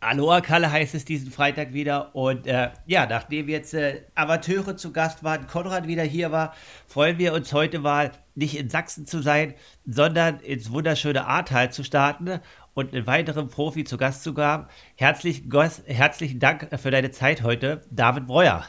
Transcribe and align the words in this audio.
Aloha 0.00 0.40
Kalle 0.42 0.70
heißt 0.70 0.94
es 0.94 1.04
diesen 1.04 1.30
Freitag 1.30 1.72
wieder. 1.72 2.14
Und 2.14 2.46
äh, 2.46 2.70
ja, 2.86 3.06
nachdem 3.06 3.48
jetzt 3.48 3.74
äh, 3.74 4.02
Amateure 4.14 4.76
zu 4.76 4.92
Gast 4.92 5.24
waren, 5.24 5.46
Konrad 5.46 5.86
wieder 5.88 6.02
hier 6.02 6.30
war, 6.30 6.54
freuen 6.86 7.18
wir 7.18 7.32
uns 7.32 7.52
heute 7.52 7.78
mal 7.78 8.12
nicht 8.34 8.56
in 8.56 8.68
Sachsen 8.68 9.06
zu 9.06 9.22
sein, 9.22 9.54
sondern 9.86 10.40
ins 10.40 10.70
wunderschöne 10.70 11.26
Ahrtal 11.26 11.72
zu 11.72 11.82
starten 11.84 12.40
und 12.74 12.92
einen 12.92 13.06
weiteren 13.06 13.48
Profi 13.48 13.84
zu 13.84 13.96
Gast 13.96 14.22
zu 14.22 14.36
haben. 14.36 14.66
Herzlichen, 14.96 15.50
herzlichen 15.86 16.38
Dank 16.38 16.68
für 16.78 16.90
deine 16.90 17.10
Zeit 17.10 17.42
heute, 17.42 17.80
David 17.90 18.26
Breuer. 18.26 18.64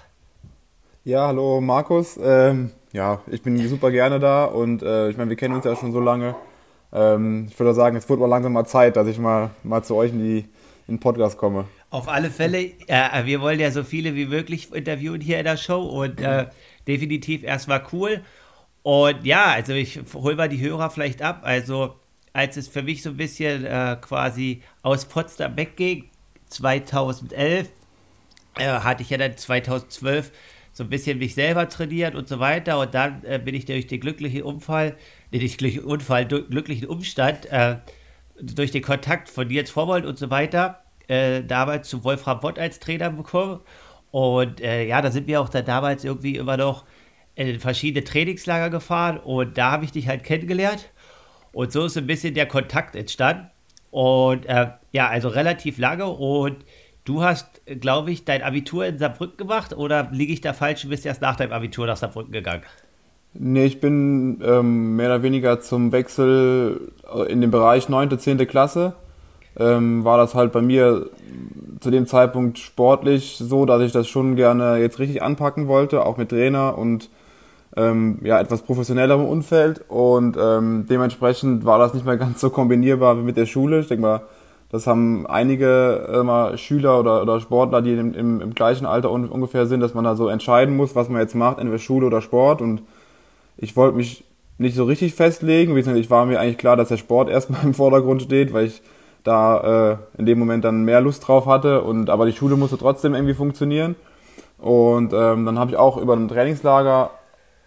Ja, 1.06 1.28
hallo 1.28 1.62
Markus. 1.62 2.18
Ähm, 2.20 2.72
ja, 2.92 3.22
ich 3.28 3.44
bin 3.44 3.56
super 3.68 3.92
gerne 3.92 4.20
da 4.20 4.46
und 4.46 4.82
äh, 4.82 5.12
ich 5.12 5.18
meine, 5.18 5.30
wir 5.30 5.38
kennen 5.38 5.54
uns 5.54 5.64
ja 5.64 5.76
schon 5.76 5.92
so 5.92 6.00
lange. 6.00 6.34
Ähm, 6.92 7.46
ich 7.48 7.60
würde 7.60 7.76
sagen, 7.76 7.96
es 7.96 8.10
wird 8.10 8.20
mal 8.20 8.26
langsam 8.26 8.54
mal 8.54 8.66
Zeit, 8.66 8.96
dass 8.96 9.08
ich 9.08 9.20
mal, 9.20 9.52
mal 9.62 9.84
zu 9.84 9.94
euch 9.94 10.12
in 10.12 10.18
die 10.18 10.38
in 10.88 10.96
den 10.96 11.00
Podcast 11.00 11.38
komme. 11.38 11.66
Auf 11.92 12.08
alle 12.08 12.32
Fälle, 12.32 12.72
äh, 12.88 13.24
wir 13.26 13.40
wollen 13.40 13.60
ja 13.60 13.70
so 13.70 13.84
viele 13.84 14.16
wie 14.16 14.26
möglich 14.26 14.74
interviewen 14.74 15.22
hier 15.22 15.38
in 15.38 15.44
der 15.44 15.58
Show 15.58 15.84
und 15.84 16.20
äh, 16.22 16.48
definitiv 16.88 17.44
erstmal 17.44 17.84
cool. 17.94 18.22
Und 18.82 19.24
ja, 19.28 19.52
also 19.52 19.74
ich 19.74 20.00
hole 20.12 20.36
mal 20.36 20.50
die 20.50 20.60
Hörer 20.60 20.90
vielleicht 20.90 21.22
ab. 21.22 21.42
Also, 21.44 21.94
als 22.34 22.58
es 22.58 22.68
für 22.68 22.82
mich 22.82 23.04
so 23.04 23.12
ein 23.12 23.18
bisschen 23.18 23.64
äh, 23.64 23.96
quasi 24.02 24.64
aus 24.82 25.06
Potsdam 25.06 25.56
wegging, 25.56 26.10
2011, 26.50 27.70
äh, 28.58 28.66
hatte 28.66 29.04
ich 29.04 29.12
ja 29.12 29.20
dann 29.20 29.38
2012 29.38 30.32
so 30.76 30.84
ein 30.84 30.90
bisschen 30.90 31.20
mich 31.20 31.36
selber 31.36 31.70
trainiert 31.70 32.16
und 32.16 32.28
so 32.28 32.40
weiter. 32.40 32.80
Und 32.80 32.94
dann 32.94 33.24
äh, 33.24 33.40
bin 33.40 33.56
ich 33.56 33.66
durch 33.66 33.88
den 33.88 34.02
glücklichen 34.02 34.42
Unfall, 34.42 34.98
nee, 35.32 35.40
nicht 35.40 35.58
glücklichen 35.58 35.90
Unfall, 35.90 36.26
glücklichen 36.26 36.88
Umstand, 36.88 37.46
äh, 37.48 37.78
durch 38.42 38.72
den 38.72 38.82
Kontakt 38.82 39.30
von 39.30 39.48
Nils 39.48 39.72
Vorwald 39.72 40.06
und 40.06 40.20
so 40.20 40.30
weiter 40.30 40.82
äh, 41.08 41.44
damals 41.44 41.88
zu 41.88 42.04
Wolfram 42.04 42.42
Bott 42.42 42.60
als 42.60 42.80
Trainer 42.80 43.10
bekommen. 43.10 43.62
Und 44.12 44.60
äh, 44.60 44.86
ja, 44.86 45.02
da 45.02 45.12
sind 45.12 45.28
wir 45.28 45.40
auch 45.40 45.50
dann 45.50 45.66
damals 45.66 46.04
irgendwie 46.04 46.36
immer 46.36 46.58
noch 46.58 46.84
in 47.36 47.60
verschiedene 47.60 48.04
Trainingslager 48.04 48.70
gefahren 48.70 49.18
und 49.18 49.58
da 49.58 49.72
habe 49.72 49.86
ich 49.86 49.92
dich 49.92 50.08
halt 50.10 50.24
kennengelernt. 50.24 50.90
Und 51.52 51.72
so 51.72 51.86
ist 51.86 51.98
ein 51.98 52.08
bisschen 52.08 52.34
der 52.34 52.48
Kontakt 52.48 52.98
entstanden. 52.98 53.50
Und 53.92 54.46
äh, 54.46 54.72
ja, 54.92 55.08
also 55.08 55.30
relativ 55.30 55.78
lange. 55.78 56.06
Und 56.06 56.66
du 57.06 57.24
hast, 57.24 57.62
glaube 57.80 58.12
ich, 58.12 58.26
dein 58.26 58.42
Abitur 58.42 58.86
in 58.86 58.98
Saarbrücken 58.98 59.38
gemacht 59.38 59.76
oder 59.76 60.10
liege 60.12 60.34
ich 60.34 60.42
da 60.42 60.54
falsch? 60.54 60.82
Du 60.82 60.90
bist 60.90 61.06
erst 61.06 61.22
nach 61.22 61.36
deinem 61.36 61.54
Abitur 61.54 61.88
nach 61.88 61.98
Saarbrücken 61.98 62.34
gegangen. 62.34 62.64
Nee, 63.34 63.66
ich 63.66 63.80
bin 63.80 64.42
ähm, 64.44 64.96
mehr 64.96 65.08
oder 65.08 65.24
weniger 65.24 65.60
zum 65.60 65.92
Wechsel 65.92 66.94
äh, 67.14 67.32
in 67.32 67.42
den 67.42 67.52
Bereich 67.52 67.90
9., 67.90 68.18
10. 68.18 68.38
Klasse. 68.48 68.94
Ähm, 69.58 70.04
war 70.04 70.18
das 70.18 70.36
halt 70.36 70.52
bei 70.52 70.62
mir 70.62 71.10
zu 71.80 71.92
dem 71.92 72.08
Zeitpunkt 72.08 72.60
sportlich 72.60 73.38
so, 73.38 73.66
dass 73.66 73.82
ich 73.82 73.92
das 73.92 74.08
schon 74.08 74.36
gerne 74.36 74.78
jetzt 74.78 75.00
richtig 75.00 75.22
anpacken 75.22 75.68
wollte, 75.68 76.06
auch 76.06 76.18
mit 76.18 76.30
Trainer 76.30 76.78
und 76.78 77.10
ähm, 77.78 78.20
ja, 78.24 78.40
etwas 78.40 78.62
professionellerem 78.62 79.26
Umfeld. 79.26 79.84
Und 79.90 80.38
ähm, 80.40 80.86
dementsprechend 80.90 81.66
war 81.66 81.78
das 81.78 81.94
nicht 81.94 82.06
mehr 82.06 82.18
ganz 82.18 82.42
so 82.42 82.50
kombinierbar 82.50 83.18
wie 83.18 83.24
mit 83.24 83.38
der 83.38 83.46
Schule. 83.46 83.82
Ich 83.82 83.88
denke 83.88 84.02
mal, 84.02 84.22
das 84.76 84.88
haben 84.88 85.26
einige 85.26 86.54
äh, 86.54 86.58
Schüler 86.58 87.00
oder, 87.00 87.22
oder 87.22 87.40
Sportler, 87.40 87.82
die 87.82 87.94
im, 87.94 88.14
im, 88.14 88.42
im 88.42 88.54
gleichen 88.54 88.86
Alter 88.86 89.10
un 89.10 89.30
ungefähr 89.30 89.68
sind, 89.68 89.80
dass 89.80 89.94
man 89.94 90.04
da 90.04 90.18
so 90.18 90.28
entscheiden 90.28 90.76
muss, 90.76 90.96
was 90.96 91.08
man 91.08 91.22
jetzt 91.22 91.34
macht, 91.34 91.60
entweder 91.60 91.80
Schule 91.80 92.08
oder 92.08 92.22
Sport. 92.22 92.62
Und 92.62 92.82
ich 93.56 93.78
wollte 93.78 93.96
mich 93.96 94.26
nicht 94.58 94.76
so 94.76 94.84
richtig 94.84 95.16
festlegen. 95.16 95.78
Ich 95.78 96.10
war 96.10 96.26
mir 96.26 96.42
eigentlich 96.42 96.58
klar, 96.58 96.76
dass 96.76 96.90
der 96.90 96.98
Sport 96.98 97.30
erstmal 97.32 97.64
im 97.64 97.74
Vordergrund 97.74 98.22
steht, 98.22 98.52
weil 98.52 98.66
ich 98.66 98.82
da 99.24 99.94
äh, 99.94 100.20
in 100.20 100.26
dem 100.26 100.40
Moment 100.40 100.66
dann 100.66 100.84
mehr 100.84 101.00
Lust 101.00 101.26
drauf 101.26 101.46
hatte. 101.46 101.82
Und 101.82 102.10
aber 102.10 102.26
die 102.26 102.34
Schule 102.34 102.58
musste 102.58 102.78
trotzdem 102.78 103.14
irgendwie 103.14 103.34
funktionieren. 103.34 103.96
Und 104.58 105.14
ähm, 105.14 105.46
dann 105.46 105.58
habe 105.58 105.72
ich 105.72 105.78
auch 105.78 105.96
über 105.96 106.18
ein 106.18 106.28
Trainingslager 106.28 107.12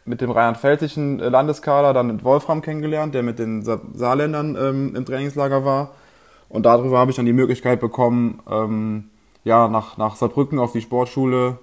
mit 0.04 0.20
dem 0.20 0.30
rheinland-pfälzischen 0.30 1.20
äh, 1.20 1.30
Landeskader 1.30 1.94
dann 1.94 2.22
Wolfram 2.22 2.60
kennengelernt, 2.60 3.14
der 3.14 3.22
mit 3.22 3.38
den 3.38 3.62
Sa 3.62 3.80
Saarländern 3.94 4.56
ähm, 4.60 4.94
im 4.94 5.06
Trainingslager 5.06 5.64
war. 5.64 5.92
Und 6.48 6.64
darüber 6.66 6.98
habe 6.98 7.10
ich 7.10 7.16
dann 7.16 7.26
die 7.26 7.32
Möglichkeit 7.32 7.80
bekommen, 7.80 8.40
ähm, 8.50 9.10
ja, 9.44 9.68
nach, 9.68 9.96
nach 9.96 10.16
Saarbrücken 10.16 10.58
auf 10.58 10.72
die 10.72 10.80
Sportschule 10.80 11.58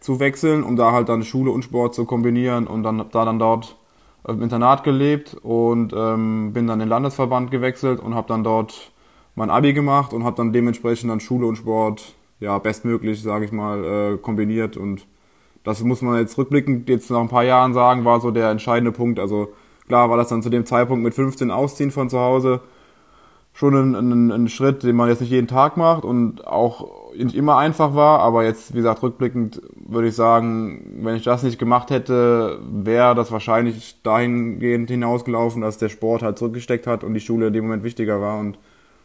zu 0.00 0.20
wechseln, 0.20 0.62
um 0.62 0.76
da 0.76 0.92
halt 0.92 1.08
dann 1.08 1.22
Schule 1.22 1.50
und 1.50 1.62
Sport 1.62 1.94
zu 1.94 2.04
kombinieren. 2.04 2.66
Und 2.66 2.82
dann 2.82 3.04
da 3.10 3.24
dann 3.24 3.38
dort 3.38 3.76
im 4.26 4.42
Internat 4.42 4.84
gelebt 4.84 5.34
und 5.42 5.92
ähm, 5.96 6.52
bin 6.52 6.66
dann 6.66 6.80
in 6.80 6.86
den 6.86 6.88
Landesverband 6.88 7.50
gewechselt 7.50 8.00
und 8.00 8.14
habe 8.14 8.28
dann 8.28 8.44
dort 8.44 8.92
mein 9.34 9.50
Abi 9.50 9.72
gemacht 9.72 10.12
und 10.12 10.24
habe 10.24 10.36
dann 10.36 10.52
dementsprechend 10.52 11.10
dann 11.10 11.20
Schule 11.20 11.46
und 11.46 11.56
Sport 11.56 12.14
ja 12.40 12.58
bestmöglich, 12.58 13.22
sage 13.22 13.44
ich 13.44 13.52
mal, 13.52 13.84
äh, 13.84 14.16
kombiniert. 14.18 14.76
Und 14.76 15.06
das 15.64 15.82
muss 15.82 16.02
man 16.02 16.18
jetzt 16.18 16.36
rückblickend 16.38 16.88
jetzt 16.88 17.10
nach 17.10 17.20
ein 17.20 17.28
paar 17.28 17.44
Jahren 17.44 17.74
sagen, 17.74 18.04
war 18.04 18.20
so 18.20 18.30
der 18.30 18.50
entscheidende 18.50 18.92
Punkt. 18.92 19.18
Also 19.18 19.48
klar 19.88 20.10
war 20.10 20.16
das 20.16 20.28
dann 20.28 20.42
zu 20.42 20.50
dem 20.50 20.66
Zeitpunkt 20.66 21.02
mit 21.02 21.14
15 21.14 21.50
Ausziehen 21.50 21.90
von 21.90 22.10
zu 22.10 22.18
Hause 22.18 22.60
schon 23.52 23.74
ein, 23.74 23.94
ein, 23.94 24.30
ein 24.30 24.48
Schritt, 24.48 24.82
den 24.82 24.96
man 24.96 25.08
jetzt 25.08 25.20
nicht 25.20 25.30
jeden 25.30 25.48
Tag 25.48 25.76
macht 25.76 26.04
und 26.04 26.46
auch 26.46 27.14
nicht 27.14 27.34
immer 27.34 27.58
einfach 27.58 27.94
war, 27.94 28.20
aber 28.20 28.44
jetzt, 28.44 28.72
wie 28.72 28.78
gesagt, 28.78 29.02
rückblickend 29.02 29.60
würde 29.74 30.08
ich 30.08 30.14
sagen, 30.14 31.00
wenn 31.02 31.16
ich 31.16 31.24
das 31.24 31.42
nicht 31.42 31.58
gemacht 31.58 31.90
hätte, 31.90 32.60
wäre 32.62 33.14
das 33.14 33.32
wahrscheinlich 33.32 34.00
dahingehend 34.02 34.90
hinausgelaufen, 34.90 35.62
dass 35.62 35.78
der 35.78 35.88
Sport 35.88 36.22
halt 36.22 36.38
zurückgesteckt 36.38 36.86
hat 36.86 37.04
und 37.04 37.14
die 37.14 37.20
Schule 37.20 37.48
in 37.48 37.52
dem 37.52 37.64
Moment 37.64 37.82
wichtiger 37.82 38.20
war. 38.20 38.38
Und 38.38 38.58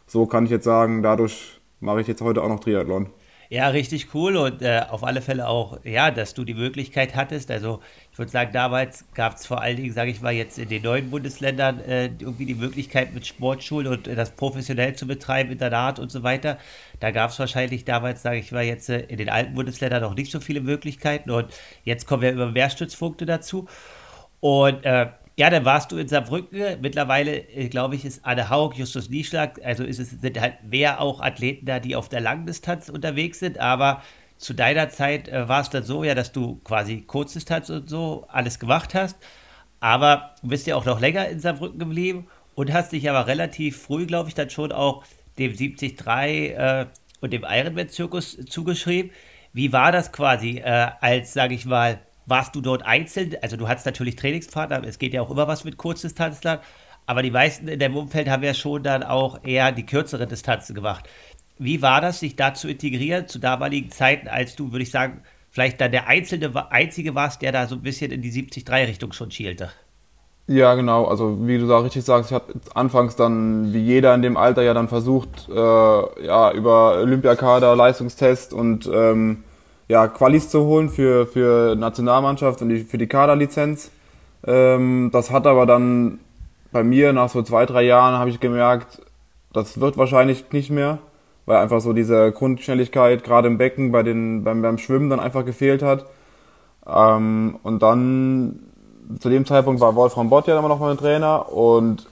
so 0.06 0.26
kann 0.26 0.44
ich 0.44 0.50
jetzt 0.50 0.64
sagen, 0.64 1.02
dadurch 1.02 1.60
mache 1.80 2.00
ich 2.00 2.06
jetzt 2.06 2.22
heute 2.22 2.42
auch 2.42 2.48
noch 2.48 2.60
Triathlon. 2.60 3.06
Ja, 3.48 3.68
richtig 3.68 4.12
cool 4.14 4.36
und 4.36 4.60
äh, 4.62 4.82
auf 4.88 5.04
alle 5.04 5.22
Fälle 5.22 5.46
auch, 5.46 5.78
ja, 5.84 6.10
dass 6.10 6.34
du 6.34 6.44
die 6.44 6.54
Möglichkeit 6.54 7.14
hattest. 7.14 7.50
Also 7.50 7.80
ich 8.10 8.18
würde 8.18 8.30
sagen, 8.30 8.50
damals 8.52 9.04
gab 9.14 9.36
es 9.36 9.46
vor 9.46 9.60
allen 9.60 9.76
Dingen, 9.76 9.92
sage 9.92 10.10
ich 10.10 10.20
mal, 10.20 10.32
jetzt 10.32 10.58
in 10.58 10.68
den 10.68 10.82
neuen 10.82 11.10
Bundesländern 11.10 11.80
äh, 11.80 12.06
irgendwie 12.06 12.46
die 12.46 12.54
Möglichkeit 12.56 13.14
mit 13.14 13.24
Sportschulen 13.26 13.86
und 13.86 14.08
äh, 14.08 14.16
das 14.16 14.32
professionell 14.32 14.96
zu 14.96 15.06
betreiben, 15.06 15.52
Internat 15.52 16.00
und 16.00 16.10
so 16.10 16.24
weiter. 16.24 16.58
Da 16.98 17.12
gab 17.12 17.30
es 17.30 17.38
wahrscheinlich 17.38 17.84
damals, 17.84 18.22
sage 18.22 18.38
ich 18.38 18.50
mal, 18.50 18.64
jetzt 18.64 18.88
äh, 18.88 19.00
in 19.00 19.18
den 19.18 19.28
alten 19.28 19.54
Bundesländern 19.54 20.02
noch 20.02 20.14
nicht 20.14 20.32
so 20.32 20.40
viele 20.40 20.60
Möglichkeiten 20.60 21.30
und 21.30 21.46
jetzt 21.84 22.06
kommen 22.06 22.22
wir 22.22 22.32
über 22.32 22.50
mehr 22.50 22.70
Stützpunkte 22.70 23.26
dazu. 23.26 23.68
Und 24.40 24.84
äh, 24.84 25.08
ja, 25.38 25.50
dann 25.50 25.66
warst 25.66 25.92
du 25.92 25.98
in 25.98 26.08
Saarbrücken. 26.08 26.80
Mittlerweile, 26.80 27.36
äh, 27.36 27.68
glaube 27.68 27.94
ich, 27.94 28.04
ist 28.04 28.24
Anne 28.24 28.48
Haug, 28.48 28.74
Justus 28.74 29.10
Nieschlag, 29.10 29.60
also 29.62 29.84
ist 29.84 29.98
es, 29.98 30.10
sind 30.10 30.40
halt 30.40 30.64
mehr 30.64 31.00
auch 31.00 31.20
Athleten 31.20 31.66
da, 31.66 31.78
die 31.78 31.94
auf 31.94 32.08
der 32.08 32.20
Langdistanz 32.20 32.88
unterwegs 32.88 33.40
sind. 33.40 33.58
Aber 33.58 34.02
zu 34.38 34.54
deiner 34.54 34.88
Zeit 34.88 35.28
äh, 35.28 35.46
war 35.46 35.60
es 35.60 35.70
dann 35.70 35.82
so, 35.84 36.04
ja, 36.04 36.14
dass 36.14 36.32
du 36.32 36.56
quasi 36.64 37.02
Kurzdistanz 37.02 37.68
und 37.68 37.88
so 37.90 38.26
alles 38.28 38.58
gemacht 38.58 38.94
hast. 38.94 39.18
Aber 39.78 40.34
du 40.42 40.48
bist 40.48 40.66
ja 40.66 40.74
auch 40.74 40.86
noch 40.86 41.00
länger 41.00 41.28
in 41.28 41.38
Saarbrücken 41.38 41.78
geblieben 41.78 42.28
und 42.54 42.72
hast 42.72 42.92
dich 42.92 43.08
aber 43.10 43.26
relativ 43.26 43.82
früh, 43.82 44.06
glaube 44.06 44.30
ich, 44.30 44.34
dann 44.34 44.48
schon 44.48 44.72
auch 44.72 45.04
dem 45.38 45.54
73 45.54 46.00
äh, 46.06 46.86
und 47.20 47.32
dem 47.34 47.44
Ironman-Zirkus 47.46 48.38
zugeschrieben. 48.48 49.10
Wie 49.52 49.72
war 49.72 49.92
das 49.92 50.12
quasi 50.12 50.58
äh, 50.58 50.88
als, 51.00 51.34
sage 51.34 51.54
ich 51.54 51.66
mal, 51.66 51.98
warst 52.26 52.54
du 52.54 52.60
dort 52.60 52.84
einzeln? 52.84 53.36
Also 53.40 53.56
du 53.56 53.68
hattest 53.68 53.86
natürlich 53.86 54.16
Trainingspartner, 54.16 54.82
es 54.84 54.98
geht 54.98 55.14
ja 55.14 55.22
auch 55.22 55.30
immer 55.30 55.48
was 55.48 55.64
mit 55.64 55.76
Kurzdistanzlern, 55.76 56.58
aber 57.06 57.22
die 57.22 57.30
meisten 57.30 57.68
in 57.68 57.78
dem 57.78 57.96
Umfeld 57.96 58.28
haben 58.28 58.42
ja 58.42 58.54
schon 58.54 58.82
dann 58.82 59.02
auch 59.02 59.44
eher 59.44 59.72
die 59.72 59.86
kürzeren 59.86 60.28
Distanzen 60.28 60.74
gemacht. 60.74 61.08
Wie 61.58 61.80
war 61.80 62.00
das, 62.00 62.20
sich 62.20 62.36
da 62.36 62.52
zu 62.52 62.68
integrieren 62.68 63.28
zu 63.28 63.38
damaligen 63.38 63.90
Zeiten, 63.90 64.28
als 64.28 64.56
du, 64.56 64.72
würde 64.72 64.82
ich 64.82 64.90
sagen, 64.90 65.22
vielleicht 65.50 65.80
dann 65.80 65.92
der 65.92 66.06
einzelne, 66.06 66.70
einzige 66.70 67.14
warst, 67.14 67.40
der 67.40 67.52
da 67.52 67.66
so 67.66 67.76
ein 67.76 67.82
bisschen 67.82 68.10
in 68.10 68.20
die 68.20 68.32
70-3-Richtung 68.32 69.12
schon 69.12 69.30
schielte? 69.30 69.70
Ja, 70.48 70.74
genau. 70.74 71.06
Also 71.06 71.46
wie 71.46 71.58
du 71.58 71.66
da 71.66 71.78
richtig 71.78 72.04
sagst, 72.04 72.30
ich 72.30 72.34
habe 72.34 72.52
anfangs 72.74 73.16
dann, 73.16 73.72
wie 73.72 73.80
jeder 73.80 74.14
in 74.14 74.22
dem 74.22 74.36
Alter 74.36 74.62
ja 74.62 74.74
dann 74.74 74.88
versucht, 74.88 75.48
äh, 75.48 76.26
ja, 76.26 76.52
über 76.52 76.98
Olympiakader, 77.00 77.74
Leistungstest 77.74 78.52
und 78.52 78.86
ähm, 78.92 79.44
ja, 79.88 80.08
Qualis 80.08 80.48
zu 80.48 80.64
holen 80.64 80.88
für, 80.88 81.26
für 81.26 81.76
Nationalmannschaft 81.76 82.62
und 82.62 82.68
die, 82.70 82.80
für 82.80 82.98
die 82.98 83.06
Kaderlizenz. 83.06 83.90
Ähm, 84.46 85.10
das 85.12 85.30
hat 85.30 85.46
aber 85.46 85.66
dann 85.66 86.18
bei 86.72 86.82
mir 86.82 87.12
nach 87.12 87.28
so 87.28 87.42
zwei, 87.42 87.66
drei 87.66 87.82
Jahren 87.82 88.18
habe 88.18 88.30
ich 88.30 88.40
gemerkt, 88.40 89.00
das 89.52 89.80
wird 89.80 89.96
wahrscheinlich 89.96 90.52
nicht 90.52 90.70
mehr, 90.70 90.98
weil 91.46 91.58
einfach 91.58 91.80
so 91.80 91.92
diese 91.92 92.32
Grundschnelligkeit 92.32 93.24
gerade 93.24 93.48
im 93.48 93.58
Becken 93.58 93.92
bei 93.92 94.02
den, 94.02 94.44
beim, 94.44 94.60
beim 94.60 94.78
Schwimmen 94.78 95.08
dann 95.08 95.20
einfach 95.20 95.44
gefehlt 95.44 95.82
hat. 95.82 96.06
Ähm, 96.86 97.58
und 97.62 97.82
dann 97.82 98.60
zu 99.20 99.30
dem 99.30 99.46
Zeitpunkt 99.46 99.80
war 99.80 99.94
Wolfram 99.94 100.30
Bott 100.30 100.48
ja 100.48 100.58
immer 100.58 100.68
noch 100.68 100.80
mein 100.80 100.96
Trainer 100.96 101.52
und 101.52 102.06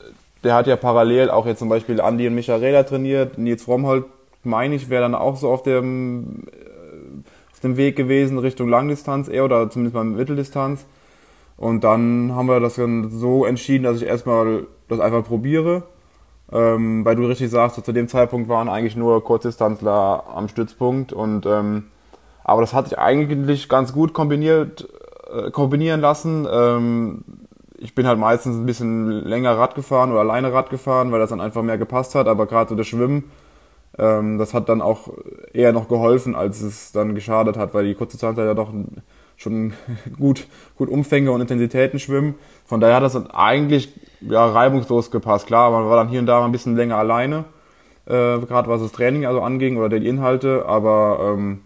der 0.44 0.54
hat 0.54 0.66
ja 0.66 0.76
parallel 0.76 1.30
auch 1.30 1.46
jetzt 1.46 1.58
zum 1.58 1.68
Beispiel 1.68 2.00
Andi 2.00 2.28
und 2.28 2.34
Michaela 2.34 2.84
trainiert. 2.84 3.38
Nils 3.38 3.64
Frommholt, 3.64 4.04
meine 4.44 4.74
ich, 4.74 4.90
wäre 4.90 5.02
dann 5.02 5.14
auch 5.14 5.36
so 5.36 5.50
auf 5.50 5.62
dem 5.62 6.44
dem 7.64 7.76
Weg 7.76 7.96
gewesen, 7.96 8.38
Richtung 8.38 8.68
Langdistanz 8.68 9.28
eher 9.28 9.44
oder 9.44 9.68
zumindest 9.70 9.94
mal 9.94 10.04
Mitteldistanz. 10.04 10.86
Und 11.56 11.84
dann 11.84 12.32
haben 12.34 12.46
wir 12.46 12.60
das 12.60 12.74
dann 12.74 13.10
so 13.10 13.44
entschieden, 13.44 13.84
dass 13.84 13.96
ich 13.96 14.06
erstmal 14.06 14.66
das 14.88 15.00
einfach 15.00 15.24
probiere. 15.24 15.84
Ähm, 16.52 17.04
weil 17.04 17.16
du 17.16 17.26
richtig 17.26 17.50
sagst, 17.50 17.82
zu 17.82 17.92
dem 17.92 18.06
Zeitpunkt 18.06 18.48
waren 18.48 18.68
eigentlich 18.68 18.96
nur 18.96 19.24
Kurzdistanzler 19.24 20.24
am 20.32 20.46
Stützpunkt 20.48 21.12
und 21.12 21.46
ähm, 21.46 21.84
aber 22.44 22.60
das 22.60 22.74
hat 22.74 22.88
sich 22.88 22.98
eigentlich 22.98 23.70
ganz 23.70 23.94
gut 23.94 24.12
kombiniert, 24.12 24.86
äh, 25.32 25.50
kombinieren 25.50 26.02
lassen. 26.02 26.46
Ähm, 26.50 27.24
ich 27.78 27.94
bin 27.94 28.06
halt 28.06 28.18
meistens 28.18 28.56
ein 28.56 28.66
bisschen 28.66 29.24
länger 29.24 29.56
Rad 29.56 29.74
gefahren 29.74 30.12
oder 30.12 30.20
alleine 30.20 30.52
Rad 30.52 30.68
gefahren, 30.70 31.10
weil 31.10 31.20
das 31.20 31.30
dann 31.30 31.40
einfach 31.40 31.62
mehr 31.62 31.78
gepasst 31.78 32.14
hat. 32.14 32.28
Aber 32.28 32.46
gerade 32.46 32.68
so 32.68 32.76
das 32.76 32.86
Schwimmen, 32.86 33.24
ähm, 33.98 34.38
das 34.38 34.54
hat 34.54 34.68
dann 34.68 34.82
auch 34.82 35.08
eher 35.52 35.72
noch 35.72 35.88
geholfen, 35.88 36.34
als 36.34 36.60
es 36.60 36.92
dann 36.92 37.14
geschadet 37.14 37.56
hat, 37.56 37.74
weil 37.74 37.86
die 37.86 37.94
kurze 37.94 38.18
Zeit 38.18 38.36
ja 38.36 38.54
doch 38.54 38.72
schon 39.36 39.72
gut, 40.18 40.46
gut 40.76 40.88
Umfänge 40.88 41.30
und 41.30 41.40
Intensitäten 41.40 41.98
schwimmen. 41.98 42.34
Von 42.64 42.80
daher 42.80 42.96
hat 42.96 43.02
das 43.02 43.12
dann 43.12 43.30
eigentlich 43.30 43.92
ja, 44.20 44.46
reibungslos 44.46 45.10
gepasst. 45.10 45.46
Klar, 45.46 45.70
man 45.70 45.88
war 45.88 45.96
dann 45.96 46.08
hier 46.08 46.20
und 46.20 46.26
da 46.26 46.40
mal 46.40 46.46
ein 46.46 46.52
bisschen 46.52 46.76
länger 46.76 46.96
alleine, 46.96 47.44
äh, 48.06 48.38
gerade 48.38 48.68
was 48.68 48.82
das 48.82 48.92
Training 48.92 49.26
also 49.26 49.40
anging 49.40 49.76
oder 49.76 49.88
die 49.88 50.06
Inhalte, 50.06 50.66
aber 50.66 51.34
ähm, 51.34 51.62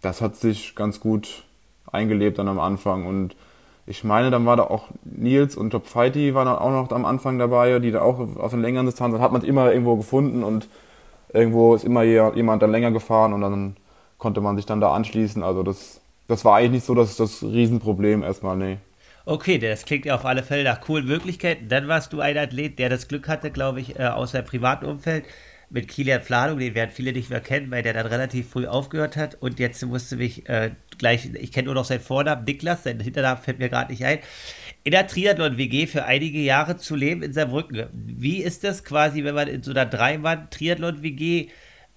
das 0.00 0.20
hat 0.20 0.36
sich 0.36 0.74
ganz 0.74 1.00
gut 1.00 1.44
eingelebt 1.90 2.38
dann 2.38 2.48
am 2.48 2.58
Anfang 2.58 3.06
und 3.06 3.36
ich 3.84 4.04
meine, 4.04 4.30
dann 4.30 4.46
war 4.46 4.56
da 4.56 4.62
auch 4.62 4.88
Nils 5.04 5.56
und 5.56 5.70
Top 5.70 5.86
Fighty 5.86 6.34
waren 6.34 6.46
dann 6.46 6.56
auch 6.56 6.70
noch 6.70 6.92
am 6.92 7.04
Anfang 7.04 7.38
dabei, 7.38 7.80
die 7.80 7.90
da 7.90 8.00
auch 8.02 8.20
auf 8.20 8.52
einer 8.52 8.62
längeren 8.62 8.86
Distanz, 8.86 9.12
dann 9.12 9.22
hat 9.22 9.32
man 9.32 9.42
immer 9.42 9.72
irgendwo 9.72 9.96
gefunden 9.96 10.44
und 10.44 10.68
irgendwo 11.32 11.74
ist 11.74 11.84
immer 11.84 12.02
jemand 12.02 12.62
dann 12.62 12.72
länger 12.72 12.90
gefahren 12.90 13.32
und 13.32 13.40
dann 13.40 13.76
konnte 14.18 14.40
man 14.40 14.56
sich 14.56 14.66
dann 14.66 14.80
da 14.80 14.92
anschließen. 14.92 15.42
Also 15.42 15.62
das, 15.62 16.00
das 16.28 16.44
war 16.44 16.56
eigentlich 16.56 16.72
nicht 16.72 16.86
so 16.86 16.94
das, 16.94 17.16
das 17.16 17.42
Riesenproblem 17.42 18.22
erstmal, 18.22 18.56
nee. 18.56 18.78
Okay, 19.24 19.58
das 19.58 19.84
klingt 19.84 20.04
ja 20.04 20.16
auf 20.16 20.24
alle 20.24 20.42
Fälle 20.42 20.64
nach 20.64 20.80
coolen 20.80 21.06
Möglichkeiten. 21.06 21.68
Dann 21.68 21.86
warst 21.86 22.12
du 22.12 22.20
ein 22.20 22.36
Athlet, 22.36 22.78
der 22.78 22.88
das 22.88 23.06
Glück 23.06 23.28
hatte, 23.28 23.50
glaube 23.50 23.80
ich, 23.80 23.98
äh, 23.98 24.06
aus 24.06 24.32
seinem 24.32 24.46
privaten 24.46 24.84
Umfeld 24.84 25.24
mit 25.72 25.88
Kilian 25.88 26.20
Fladung, 26.20 26.58
den 26.58 26.74
werden 26.74 26.90
viele 26.90 27.12
nicht 27.12 27.30
mehr 27.30 27.40
kennen, 27.40 27.70
weil 27.70 27.82
der 27.82 27.94
dann 27.94 28.06
relativ 28.06 28.50
früh 28.50 28.66
aufgehört 28.66 29.16
hat. 29.16 29.36
Und 29.40 29.58
jetzt 29.58 29.82
musste 29.86 30.16
mich 30.16 30.48
äh, 30.48 30.72
gleich, 30.98 31.30
ich 31.34 31.50
kenne 31.50 31.66
nur 31.66 31.74
noch 31.74 31.86
seinen 31.86 32.00
Vornamen, 32.00 32.44
Niklas, 32.44 32.82
sein 32.84 33.00
Hinternamen 33.00 33.42
fällt 33.42 33.58
mir 33.58 33.70
gerade 33.70 33.90
nicht 33.90 34.04
ein, 34.04 34.18
in 34.84 34.90
der 34.92 35.06
Triathlon-WG 35.06 35.86
für 35.86 36.04
einige 36.04 36.38
Jahre 36.40 36.76
zu 36.76 36.96
leben 36.96 37.22
in 37.22 37.32
Saarbrücken. 37.32 37.86
Wie 37.92 38.38
ist 38.42 38.64
das 38.64 38.84
quasi, 38.84 39.22
wenn 39.24 39.34
man 39.34 39.48
in 39.48 39.62
so 39.62 39.70
einer 39.70 39.86
Dreimann-Triathlon-WG 39.86 41.48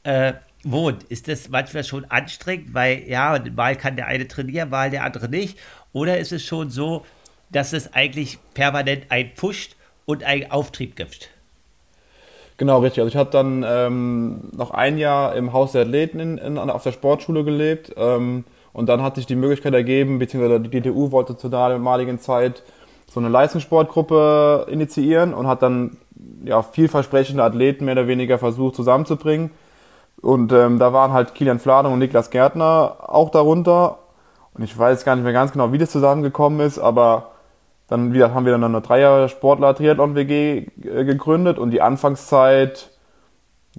äh, 0.03 0.33
wohnt? 0.63 1.03
Ist 1.03 1.27
das 1.27 1.49
manchmal 1.49 1.83
schon 1.83 2.05
anstrengend, 2.05 2.73
weil 2.73 3.03
ja, 3.07 3.41
mal 3.55 3.75
kann 3.75 3.95
der 3.95 4.07
eine 4.07 4.27
trainieren, 4.27 4.69
mal 4.69 4.91
der 4.91 5.03
andere 5.03 5.29
nicht? 5.29 5.57
Oder 5.93 6.19
ist 6.19 6.31
es 6.31 6.43
schon 6.43 6.69
so, 6.69 7.05
dass 7.51 7.73
es 7.73 7.93
eigentlich 7.93 8.37
permanent 8.53 9.05
einen 9.09 9.33
pusht 9.33 9.75
und 10.05 10.23
einen 10.23 10.51
Auftrieb 10.51 10.95
gibt? 10.95 11.29
Genau, 12.57 12.79
richtig. 12.79 12.99
Also 12.99 13.09
ich 13.09 13.17
habe 13.17 13.31
dann 13.31 13.65
ähm, 13.67 14.51
noch 14.55 14.71
ein 14.71 14.97
Jahr 14.97 15.35
im 15.35 15.53
Haus 15.53 15.73
der 15.73 15.81
Athleten 15.81 16.19
in, 16.19 16.37
in, 16.37 16.57
auf 16.57 16.83
der 16.83 16.93
Sportschule 16.93 17.43
gelebt 17.43 17.93
ähm, 17.97 18.45
und 18.71 18.87
dann 18.87 19.01
hat 19.01 19.15
sich 19.15 19.25
die 19.25 19.35
Möglichkeit 19.35 19.73
ergeben, 19.73 20.19
beziehungsweise 20.19 20.61
die 20.61 20.81
DTU 20.81 21.11
wollte 21.11 21.35
zur 21.35 21.49
damaligen 21.49 22.19
Zeit 22.19 22.63
so 23.15 23.21
eine 23.21 23.29
Leistungssportgruppe 23.29 24.67
initiieren 24.69 25.33
und 25.33 25.47
hat 25.47 25.61
dann 25.61 25.95
ja 26.43 26.61
vielversprechende 26.61 27.41
Athleten 27.41 27.85
mehr 27.85 27.93
oder 27.93 28.09
weniger 28.09 28.37
versucht 28.37 28.75
zusammenzubringen. 28.75 29.51
Und 30.21 30.51
ähm, 30.51 30.79
da 30.79 30.91
waren 30.91 31.13
halt 31.13 31.33
Kilian 31.33 31.59
Fladung 31.59 31.93
und 31.93 31.99
Niklas 31.99 32.29
Gärtner 32.29 32.97
auch 33.07 33.29
darunter. 33.29 33.99
Und 34.53 34.65
ich 34.65 34.77
weiß 34.77 35.05
gar 35.05 35.15
nicht 35.15 35.23
mehr 35.23 35.31
ganz 35.31 35.53
genau, 35.53 35.71
wie 35.71 35.77
das 35.77 35.91
zusammengekommen 35.91 36.59
ist, 36.59 36.77
aber 36.77 37.31
dann 37.87 38.13
wieder, 38.13 38.33
haben 38.33 38.45
wir 38.45 38.51
dann 38.51 38.65
eine 38.65 38.81
Dreier-Sportler-Triathlon-WG 38.81 40.67
äh, 40.83 41.05
gegründet 41.05 41.57
und 41.57 41.71
die 41.71 41.81
Anfangszeit, 41.81 42.89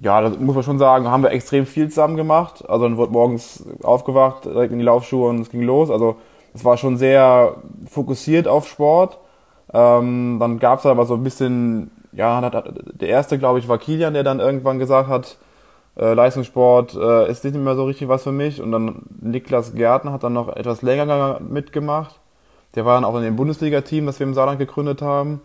ja, 0.01 0.19
das 0.21 0.39
muss 0.39 0.55
man 0.55 0.63
schon 0.63 0.79
sagen, 0.79 1.09
haben 1.09 1.21
wir 1.21 1.29
extrem 1.29 1.67
viel 1.67 1.89
zusammen 1.89 2.17
gemacht. 2.17 2.67
Also 2.67 2.85
dann 2.85 2.97
wurde 2.97 3.11
morgens 3.11 3.63
aufgewacht, 3.83 4.45
direkt 4.45 4.73
in 4.73 4.79
die 4.79 4.85
Laufschuhe 4.85 5.29
und 5.29 5.41
es 5.41 5.51
ging 5.51 5.61
los. 5.61 5.91
Also 5.91 6.15
es 6.55 6.65
war 6.65 6.77
schon 6.77 6.97
sehr 6.97 7.57
fokussiert 7.87 8.47
auf 8.47 8.67
Sport. 8.67 9.19
Ähm, 9.73 10.37
dann 10.39 10.59
gab 10.59 10.79
es 10.79 10.85
aber 10.85 11.05
so 11.05 11.15
ein 11.15 11.23
bisschen, 11.23 11.91
ja, 12.11 12.41
der 12.49 13.09
erste, 13.09 13.37
glaube 13.37 13.59
ich, 13.59 13.67
war 13.67 13.77
Kilian, 13.77 14.13
der 14.13 14.23
dann 14.23 14.39
irgendwann 14.39 14.79
gesagt 14.79 15.09
hat, 15.09 15.37
äh, 15.97 16.13
Leistungssport 16.13 16.95
äh, 16.95 17.29
ist 17.29 17.43
nicht 17.43 17.55
mehr 17.55 17.75
so 17.75 17.85
richtig 17.85 18.07
was 18.07 18.23
für 18.23 18.31
mich. 18.31 18.61
Und 18.61 18.71
dann 18.71 19.03
Niklas 19.19 19.73
Gärtner 19.73 20.11
hat 20.11 20.23
dann 20.23 20.33
noch 20.33 20.55
etwas 20.55 20.81
länger 20.81 21.39
mitgemacht. 21.41 22.19
Der 22.75 22.85
war 22.85 22.95
dann 22.95 23.05
auch 23.05 23.15
in 23.15 23.23
dem 23.23 23.35
Bundesliga-Team, 23.35 24.05
das 24.05 24.19
wir 24.19 24.27
im 24.27 24.33
Saarland 24.33 24.59
gegründet 24.59 25.01
haben. 25.01 25.41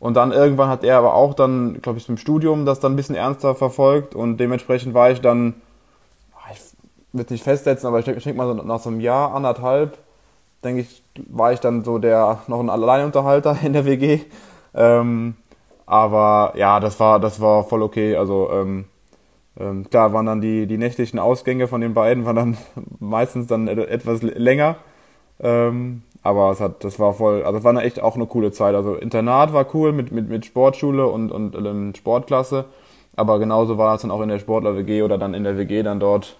Und 0.00 0.14
dann 0.14 0.32
irgendwann 0.32 0.70
hat 0.70 0.82
er 0.82 0.96
aber 0.96 1.14
auch 1.14 1.34
dann, 1.34 1.82
glaube 1.82 1.98
ich, 1.98 2.08
im 2.08 2.16
Studium 2.16 2.64
das 2.64 2.80
dann 2.80 2.94
ein 2.94 2.96
bisschen 2.96 3.14
ernster 3.14 3.54
verfolgt 3.54 4.14
und 4.14 4.38
dementsprechend 4.38 4.94
war 4.94 5.10
ich 5.10 5.20
dann, 5.20 5.54
ah, 6.32 6.50
ich 6.52 6.60
will 7.12 7.24
es 7.26 7.30
nicht 7.30 7.44
festsetzen, 7.44 7.86
aber 7.86 7.98
ich 7.98 8.06
denke, 8.06 8.32
mal 8.32 8.54
nach 8.54 8.80
so 8.80 8.88
einem 8.88 9.00
Jahr, 9.00 9.34
anderthalb, 9.34 9.98
denke 10.64 10.80
ich, 10.80 11.02
war 11.28 11.52
ich 11.52 11.60
dann 11.60 11.84
so 11.84 11.98
der, 11.98 12.40
noch 12.46 12.60
ein 12.60 12.70
Alleinunterhalter 12.70 13.56
in 13.62 13.72
der 13.72 13.84
WG. 13.84 14.20
Ähm, 14.74 15.34
aber 15.86 16.52
ja, 16.56 16.80
das 16.80 17.00
war, 17.00 17.20
das 17.20 17.40
war 17.40 17.64
voll 17.64 17.82
okay. 17.82 18.16
Also 18.16 18.50
ähm, 18.52 18.84
ähm, 19.58 19.88
klar 19.90 20.12
waren 20.12 20.26
dann 20.26 20.40
die, 20.40 20.66
die 20.66 20.78
nächtlichen 20.78 21.18
Ausgänge 21.18 21.68
von 21.68 21.80
den 21.80 21.94
beiden 21.94 22.24
waren 22.24 22.36
dann 22.36 22.56
meistens 22.98 23.46
dann 23.46 23.68
etwas 23.68 24.22
länger. 24.22 24.76
Ähm, 25.40 26.02
aber 26.22 26.50
es 26.50 26.60
hat, 26.60 26.84
das 26.84 26.98
war 26.98 27.14
voll, 27.14 27.42
also 27.44 27.58
es 27.58 27.64
war 27.64 27.74
echt 27.82 28.00
auch 28.02 28.14
eine 28.14 28.26
coole 28.26 28.52
Zeit. 28.52 28.74
Also 28.74 28.94
Internat 28.94 29.52
war 29.52 29.66
cool 29.74 29.92
mit, 29.92 30.12
mit, 30.12 30.28
mit 30.28 30.44
Sportschule 30.44 31.06
und, 31.06 31.32
und 31.32 31.54
ähm, 31.54 31.94
Sportklasse. 31.94 32.66
Aber 33.16 33.38
genauso 33.38 33.78
war 33.78 33.94
es 33.94 34.02
dann 34.02 34.10
auch 34.10 34.20
in 34.20 34.28
der 34.28 34.38
Sportler-WG 34.38 35.02
oder 35.02 35.18
dann 35.18 35.34
in 35.34 35.44
der 35.44 35.58
WG 35.58 35.82
dann 35.82 36.00
dort. 36.00 36.36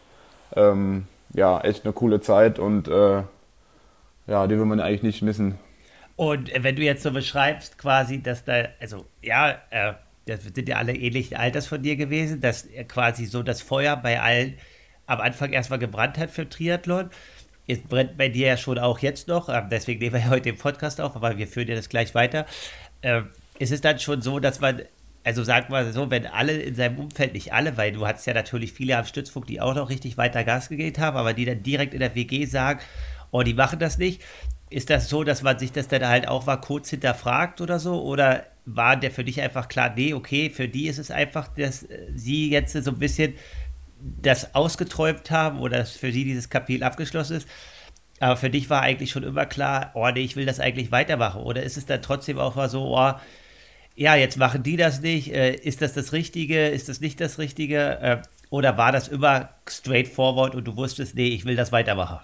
Ähm, 0.54 1.06
ja, 1.34 1.60
echt 1.60 1.84
eine 1.84 1.92
coole 1.92 2.20
Zeit 2.20 2.58
und 2.58 2.88
äh, 2.88 3.22
ja, 4.30 4.46
die 4.46 4.56
will 4.56 4.64
man 4.64 4.80
eigentlich 4.80 5.02
nicht 5.02 5.22
missen. 5.22 5.58
Und 6.16 6.50
wenn 6.56 6.76
du 6.76 6.82
jetzt 6.82 7.02
so 7.02 7.10
beschreibst, 7.10 7.76
quasi, 7.76 8.22
dass 8.22 8.44
da, 8.44 8.68
also 8.80 9.06
ja, 9.22 9.58
äh, 9.70 9.94
das 10.26 10.44
sind 10.44 10.68
ja 10.68 10.76
alle 10.76 10.94
ähnlichen 10.94 11.36
Alters 11.36 11.66
von 11.66 11.82
dir 11.82 11.96
gewesen, 11.96 12.40
dass 12.40 12.68
quasi 12.88 13.26
so 13.26 13.42
das 13.42 13.60
Feuer 13.62 13.96
bei 13.96 14.20
allen 14.20 14.54
am 15.06 15.20
Anfang 15.20 15.52
erstmal 15.52 15.78
gebrannt 15.78 16.18
hat 16.18 16.30
für 16.30 16.48
Triathlon 16.48 17.10
es 17.72 17.80
brennt 17.82 18.16
bei 18.16 18.28
dir 18.28 18.48
ja 18.48 18.56
schon 18.56 18.78
auch 18.78 18.98
jetzt 18.98 19.28
noch, 19.28 19.48
ähm, 19.48 19.68
deswegen 19.70 20.00
nehmen 20.00 20.14
wir 20.14 20.20
ja 20.20 20.30
heute 20.30 20.42
den 20.42 20.58
Podcast 20.58 21.00
auf, 21.00 21.16
aber 21.16 21.38
wir 21.38 21.46
führen 21.46 21.68
ja 21.68 21.74
das 21.74 21.88
gleich 21.88 22.14
weiter. 22.14 22.46
Ähm, 23.02 23.28
ist 23.58 23.72
es 23.72 23.80
dann 23.80 23.98
schon 23.98 24.22
so, 24.22 24.40
dass 24.40 24.60
man, 24.60 24.82
also 25.24 25.44
sag 25.44 25.70
mal 25.70 25.90
so, 25.92 26.10
wenn 26.10 26.26
alle 26.26 26.52
in 26.52 26.74
seinem 26.74 26.98
Umfeld, 26.98 27.34
nicht 27.34 27.52
alle, 27.52 27.76
weil 27.76 27.92
du 27.92 28.06
hattest 28.06 28.26
ja 28.26 28.34
natürlich 28.34 28.72
viele 28.72 28.96
am 28.96 29.04
Stützpunkt, 29.04 29.48
die 29.48 29.60
auch 29.60 29.74
noch 29.74 29.90
richtig 29.90 30.16
weiter 30.16 30.44
Gas 30.44 30.68
gegeben 30.68 31.00
haben, 31.00 31.16
aber 31.16 31.34
die 31.34 31.44
dann 31.44 31.62
direkt 31.62 31.94
in 31.94 32.00
der 32.00 32.14
WG 32.14 32.46
sagen, 32.46 32.80
oh, 33.30 33.42
die 33.42 33.54
machen 33.54 33.78
das 33.78 33.98
nicht. 33.98 34.22
Ist 34.70 34.90
das 34.90 35.08
so, 35.08 35.24
dass 35.24 35.42
man 35.42 35.58
sich 35.58 35.72
das 35.72 35.88
dann 35.88 36.06
halt 36.06 36.28
auch 36.28 36.46
mal 36.46 36.56
kurz 36.56 36.90
hinterfragt 36.90 37.60
oder 37.60 37.78
so? 37.78 38.02
Oder 38.02 38.46
war 38.66 38.96
der 38.96 39.10
für 39.10 39.24
dich 39.24 39.40
einfach 39.40 39.68
klar, 39.68 39.92
nee, 39.96 40.14
okay, 40.14 40.50
für 40.50 40.68
die 40.68 40.86
ist 40.86 40.98
es 40.98 41.10
einfach, 41.10 41.48
dass 41.48 41.82
äh, 41.84 42.06
sie 42.14 42.50
jetzt 42.50 42.72
so 42.72 42.90
ein 42.90 42.98
bisschen 42.98 43.34
das 44.00 44.54
ausgeträumt 44.54 45.30
haben 45.30 45.60
oder 45.60 45.78
dass 45.78 45.96
für 45.96 46.12
sie 46.12 46.24
dieses 46.24 46.48
Kapitel 46.48 46.84
abgeschlossen 46.84 47.38
ist. 47.38 47.48
Aber 48.20 48.36
für 48.36 48.50
dich 48.50 48.70
war 48.70 48.82
eigentlich 48.82 49.10
schon 49.10 49.22
immer 49.22 49.46
klar, 49.46 49.92
oh 49.94 50.08
nee, 50.10 50.20
ich 50.20 50.36
will 50.36 50.46
das 50.46 50.60
eigentlich 50.60 50.92
weitermachen. 50.92 51.42
Oder 51.42 51.62
ist 51.62 51.76
es 51.76 51.86
dann 51.86 52.02
trotzdem 52.02 52.38
auch 52.38 52.54
mal 52.54 52.68
so, 52.68 52.96
oh, 52.96 53.12
ja, 53.96 54.14
jetzt 54.14 54.38
machen 54.38 54.62
die 54.62 54.76
das 54.76 55.00
nicht, 55.00 55.32
äh, 55.32 55.54
ist 55.54 55.82
das 55.82 55.94
das 55.94 56.12
Richtige, 56.12 56.68
ist 56.68 56.88
das 56.88 57.00
nicht 57.00 57.20
das 57.20 57.38
Richtige? 57.38 57.98
Äh, 58.00 58.22
oder 58.50 58.76
war 58.76 58.92
das 58.92 59.08
immer 59.08 59.50
straightforward 59.68 60.54
und 60.54 60.64
du 60.64 60.76
wusstest, 60.76 61.14
nee, 61.14 61.28
ich 61.28 61.44
will 61.44 61.56
das 61.56 61.72
weitermachen? 61.72 62.20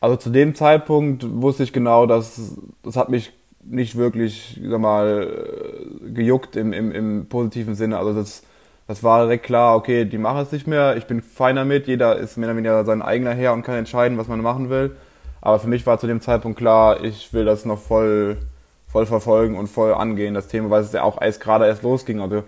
Also 0.00 0.16
zu 0.16 0.30
dem 0.30 0.54
Zeitpunkt 0.54 1.24
wusste 1.42 1.62
ich 1.62 1.72
genau, 1.72 2.06
dass 2.06 2.56
das 2.82 2.96
hat 2.96 3.10
mich 3.10 3.32
nicht 3.62 3.96
wirklich, 3.96 4.58
sag 4.68 4.80
mal, 4.80 5.28
äh, 6.06 6.10
gejuckt 6.12 6.56
im, 6.56 6.72
im, 6.72 6.92
im 6.92 7.26
positiven 7.28 7.74
Sinne. 7.74 7.98
Also 7.98 8.14
das 8.14 8.42
das 8.90 9.04
war 9.04 9.22
direkt 9.22 9.44
klar, 9.44 9.76
okay, 9.76 10.04
die 10.04 10.18
machen 10.18 10.40
es 10.40 10.50
nicht 10.50 10.66
mehr, 10.66 10.96
ich 10.96 11.06
bin 11.06 11.22
fein 11.22 11.54
damit, 11.54 11.86
jeder 11.86 12.16
ist 12.16 12.36
mehr 12.36 12.48
oder 12.48 12.56
weniger 12.56 12.84
sein 12.84 13.02
eigener 13.02 13.32
Herr 13.32 13.52
und 13.52 13.62
kann 13.62 13.76
entscheiden, 13.76 14.18
was 14.18 14.26
man 14.26 14.40
machen 14.40 14.68
will. 14.68 14.96
Aber 15.40 15.60
für 15.60 15.68
mich 15.68 15.86
war 15.86 16.00
zu 16.00 16.08
dem 16.08 16.20
Zeitpunkt 16.20 16.58
klar, 16.58 17.04
ich 17.04 17.32
will 17.32 17.44
das 17.44 17.64
noch 17.64 17.78
voll, 17.78 18.38
voll 18.88 19.06
verfolgen 19.06 19.56
und 19.56 19.68
voll 19.68 19.94
angehen, 19.94 20.34
das 20.34 20.48
Thema, 20.48 20.70
weil 20.70 20.82
es 20.82 20.90
ja 20.92 21.04
auch 21.04 21.22
erst 21.22 21.40
gerade 21.40 21.68
erst 21.68 21.84
losging. 21.84 22.20
Also 22.20 22.42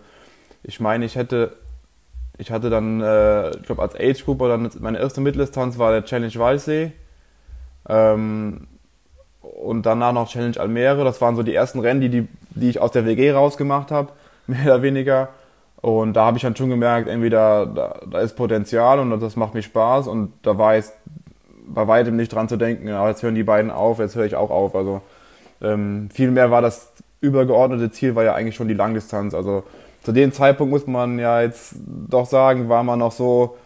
ich 0.65 0.81
meine, 0.81 1.05
ich 1.05 1.15
hätte, 1.15 1.53
ich 2.39 2.51
hatte 2.51 2.71
dann, 2.71 3.01
äh, 3.01 3.51
ich 3.51 3.63
glaube 3.63 3.83
als 3.83 3.95
Age 3.95 4.25
Group 4.25 4.41
oder 4.41 4.59
meine 4.81 4.99
erste 4.99 5.21
Mitteldistanz 5.21 5.79
war 5.79 5.93
der 5.93 6.05
Challenge 6.05 6.35
Walsee. 6.35 6.91
Ähm, 7.89 8.67
und 9.41 9.87
danach 9.87 10.13
noch 10.13 10.29
Challenge 10.29 10.59
Almere. 10.59 11.05
Das 11.05 11.21
waren 11.21 11.37
so 11.37 11.43
die 11.43 11.55
ersten 11.55 11.81
Rennen, 11.81 12.01
die, 12.01 12.09
die, 12.09 12.29
die 12.51 12.71
ich 12.71 12.81
aus 12.81 12.93
der 12.93 13.07
WG 13.07 13.33
rausgemacht 13.33 13.91
habe, 13.91 14.13
mehr 14.47 14.65
oder 14.65 14.83
weniger. 14.83 15.29
Und 15.81 16.15
da 16.15 16.27
habe 16.27 16.37
ich 16.37 16.43
dann 16.43 16.55
schon 16.55 16.71
gemerkt, 16.71 17.09
entweder 17.09 17.67
da, 17.67 18.01
da 18.09 18.21
ist 18.21 18.37
Potenzial 18.37 19.01
und 19.01 19.21
das 19.21 19.35
macht 19.35 19.55
mir 19.55 19.63
Spaß 19.63 20.07
und 20.07 20.33
da 20.43 20.57
war 20.57 20.77
jetzt 20.77 20.95
bei 21.67 21.89
weitem 21.89 22.15
nicht 22.17 22.33
dran 22.33 22.49
zu 22.49 22.57
denken, 22.57 22.87
ja, 22.87 23.09
jetzt 23.09 23.23
hören 23.23 23.35
die 23.35 23.43
beiden 23.43 23.71
auf, 23.71 23.99
jetzt 23.99 24.15
höre 24.15 24.27
ich 24.27 24.37
auch 24.37 24.51
auf. 24.51 24.77
Also 24.77 25.01
ähm, 25.61 26.09
vielmehr 26.13 26.51
war 26.53 26.63
das 26.63 26.93
übergeordnete 27.21 27.91
Ziel 27.91 28.15
war 28.15 28.25
ja 28.25 28.35
eigentlich 28.35 28.57
schon 28.57 28.69
die 28.69 28.75
Langdistanz. 28.75 29.35
Also 29.35 29.65
zu 30.03 30.13
dem 30.13 30.33
Zeitpunkt 30.33 30.73
muss 30.73 30.87
man 30.87 31.19
ja 31.19 31.41
jetzt 31.41 31.75
doch 31.87 32.27
sagen, 32.27 32.69
war 32.69 32.83
man 32.83 32.99
noch 32.99 33.13
so, 33.13 33.57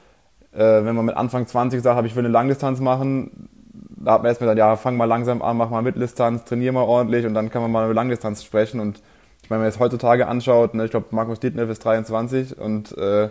äh, 0.52 0.58
wenn 0.58 0.94
man 0.94 1.06
mit 1.06 1.16
Anfang 1.16 1.46
20 1.46 1.82
sagt, 1.82 2.06
ich 2.06 2.14
will 2.14 2.24
eine 2.24 2.32
Langdistanz 2.32 2.80
machen, 2.80 3.48
da 3.96 4.12
hat 4.12 4.22
man 4.22 4.28
erstmal 4.28 4.46
gesagt, 4.48 4.58
ja, 4.58 4.76
fang 4.76 4.96
mal 4.96 5.06
langsam 5.06 5.42
an, 5.42 5.56
mach 5.56 5.70
mal 5.70 5.82
Mitteldistanz, 5.82 6.44
trainier 6.44 6.72
mal 6.72 6.82
ordentlich 6.82 7.26
und 7.26 7.34
dann 7.34 7.50
kann 7.50 7.62
man 7.62 7.72
mal 7.72 7.84
über 7.86 7.94
Langdistanz 7.94 8.44
sprechen. 8.44 8.80
Und 8.80 9.00
ich 9.42 9.50
meine, 9.50 9.60
wenn 9.60 9.66
man 9.66 9.74
es 9.74 9.80
heutzutage 9.80 10.28
anschaut, 10.28 10.74
ne, 10.74 10.84
ich 10.84 10.90
glaube, 10.90 11.06
Markus 11.10 11.40
Dietnev 11.40 11.70
ist 11.70 11.84
23 11.84 12.58
und 12.58 12.96
äh, 12.98 13.30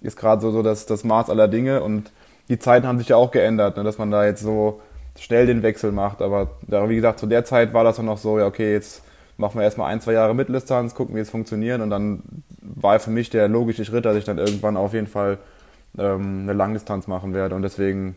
ist 0.00 0.16
gerade 0.16 0.40
so, 0.40 0.50
so 0.50 0.62
das, 0.62 0.86
das 0.86 1.04
Maß 1.04 1.30
aller 1.30 1.48
Dinge 1.48 1.82
und 1.82 2.10
die 2.48 2.58
Zeiten 2.58 2.86
haben 2.86 2.98
sich 2.98 3.08
ja 3.08 3.16
auch 3.16 3.30
geändert, 3.30 3.76
ne, 3.76 3.84
dass 3.84 3.98
man 3.98 4.10
da 4.10 4.24
jetzt 4.24 4.42
so 4.42 4.80
schnell 5.18 5.46
den 5.46 5.62
Wechsel 5.62 5.92
macht. 5.92 6.22
Aber 6.22 6.48
ja, 6.68 6.88
wie 6.88 6.96
gesagt, 6.96 7.18
zu 7.18 7.26
der 7.26 7.44
Zeit 7.44 7.74
war 7.74 7.84
das 7.84 7.96
dann 7.96 8.06
noch 8.06 8.18
so, 8.18 8.38
ja, 8.38 8.46
okay, 8.46 8.72
jetzt 8.72 9.02
machen 9.36 9.58
wir 9.58 9.64
erstmal 9.64 9.92
ein, 9.92 10.00
zwei 10.00 10.12
Jahre 10.12 10.34
Mitteldistanz, 10.34 10.94
gucken, 10.94 11.14
wie 11.16 11.20
es 11.20 11.30
funktioniert. 11.30 11.80
Und 11.80 11.90
dann 11.90 12.22
war 12.60 12.98
für 13.00 13.10
mich 13.10 13.30
der 13.30 13.48
logische 13.48 13.84
Schritt, 13.84 14.04
dass 14.04 14.16
ich 14.16 14.24
dann 14.24 14.38
irgendwann 14.38 14.76
auf 14.76 14.94
jeden 14.94 15.06
Fall 15.06 15.38
ähm, 15.98 16.42
eine 16.42 16.52
Langdistanz 16.52 17.06
machen 17.06 17.34
werde. 17.34 17.54
Und 17.54 17.62
deswegen 17.62 18.16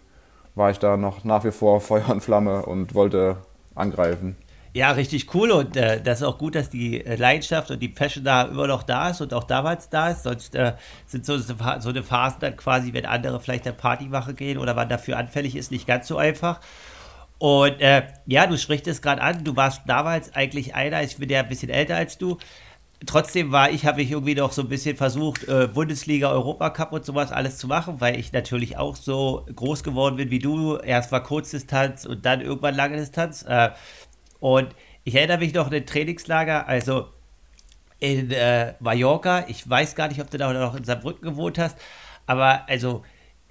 war 0.59 0.69
ich 0.69 0.77
da 0.77 0.97
noch 0.97 1.23
nach 1.23 1.43
wie 1.43 1.51
vor 1.51 1.81
Feuer 1.81 2.09
und 2.09 2.21
Flamme 2.21 2.63
und 2.63 2.93
wollte 2.93 3.37
angreifen. 3.73 4.35
Ja, 4.73 4.91
richtig 4.91 5.33
cool 5.33 5.49
und 5.49 5.75
äh, 5.75 5.99
das 5.99 6.19
ist 6.19 6.27
auch 6.27 6.37
gut, 6.37 6.53
dass 6.53 6.69
die 6.69 6.99
Leidenschaft 6.99 7.71
und 7.71 7.79
die 7.79 7.89
Passion 7.89 8.23
da 8.23 8.43
immer 8.43 8.67
noch 8.67 8.83
da 8.83 9.09
ist 9.09 9.19
und 9.19 9.33
auch 9.33 9.45
damals 9.45 9.89
da 9.89 10.09
ist. 10.09 10.23
Sonst 10.23 10.53
äh, 10.53 10.73
sind 11.07 11.25
so, 11.25 11.39
so 11.39 11.89
eine 11.89 12.03
Phasen 12.03 12.39
dann 12.41 12.55
quasi, 12.55 12.93
wenn 12.93 13.07
andere 13.07 13.39
vielleicht 13.39 13.65
der 13.65 13.71
Partywache 13.71 14.35
gehen 14.35 14.59
oder 14.59 14.75
man 14.75 14.87
dafür 14.87 15.17
anfällig 15.17 15.55
ist, 15.55 15.71
nicht 15.71 15.87
ganz 15.87 16.07
so 16.07 16.17
einfach. 16.17 16.59
Und 17.39 17.79
äh, 17.79 18.03
ja, 18.27 18.45
du 18.45 18.57
sprichst 18.57 18.85
es 18.87 19.01
gerade 19.01 19.21
an, 19.21 19.43
du 19.43 19.55
warst 19.55 19.81
damals 19.87 20.35
eigentlich 20.35 20.75
einer, 20.75 21.01
ich 21.01 21.17
bin 21.17 21.29
ja 21.29 21.39
ein 21.39 21.47
bisschen 21.47 21.69
älter 21.69 21.95
als 21.95 22.17
du. 22.17 22.37
Trotzdem 23.05 23.53
war 23.53 23.71
ich, 23.71 23.85
habe 23.85 24.01
ich 24.01 24.11
irgendwie 24.11 24.35
noch 24.35 24.51
so 24.51 24.61
ein 24.61 24.67
bisschen 24.67 24.97
versucht, 24.97 25.47
äh, 25.47 25.69
Bundesliga, 25.73 26.31
Europacup 26.31 26.91
und 26.91 27.05
sowas 27.05 27.31
alles 27.31 27.57
zu 27.57 27.67
machen, 27.67 28.01
weil 28.01 28.19
ich 28.19 28.33
natürlich 28.33 28.77
auch 28.77 28.97
so 28.97 29.45
groß 29.55 29.83
geworden 29.83 30.17
bin 30.17 30.31
wie 30.31 30.39
du. 30.39 30.75
Erst 30.75 31.11
war 31.11 31.23
Kurzdistanz 31.23 32.05
und 32.05 32.25
dann 32.25 32.41
irgendwann 32.41 32.75
lange 32.75 32.97
Distanz. 32.97 33.43
Äh, 33.47 33.69
und 34.41 34.75
ich 35.05 35.15
erinnere 35.15 35.37
mich 35.37 35.53
noch 35.53 35.65
an 35.65 35.71
den 35.71 35.85
Trainingslager, 35.85 36.67
also 36.67 37.07
in 37.99 38.31
äh, 38.31 38.73
Mallorca. 38.79 39.45
Ich 39.47 39.69
weiß 39.69 39.95
gar 39.95 40.09
nicht, 40.09 40.19
ob 40.19 40.29
du 40.29 40.37
da 40.37 40.51
noch 40.51 40.75
in 40.75 40.83
Saarbrücken 40.83 41.29
gewohnt 41.29 41.57
hast, 41.57 41.77
aber 42.25 42.67
also 42.67 43.03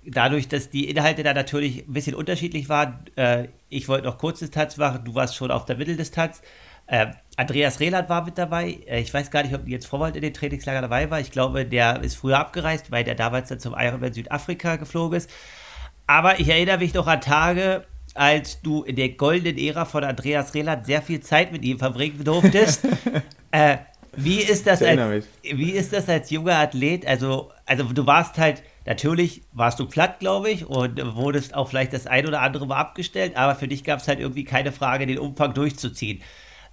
dadurch, 0.05 0.49
dass 0.49 0.71
die 0.71 0.89
Inhalte 0.89 1.23
da 1.23 1.35
natürlich 1.35 1.87
ein 1.87 1.93
bisschen 1.93 2.15
unterschiedlich 2.15 2.69
waren, 2.69 3.05
äh, 3.17 3.49
ich 3.69 3.89
wollte 3.89 4.07
noch 4.07 4.19
Kurzdistanz 4.19 4.77
machen, 4.77 5.05
du 5.05 5.15
warst 5.15 5.37
schon 5.37 5.51
auf 5.51 5.65
der 5.65 5.77
Mitteldistanz. 5.77 6.43
Äh, 6.89 7.07
Andreas 7.37 7.79
Rehland 7.79 8.09
war 8.09 8.25
mit 8.25 8.37
dabei. 8.37 8.79
Äh, 8.87 9.01
ich 9.01 9.13
weiß 9.15 9.31
gar 9.31 9.43
nicht, 9.43 9.55
ob 9.55 9.69
jetzt 9.69 9.87
Vorwald 9.87 10.17
in 10.17 10.23
den 10.23 10.35
Trainingslager 10.35 10.81
dabei 10.81 11.11
war. 11.11 11.21
Ich 11.21 11.31
glaube, 11.31 11.65
der 11.65 12.03
ist 12.03 12.17
früher 12.17 12.39
abgereist, 12.39 12.91
weil 12.91 13.05
der 13.05 13.15
damals 13.15 13.51
dann 13.51 13.61
zum 13.61 13.75
Ironman 13.79 14.13
Südafrika 14.13 14.77
geflogen 14.77 15.17
ist. 15.17 15.31
Aber 16.07 16.41
ich 16.41 16.49
erinnere 16.49 16.79
mich 16.79 16.95
noch 16.95 17.07
an 17.07 17.21
Tage, 17.21 17.85
als 18.15 18.63
du 18.63 18.83
in 18.83 18.97
der 18.97 19.11
goldenen 19.11 19.59
Ära 19.59 19.85
von 19.85 20.03
Andreas 20.03 20.55
Rehland 20.55 20.87
sehr 20.87 21.03
viel 21.03 21.21
Zeit 21.21 21.53
mit 21.53 21.63
ihm 21.63 21.79
verbringen 21.79 22.25
durftest. 22.25 22.85
äh, 23.53 23.77
wie 24.17 24.41
ist 24.41 24.67
das 24.67 24.83
als, 24.83 25.27
wie 25.43 25.73
ist 25.73 25.93
das 25.93 26.09
als 26.09 26.31
junger 26.31 26.57
Athlet? 26.57 27.07
Also, 27.07 27.53
also 27.67 27.85
du 27.85 28.07
warst 28.07 28.39
halt 28.39 28.63
Natürlich 28.89 29.43
warst 29.53 29.79
du 29.81 29.85
platt, 29.85 30.19
glaube 30.19 30.49
ich, 30.49 30.65
und 30.65 30.99
wurdest 31.15 31.55
auch 31.55 31.69
vielleicht 31.69 31.93
das 31.93 32.07
ein 32.07 32.27
oder 32.27 32.41
andere 32.41 32.67
Mal 32.67 32.79
abgestellt, 32.79 33.37
aber 33.37 33.55
für 33.55 33.69
dich 33.69 33.85
gab 33.85 34.01
es 34.01 34.09
halt 34.09 34.19
irgendwie 34.19 34.45
keine 34.45 34.73
Frage, 34.73 35.07
den 35.07 35.19
Umfang 35.19 35.53
durchzuziehen. 35.53 36.23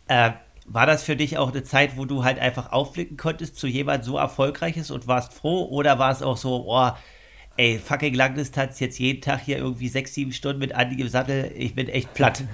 Äh, 0.07 0.31
war 0.67 0.85
das 0.85 1.03
für 1.03 1.15
dich 1.15 1.37
auch 1.37 1.51
eine 1.51 1.63
Zeit, 1.63 1.95
wo 1.95 2.05
du 2.05 2.23
halt 2.23 2.39
einfach 2.39 2.71
aufblicken 2.71 3.17
konntest 3.17 3.57
zu 3.57 3.67
jemand 3.67 4.03
so 4.03 4.17
erfolgreiches 4.17 4.89
und 4.91 5.07
warst 5.07 5.33
froh? 5.33 5.67
Oder 5.69 5.99
war 5.99 6.11
es 6.11 6.23
auch 6.23 6.37
so, 6.37 6.65
oh, 6.67 6.89
ey, 7.57 7.79
fucking 7.79 8.13
Langdistanz, 8.13 8.79
jetzt 8.79 8.97
jeden 8.99 9.21
Tag 9.21 9.41
hier 9.41 9.57
irgendwie 9.57 9.87
sechs, 9.87 10.13
sieben 10.13 10.31
Stunden 10.31 10.59
mit 10.59 10.73
Andi 10.73 10.99
im 10.99 11.07
Sattel, 11.07 11.51
ich 11.55 11.75
bin 11.75 11.87
echt 11.87 12.13
platt. 12.13 12.43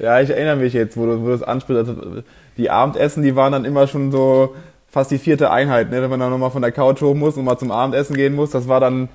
Ja, 0.00 0.20
ich 0.20 0.28
erinnere 0.28 0.56
mich 0.56 0.72
jetzt, 0.72 0.96
wo 0.96 1.06
du, 1.06 1.20
wo 1.20 1.26
du 1.26 1.30
das 1.30 1.44
ansprichst. 1.44 1.88
Also 1.88 2.22
die 2.56 2.68
Abendessen, 2.68 3.22
die 3.22 3.36
waren 3.36 3.52
dann 3.52 3.64
immer 3.64 3.86
schon 3.86 4.10
so, 4.10 4.56
fast 4.94 5.10
die 5.10 5.18
vierte 5.18 5.50
Einheit, 5.50 5.90
ne? 5.90 6.02
wenn 6.02 6.10
man 6.10 6.20
dann 6.20 6.30
nochmal 6.30 6.52
von 6.52 6.62
der 6.62 6.72
Couch 6.72 7.02
hoch 7.02 7.14
muss 7.14 7.36
und 7.36 7.44
mal 7.44 7.58
zum 7.58 7.70
Abendessen 7.70 8.16
gehen 8.16 8.34
muss. 8.34 8.50
Das 8.50 8.68
war 8.68 8.80
dann 8.80 9.08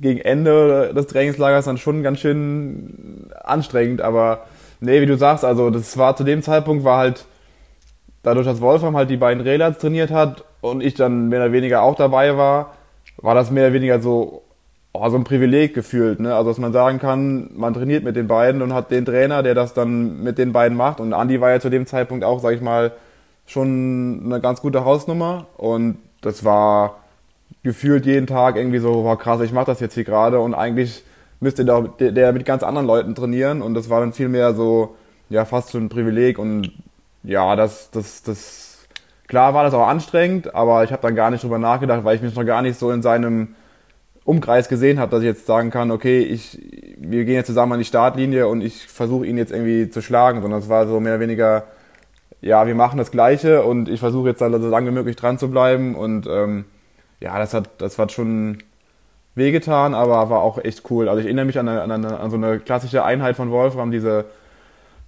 gegen 0.00 0.20
Ende 0.20 0.94
des 0.94 1.08
Trainingslagers 1.08 1.64
dann 1.64 1.76
schon 1.76 2.02
ganz 2.02 2.20
schön 2.20 3.30
anstrengend, 3.42 4.00
aber 4.00 4.46
nee, 4.84 5.00
wie 5.00 5.06
du 5.06 5.16
sagst, 5.16 5.44
also 5.44 5.70
das 5.70 5.96
war 5.98 6.16
zu 6.16 6.24
dem 6.24 6.42
Zeitpunkt 6.42 6.84
war 6.84 6.98
halt 6.98 7.26
dadurch, 8.22 8.46
dass 8.46 8.60
Wolfram 8.60 8.96
halt 8.96 9.10
die 9.10 9.16
beiden 9.16 9.42
Relats 9.42 9.78
trainiert 9.78 10.10
hat 10.10 10.44
und 10.60 10.82
ich 10.82 10.94
dann 10.94 11.28
mehr 11.28 11.40
oder 11.40 11.52
weniger 11.52 11.82
auch 11.82 11.94
dabei 11.94 12.36
war, 12.36 12.74
war 13.18 13.34
das 13.34 13.50
mehr 13.50 13.64
oder 13.66 13.74
weniger 13.74 14.00
so 14.00 14.44
oh, 14.94 15.08
so 15.10 15.16
ein 15.16 15.24
Privileg 15.24 15.74
gefühlt, 15.74 16.20
ne? 16.20 16.34
Also 16.34 16.50
dass 16.50 16.58
man 16.58 16.72
sagen 16.72 16.98
kann, 16.98 17.50
man 17.54 17.74
trainiert 17.74 18.04
mit 18.04 18.16
den 18.16 18.28
beiden 18.28 18.62
und 18.62 18.72
hat 18.72 18.90
den 18.90 19.04
Trainer, 19.04 19.42
der 19.42 19.54
das 19.54 19.74
dann 19.74 20.22
mit 20.22 20.38
den 20.38 20.52
beiden 20.52 20.76
macht. 20.76 21.00
Und 21.00 21.12
Andi 21.12 21.40
war 21.40 21.50
ja 21.50 21.60
zu 21.60 21.68
dem 21.68 21.86
Zeitpunkt 21.86 22.24
auch, 22.24 22.40
sag 22.40 22.54
ich 22.54 22.60
mal, 22.62 22.92
schon 23.46 24.22
eine 24.24 24.40
ganz 24.40 24.62
gute 24.62 24.84
Hausnummer. 24.84 25.46
Und 25.56 25.98
das 26.22 26.44
war 26.44 27.00
gefühlt 27.62 28.06
jeden 28.06 28.26
Tag 28.26 28.56
irgendwie 28.56 28.78
so, 28.78 29.02
boah 29.02 29.18
krass, 29.18 29.40
ich 29.40 29.52
mache 29.52 29.66
das 29.66 29.80
jetzt 29.80 29.94
hier 29.94 30.04
gerade. 30.04 30.40
Und 30.40 30.54
eigentlich 30.54 31.04
müsste 31.44 31.64
der, 31.64 32.10
der 32.10 32.32
mit 32.32 32.44
ganz 32.44 32.64
anderen 32.64 32.86
Leuten 32.86 33.14
trainieren. 33.14 33.62
Und 33.62 33.74
das 33.74 33.88
war 33.88 34.00
dann 34.00 34.12
viel 34.12 34.28
mehr 34.28 34.54
so, 34.54 34.96
ja, 35.30 35.44
fast 35.44 35.68
so 35.68 35.78
ein 35.78 35.88
Privileg. 35.88 36.38
Und 36.38 36.72
ja, 37.22 37.54
das, 37.54 37.90
das, 37.92 38.22
das, 38.24 38.86
klar 39.28 39.54
war 39.54 39.62
das 39.62 39.74
auch 39.74 39.86
anstrengend, 39.86 40.54
aber 40.54 40.82
ich 40.82 40.90
habe 40.90 41.02
dann 41.02 41.14
gar 41.14 41.30
nicht 41.30 41.44
drüber 41.44 41.58
nachgedacht, 41.58 42.02
weil 42.02 42.16
ich 42.16 42.22
mich 42.22 42.34
noch 42.34 42.44
gar 42.44 42.62
nicht 42.62 42.78
so 42.78 42.90
in 42.90 43.02
seinem 43.02 43.54
Umkreis 44.24 44.68
gesehen 44.68 44.98
habe, 44.98 45.10
dass 45.10 45.20
ich 45.20 45.26
jetzt 45.26 45.46
sagen 45.46 45.70
kann, 45.70 45.90
okay, 45.90 46.20
ich, 46.20 46.58
wir 46.96 47.24
gehen 47.24 47.34
jetzt 47.34 47.46
zusammen 47.46 47.74
an 47.74 47.78
die 47.78 47.84
Startlinie 47.84 48.48
und 48.48 48.62
ich 48.62 48.86
versuche 48.86 49.26
ihn 49.26 49.36
jetzt 49.36 49.52
irgendwie 49.52 49.90
zu 49.90 50.00
schlagen, 50.00 50.40
sondern 50.40 50.60
es 50.60 50.68
war 50.68 50.86
so 50.86 50.98
mehr 50.98 51.14
oder 51.14 51.20
weniger, 51.20 51.64
ja, 52.40 52.66
wir 52.66 52.74
machen 52.74 52.96
das 52.96 53.10
Gleiche 53.10 53.64
und 53.64 53.88
ich 53.88 54.00
versuche 54.00 54.30
jetzt 54.30 54.40
da 54.40 54.50
so 54.50 54.68
lange 54.68 54.90
wie 54.90 54.94
möglich 54.94 55.16
dran 55.16 55.38
zu 55.38 55.50
bleiben. 55.50 55.94
Und 55.94 56.26
ähm, 56.26 56.64
ja, 57.20 57.38
das 57.38 57.52
hat, 57.52 57.68
das 57.78 57.98
hat 57.98 58.12
schon 58.12 58.58
wehgetan, 59.34 59.94
aber 59.94 60.30
war 60.30 60.42
auch 60.42 60.58
echt 60.58 60.90
cool. 60.90 61.08
Also 61.08 61.20
ich 61.20 61.26
erinnere 61.26 61.44
mich 61.44 61.58
an, 61.58 61.68
eine, 61.68 61.82
an, 61.82 61.90
eine, 61.90 62.20
an 62.20 62.30
so 62.30 62.36
eine 62.36 62.60
klassische 62.60 63.04
Einheit 63.04 63.36
von 63.36 63.50
Wolfram, 63.50 63.90
diese 63.90 64.26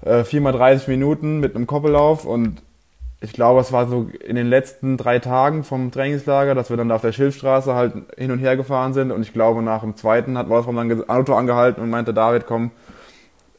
äh, 0.02 0.20
4x30 0.20 0.88
Minuten 0.88 1.40
mit 1.40 1.54
einem 1.54 1.66
Koppellauf 1.66 2.24
und 2.24 2.62
ich 3.20 3.32
glaube, 3.32 3.60
es 3.60 3.72
war 3.72 3.86
so 3.86 4.10
in 4.26 4.36
den 4.36 4.48
letzten 4.48 4.98
drei 4.98 5.18
Tagen 5.18 5.64
vom 5.64 5.90
Trainingslager, 5.90 6.54
dass 6.54 6.68
wir 6.68 6.76
dann 6.76 6.90
da 6.90 6.96
auf 6.96 7.00
der 7.02 7.12
Schilfstraße 7.12 7.74
halt 7.74 7.94
hin 8.16 8.30
und 8.30 8.40
her 8.40 8.56
gefahren 8.56 8.92
sind 8.92 9.10
und 9.10 9.22
ich 9.22 9.32
glaube, 9.32 9.62
nach 9.62 9.80
dem 9.80 9.96
zweiten 9.96 10.36
hat 10.36 10.48
Wolfram 10.48 10.76
dann 10.76 10.90
ein 10.90 11.08
Auto 11.08 11.34
angehalten 11.34 11.82
und 11.82 11.90
meinte, 11.90 12.12
David, 12.12 12.46
komm, 12.46 12.72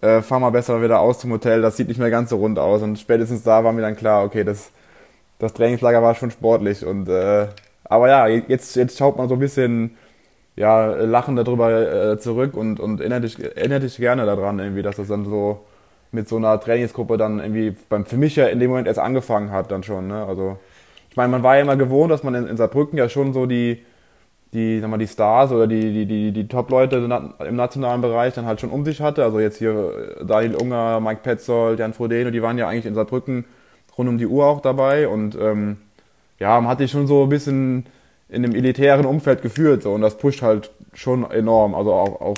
äh, 0.01 0.21
fahr 0.21 0.39
mal 0.39 0.51
besser 0.51 0.81
wieder 0.81 0.99
aus 0.99 1.19
zum 1.19 1.31
Hotel, 1.31 1.61
das 1.61 1.77
sieht 1.77 1.87
nicht 1.87 1.99
mehr 1.99 2.11
ganz 2.11 2.29
so 2.29 2.37
rund 2.37 2.59
aus. 2.59 2.81
Und 2.81 2.99
spätestens 2.99 3.43
da 3.43 3.63
war 3.63 3.73
mir 3.73 3.81
dann 3.81 3.95
klar, 3.95 4.23
okay, 4.23 4.43
das, 4.43 4.69
das 5.39 5.53
Trainingslager 5.53 6.01
war 6.01 6.15
schon 6.15 6.31
sportlich. 6.31 6.85
Und 6.85 7.09
äh, 7.09 7.47
aber 7.85 8.09
ja, 8.09 8.27
jetzt, 8.27 8.75
jetzt 8.75 8.97
schaut 8.97 9.17
man 9.17 9.27
so 9.27 9.35
ein 9.35 9.39
bisschen 9.39 9.97
ja, 10.57 10.87
lachend 10.87 11.39
darüber 11.39 12.11
äh, 12.11 12.19
zurück 12.19 12.57
und, 12.57 12.79
und 12.79 12.99
erinnert 12.99 13.23
dich, 13.23 13.39
erinnert 13.39 13.83
dich 13.83 13.97
gerne 13.97 14.25
daran, 14.25 14.59
irgendwie, 14.59 14.81
dass 14.81 14.97
das 14.97 15.07
dann 15.07 15.25
so 15.25 15.65
mit 16.11 16.27
so 16.27 16.37
einer 16.37 16.59
Trainingsgruppe 16.59 17.17
dann 17.17 17.39
irgendwie 17.39 17.75
beim, 17.89 18.05
für 18.05 18.17
mich 18.17 18.35
ja 18.35 18.47
in 18.47 18.59
dem 18.59 18.71
Moment 18.71 18.87
erst 18.87 18.99
angefangen 18.99 19.51
hat 19.51 19.71
dann 19.71 19.83
schon. 19.83 20.07
Ne? 20.07 20.25
Also 20.25 20.57
ich 21.09 21.15
meine, 21.15 21.29
man 21.29 21.43
war 21.43 21.55
ja 21.55 21.61
immer 21.61 21.77
gewohnt, 21.77 22.11
dass 22.11 22.23
man 22.23 22.35
in, 22.35 22.47
in 22.47 22.57
Saarbrücken 22.57 22.97
ja 22.97 23.07
schon 23.07 23.33
so 23.33 23.45
die 23.45 23.83
die, 24.53 24.79
sag 24.79 24.89
mal, 24.89 24.97
die 24.97 25.07
Stars 25.07 25.51
oder 25.51 25.67
die, 25.67 25.93
die, 25.93 26.05
die, 26.05 26.31
die 26.31 26.47
Top-Leute 26.47 26.97
im 27.45 27.55
nationalen 27.55 28.01
Bereich 28.01 28.33
dann 28.33 28.45
halt 28.45 28.61
schon 28.61 28.69
um 28.69 28.85
sich 28.85 29.01
hatte. 29.01 29.23
Also 29.23 29.39
jetzt 29.39 29.57
hier 29.57 30.17
äh, 30.21 30.25
Daniel 30.25 30.55
Unger, 30.55 30.99
Mike 30.99 31.21
Petzold, 31.23 31.79
Jan 31.79 31.93
Frodeno, 31.93 32.31
die 32.31 32.41
waren 32.41 32.57
ja 32.57 32.67
eigentlich 32.67 32.85
in 32.85 32.95
Saarbrücken 32.95 33.45
rund 33.97 34.09
um 34.09 34.17
die 34.17 34.27
Uhr 34.27 34.45
auch 34.45 34.61
dabei 34.61 35.07
und 35.07 35.35
ähm, 35.35 35.77
ja, 36.39 36.59
man 36.61 36.69
hat 36.69 36.77
sich 36.77 36.91
schon 36.91 37.07
so 37.07 37.23
ein 37.23 37.29
bisschen 37.29 37.87
in 38.29 38.43
dem 38.43 38.55
elitären 38.55 39.05
Umfeld 39.05 39.41
geführt 39.41 39.83
so, 39.83 39.93
und 39.93 40.01
das 40.01 40.17
pusht 40.17 40.41
halt 40.41 40.71
schon 40.93 41.29
enorm. 41.29 41.75
Also 41.75 41.93
auch, 41.93 42.21
auch 42.21 42.37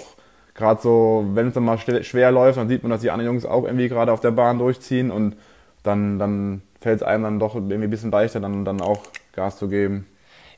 gerade 0.54 0.82
so, 0.82 1.26
wenn 1.34 1.48
es 1.48 1.54
dann 1.54 1.64
mal 1.64 1.78
schwer 1.78 2.32
läuft, 2.32 2.58
dann 2.58 2.70
sieht 2.70 2.84
man, 2.84 2.92
dass 2.92 3.02
die 3.02 3.12
anderen 3.12 3.34
Jungs 3.34 3.46
auch 3.46 3.64
irgendwie 3.64 3.90
gerade 3.90 4.12
auf 4.12 4.20
der 4.20 4.32
Bahn 4.32 4.60
durchziehen 4.60 5.10
und 5.12 5.36
dann, 5.84 6.20
dann 6.20 6.62
fällt 6.80 6.98
es 6.98 7.04
einem 7.04 7.24
dann 7.24 7.40
doch 7.40 7.56
irgendwie 7.56 7.84
ein 7.84 7.90
bisschen 7.90 8.12
leichter, 8.12 8.40
dann, 8.40 8.66
dann 8.66 8.82
auch 8.82 9.02
Gas 9.34 9.58
zu 9.58 9.70
geben. 9.70 10.06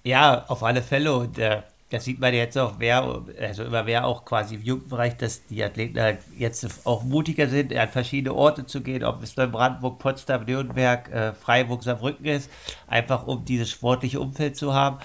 Ja, 0.03 0.45
auf 0.47 0.63
alle 0.63 0.81
Fälle. 0.81 1.13
Und 1.13 1.37
äh, 1.37 1.61
das 1.91 2.05
sieht 2.05 2.19
man 2.19 2.33
jetzt 2.33 2.57
auch, 2.57 2.75
wer, 2.77 3.21
also 3.39 3.65
immer 3.65 3.85
wer 3.85 4.07
auch 4.07 4.23
quasi 4.23 4.55
im 4.55 4.63
Jugendbereich, 4.63 5.17
dass 5.17 5.45
die 5.45 5.61
Athleten 5.61 5.99
halt 5.99 6.19
jetzt 6.37 6.85
auch 6.85 7.03
mutiger 7.03 7.47
sind, 7.47 7.75
an 7.75 7.89
verschiedene 7.89 8.33
Orte 8.33 8.65
zu 8.65 8.81
gehen, 8.81 9.03
ob 9.03 9.21
es 9.21 9.35
dann 9.35 9.51
Brandenburg, 9.51 9.99
Potsdam, 9.99 10.45
Nürnberg, 10.45 11.11
äh, 11.11 11.33
Freiburg, 11.33 11.83
Saarbrücken 11.83 12.25
ist, 12.25 12.49
einfach 12.87 13.27
um 13.27 13.43
dieses 13.43 13.69
sportliche 13.69 14.21
Umfeld 14.21 14.55
zu 14.55 14.73
haben, 14.73 14.99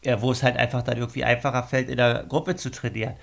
äh, 0.00 0.16
wo 0.20 0.32
es 0.32 0.42
halt 0.42 0.56
einfach 0.56 0.82
dann 0.82 0.96
irgendwie 0.96 1.22
einfacher 1.22 1.64
fällt, 1.64 1.90
in 1.90 1.98
der 1.98 2.24
Gruppe 2.24 2.56
zu 2.56 2.70
trainieren. 2.70 3.14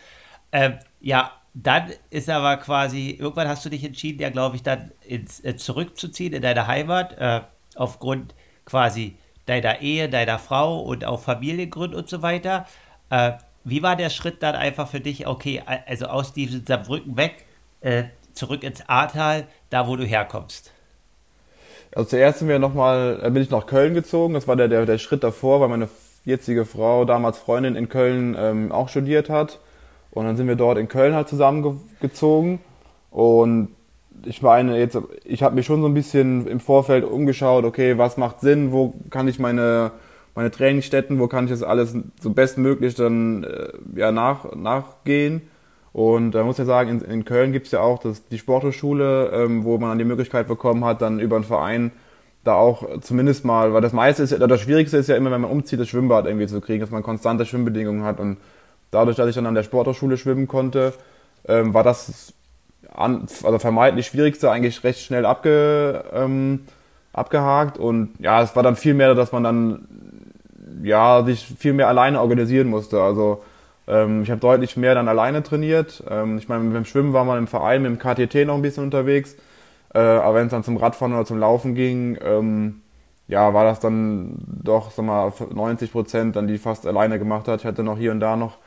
Ähm, 0.51 0.77
ja, 1.01 1.31
dann 1.55 1.91
ist 2.11 2.29
aber 2.29 2.57
quasi, 2.57 3.09
irgendwann 3.09 3.47
hast 3.47 3.65
du 3.65 3.69
dich 3.69 3.83
entschieden, 3.83 4.21
ja, 4.21 4.29
glaube 4.29 4.55
ich, 4.55 4.61
dann 4.61 4.91
ins, 5.01 5.43
äh, 5.43 5.55
zurückzuziehen 5.55 6.33
in 6.33 6.43
deine 6.43 6.67
Heimat, 6.67 7.17
äh, 7.17 7.41
aufgrund 7.75 8.35
quasi 8.65 9.17
deiner 9.47 9.81
Ehe, 9.81 10.09
deiner 10.09 10.37
Frau 10.37 10.79
und 10.79 11.05
auch 11.05 11.21
Familiengründen 11.21 11.97
und 11.97 12.07
so 12.07 12.21
weiter. 12.21 12.67
Äh, 13.09 13.33
wie 13.63 13.83
war 13.83 13.95
der 13.95 14.09
Schritt 14.09 14.41
dann 14.41 14.55
einfach 14.55 14.87
für 14.87 14.99
dich, 14.99 15.27
okay, 15.27 15.61
also 15.85 16.05
aus 16.05 16.33
diesem 16.33 16.65
Saarbrücken 16.65 17.17
weg, 17.17 17.45
äh, 17.81 18.05
zurück 18.33 18.63
ins 18.63 18.87
Ahrtal, 18.87 19.47
da 19.69 19.87
wo 19.87 19.95
du 19.95 20.05
herkommst? 20.05 20.71
Also 21.95 22.09
zuerst 22.09 22.39
sind 22.39 22.47
wir 22.47 22.59
noch 22.59 22.73
mal, 22.73 23.19
äh, 23.23 23.29
bin 23.29 23.41
ich 23.41 23.49
nach 23.49 23.65
Köln 23.65 23.93
gezogen. 23.93 24.33
Das 24.33 24.47
war 24.47 24.55
der, 24.55 24.67
der, 24.67 24.85
der 24.85 24.97
Schritt 24.97 25.23
davor, 25.23 25.59
weil 25.61 25.69
meine 25.69 25.89
jetzige 26.25 26.65
Frau, 26.65 27.05
damals 27.05 27.37
Freundin 27.39 27.75
in 27.75 27.89
Köln, 27.89 28.35
ähm, 28.37 28.71
auch 28.71 28.89
studiert 28.89 29.29
hat. 29.29 29.59
Und 30.11 30.25
dann 30.25 30.37
sind 30.37 30.47
wir 30.47 30.55
dort 30.55 30.77
in 30.77 30.87
Köln 30.87 31.13
halt 31.13 31.29
zusammengezogen. 31.29 32.59
Und 33.11 33.69
ich 34.25 34.41
meine, 34.41 34.77
jetzt, 34.77 34.97
ich 35.23 35.43
habe 35.43 35.55
mich 35.55 35.65
schon 35.65 35.81
so 35.81 35.87
ein 35.87 35.93
bisschen 35.93 36.47
im 36.47 36.59
Vorfeld 36.59 37.03
umgeschaut, 37.03 37.63
okay, 37.63 37.97
was 37.97 38.17
macht 38.17 38.41
Sinn, 38.41 38.71
wo 38.71 38.93
kann 39.09 39.27
ich 39.27 39.39
meine 39.39 39.91
meine 40.35 40.51
Trainingsstätten, 40.51 41.19
wo 41.19 41.27
kann 41.27 41.45
ich 41.45 41.51
das 41.51 41.63
alles 41.63 41.95
so 42.21 42.29
bestmöglich 42.31 42.95
dann 42.95 43.43
äh, 43.43 43.69
ja, 43.95 44.11
nach, 44.11 44.55
nachgehen. 44.55 45.41
Und 45.91 46.31
da 46.31 46.43
muss 46.43 46.59
ich 46.59 46.65
sagen, 46.65 46.89
in, 46.89 47.01
in 47.01 47.25
Köln 47.25 47.51
gibt 47.51 47.65
es 47.65 47.71
ja 47.71 47.81
auch 47.81 47.99
das, 47.99 48.27
die 48.27 48.37
Sporthochschule, 48.37 49.31
ähm, 49.33 49.63
wo 49.63 49.77
man 49.77 49.89
dann 49.89 49.97
die 49.97 50.05
Möglichkeit 50.05 50.47
bekommen 50.47 50.85
hat, 50.85 51.01
dann 51.01 51.19
über 51.19 51.35
einen 51.35 51.45
Verein 51.45 51.91
da 52.43 52.53
auch 52.53 53.01
zumindest 53.01 53.43
mal, 53.43 53.73
weil 53.73 53.81
das 53.81 53.93
meiste 53.93 54.23
ist, 54.23 54.31
das 54.31 54.61
Schwierigste 54.61 54.97
ist 54.97 55.09
ja 55.09 55.15
immer, 55.15 55.31
wenn 55.31 55.41
man 55.41 55.51
umzieht, 55.51 55.79
das 55.79 55.89
Schwimmbad 55.89 56.25
irgendwie 56.25 56.47
zu 56.47 56.61
kriegen, 56.61 56.79
dass 56.79 56.89
man 56.89 57.03
konstante 57.03 57.45
Schwimmbedingungen 57.45 58.03
hat. 58.03 58.19
Und 58.19 58.37
dadurch, 58.91 59.17
dass 59.17 59.27
ich 59.27 59.35
dann 59.35 59.45
an 59.45 59.55
der 59.55 59.63
Sporthochschule 59.63 60.17
schwimmen 60.17 60.47
konnte, 60.47 60.93
ähm, 61.47 61.73
war 61.73 61.83
das 61.83 62.33
an, 62.93 63.27
also 63.43 63.59
vermeintlich 63.59 64.07
Schwierigste 64.07 64.51
eigentlich 64.51 64.83
recht 64.83 64.99
schnell 65.01 65.25
abge, 65.25 66.03
ähm, 66.13 66.61
abgehakt. 67.13 67.77
Und 67.77 68.11
ja, 68.19 68.41
es 68.41 68.55
war 68.55 68.63
dann 68.63 68.75
viel 68.75 68.93
mehr, 68.93 69.13
dass 69.15 69.31
man 69.31 69.43
dann 69.43 69.87
ja, 70.83 71.23
sich 71.23 71.45
viel 71.57 71.73
mehr 71.73 71.87
alleine 71.87 72.21
organisieren 72.21 72.67
musste. 72.67 73.01
Also 73.01 73.41
ähm, 73.87 74.23
ich 74.23 74.31
habe 74.31 74.39
deutlich 74.41 74.77
mehr 74.77 74.95
dann 74.95 75.07
alleine 75.07 75.43
trainiert. 75.43 76.03
Ähm, 76.09 76.37
ich 76.37 76.47
meine, 76.49 76.69
beim 76.69 76.85
Schwimmen 76.85 77.13
war 77.13 77.25
man 77.25 77.37
im 77.39 77.47
Verein 77.47 77.81
mit 77.81 77.91
dem 77.91 77.99
KTT 77.99 78.47
noch 78.47 78.55
ein 78.55 78.61
bisschen 78.61 78.83
unterwegs. 78.83 79.35
Äh, 79.93 79.99
aber 79.99 80.35
wenn 80.35 80.45
es 80.45 80.51
dann 80.51 80.63
zum 80.63 80.77
Radfahren 80.77 81.13
oder 81.13 81.25
zum 81.25 81.39
Laufen 81.39 81.75
ging, 81.75 82.17
ähm, 82.23 82.81
ja, 83.27 83.53
war 83.53 83.63
das 83.63 83.79
dann 83.79 84.37
doch, 84.47 84.91
sag 84.91 85.05
mal, 85.05 85.31
90 85.53 85.91
Prozent 85.91 86.35
dann 86.35 86.47
die 86.47 86.57
fast 86.57 86.87
alleine 86.87 87.19
gemacht 87.19 87.47
hat. 87.47 87.61
Ich 87.61 87.65
hatte 87.65 87.83
noch 87.83 87.97
hier 87.97 88.11
und 88.11 88.19
da 88.19 88.35
noch, 88.35 88.57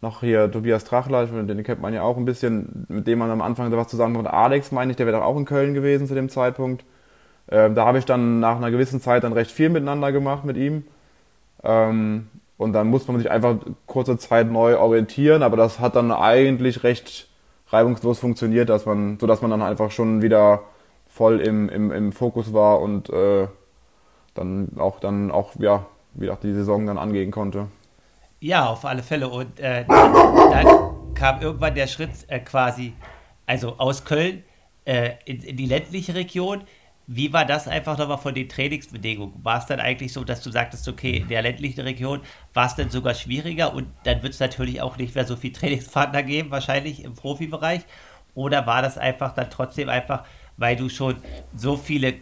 noch 0.00 0.20
hier 0.20 0.50
Tobias 0.50 0.84
Trachler, 0.84 1.26
den 1.26 1.62
kennt 1.64 1.80
man 1.80 1.94
ja 1.94 2.02
auch 2.02 2.16
ein 2.16 2.24
bisschen, 2.24 2.86
mit 2.88 3.06
dem 3.06 3.18
man 3.20 3.30
am 3.30 3.42
Anfang 3.42 3.70
was 3.72 3.88
zusammen 3.88 4.16
mit 4.16 4.26
Alex, 4.26 4.72
meine 4.72 4.90
ich, 4.92 4.96
der 4.96 5.06
wäre 5.06 5.18
doch 5.18 5.24
auch 5.24 5.36
in 5.36 5.44
Köln 5.44 5.74
gewesen 5.74 6.06
zu 6.08 6.14
dem 6.14 6.28
Zeitpunkt. 6.28 6.84
Ähm, 7.50 7.74
da 7.74 7.86
habe 7.86 7.98
ich 7.98 8.04
dann 8.04 8.40
nach 8.40 8.56
einer 8.56 8.70
gewissen 8.70 9.00
Zeit 9.00 9.24
dann 9.24 9.32
recht 9.32 9.50
viel 9.50 9.70
miteinander 9.70 10.12
gemacht 10.12 10.44
mit 10.44 10.56
ihm. 10.56 10.84
Ähm, 11.62 12.28
und 12.56 12.72
dann 12.72 12.88
muss 12.88 13.06
man 13.06 13.18
sich 13.18 13.30
einfach 13.30 13.56
kurze 13.86 14.18
Zeit 14.18 14.50
neu 14.50 14.78
orientieren, 14.78 15.42
aber 15.42 15.56
das 15.56 15.78
hat 15.78 15.96
dann 15.96 16.10
eigentlich 16.10 16.82
recht 16.82 17.28
reibungslos 17.68 18.18
funktioniert, 18.18 18.68
dass 18.68 18.86
man, 18.86 19.18
sodass 19.20 19.42
man 19.42 19.50
dann 19.50 19.62
einfach 19.62 19.90
schon 19.90 20.22
wieder 20.22 20.62
voll 21.06 21.40
im, 21.40 21.68
im, 21.68 21.92
im 21.92 22.12
Fokus 22.12 22.52
war 22.52 22.80
und 22.80 23.10
äh, 23.10 23.46
dann 24.34 24.70
auch 24.78 25.00
dann 25.00 25.30
auch 25.30 25.52
ja 25.58 25.86
wieder 26.14 26.38
die 26.42 26.52
Saison 26.52 26.86
dann 26.86 26.98
angehen 26.98 27.30
konnte. 27.30 27.68
Ja, 28.40 28.66
auf 28.66 28.84
alle 28.84 29.02
Fälle. 29.02 29.28
Und 29.28 29.58
äh, 29.58 29.84
dann, 29.86 30.66
kam 31.14 31.40
irgendwann 31.40 31.74
der 31.74 31.88
Schritt 31.88 32.10
äh, 32.28 32.38
quasi, 32.38 32.92
also 33.46 33.74
aus 33.78 34.04
Köln 34.04 34.44
äh, 34.84 35.14
in, 35.24 35.42
in, 35.42 35.56
die 35.56 35.66
ländliche 35.66 36.14
Region. 36.14 36.62
Wie 37.10 37.32
war 37.32 37.46
das 37.46 37.66
einfach 37.66 37.96
nochmal 37.96 38.18
von 38.18 38.34
den 38.34 38.50
Trainingsbedingungen? 38.50 39.42
War 39.42 39.58
es 39.58 39.64
dann 39.64 39.80
eigentlich 39.80 40.12
so, 40.12 40.24
dass 40.24 40.42
du 40.42 40.50
sagtest, 40.50 40.86
okay, 40.88 41.16
in 41.16 41.28
der 41.28 41.40
ländlichen 41.40 41.80
Region 41.80 42.20
war 42.52 42.66
es 42.66 42.74
dann 42.74 42.90
sogar 42.90 43.14
schwieriger 43.14 43.72
und 43.72 43.88
dann 44.04 44.22
wird 44.22 44.34
es 44.34 44.40
natürlich 44.40 44.82
auch 44.82 44.98
nicht 44.98 45.14
mehr 45.14 45.24
so 45.24 45.34
viel 45.34 45.50
Trainingspartner 45.50 46.22
geben, 46.22 46.50
wahrscheinlich 46.50 47.02
im 47.02 47.14
Profibereich? 47.14 47.80
Oder 48.34 48.66
war 48.66 48.82
das 48.82 48.98
einfach 48.98 49.34
dann 49.34 49.48
trotzdem 49.48 49.88
einfach, 49.88 50.24
weil 50.58 50.76
du 50.76 50.90
schon 50.90 51.16
so 51.56 51.78
viele, 51.78 52.16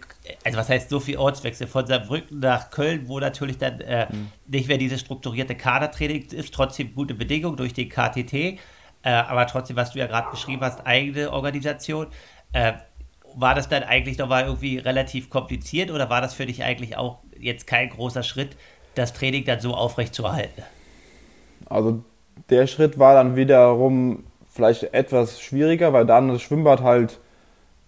also 0.45 0.57
was 0.57 0.69
heißt 0.69 0.89
so 0.89 1.01
viel 1.01 1.17
Ortswechsel 1.17 1.67
von 1.67 1.85
Saarbrücken 1.85 2.39
nach 2.39 2.71
Köln, 2.71 3.09
wo 3.09 3.19
natürlich 3.19 3.59
dann 3.59 3.81
äh, 3.81 4.07
mhm. 4.09 4.31
nicht 4.47 4.69
mehr 4.69 4.79
diese 4.79 4.99
strukturierte 4.99 5.57
Kadertraining 5.57 6.27
ist, 6.31 6.55
trotzdem 6.55 6.95
gute 6.95 7.15
Bedingungen 7.15 7.57
durch 7.57 7.75
den 7.75 7.89
KTT, 7.89 8.33
äh, 8.33 8.59
aber 9.03 9.49
trotzdem, 9.49 9.75
was 9.75 9.91
du 9.91 9.99
ja 9.99 10.07
gerade 10.07 10.31
beschrieben 10.31 10.63
hast, 10.63 10.87
eigene 10.87 11.33
Organisation. 11.33 12.07
Äh, 12.53 12.75
war 13.37 13.55
das 13.55 13.69
dann 13.69 13.83
eigentlich 13.85 14.19
nochmal 14.19 14.45
irgendwie 14.45 14.79
relativ 14.79 15.31
kompliziert 15.31 15.91
oder 15.91 16.11
war 16.11 16.21
das 16.21 16.35
für 16.35 16.47
dich 16.47 16.65
eigentlich 16.65 16.97
auch 16.97 17.19
jetzt 17.39 17.67
kein 17.67 17.91
großer 17.91 18.23
Schritt, 18.23 18.57
das 18.95 19.13
Training 19.13 19.45
dann 19.45 19.61
so 19.61 19.75
aufrecht 19.75 20.15
zu 20.15 20.25
erhalten? 20.25 20.63
Also 21.69 22.03
der 22.51 22.67
Schritt 22.67 22.99
war 22.99 23.15
dann 23.15 23.37
wiederum 23.37 24.25
vielleicht 24.51 24.95
etwas 24.95 25.41
schwieriger, 25.41 25.93
weil 25.93 26.07
dann 26.07 26.29
das 26.29 26.41
Schwimmbad 26.41 26.83
halt 26.83 27.19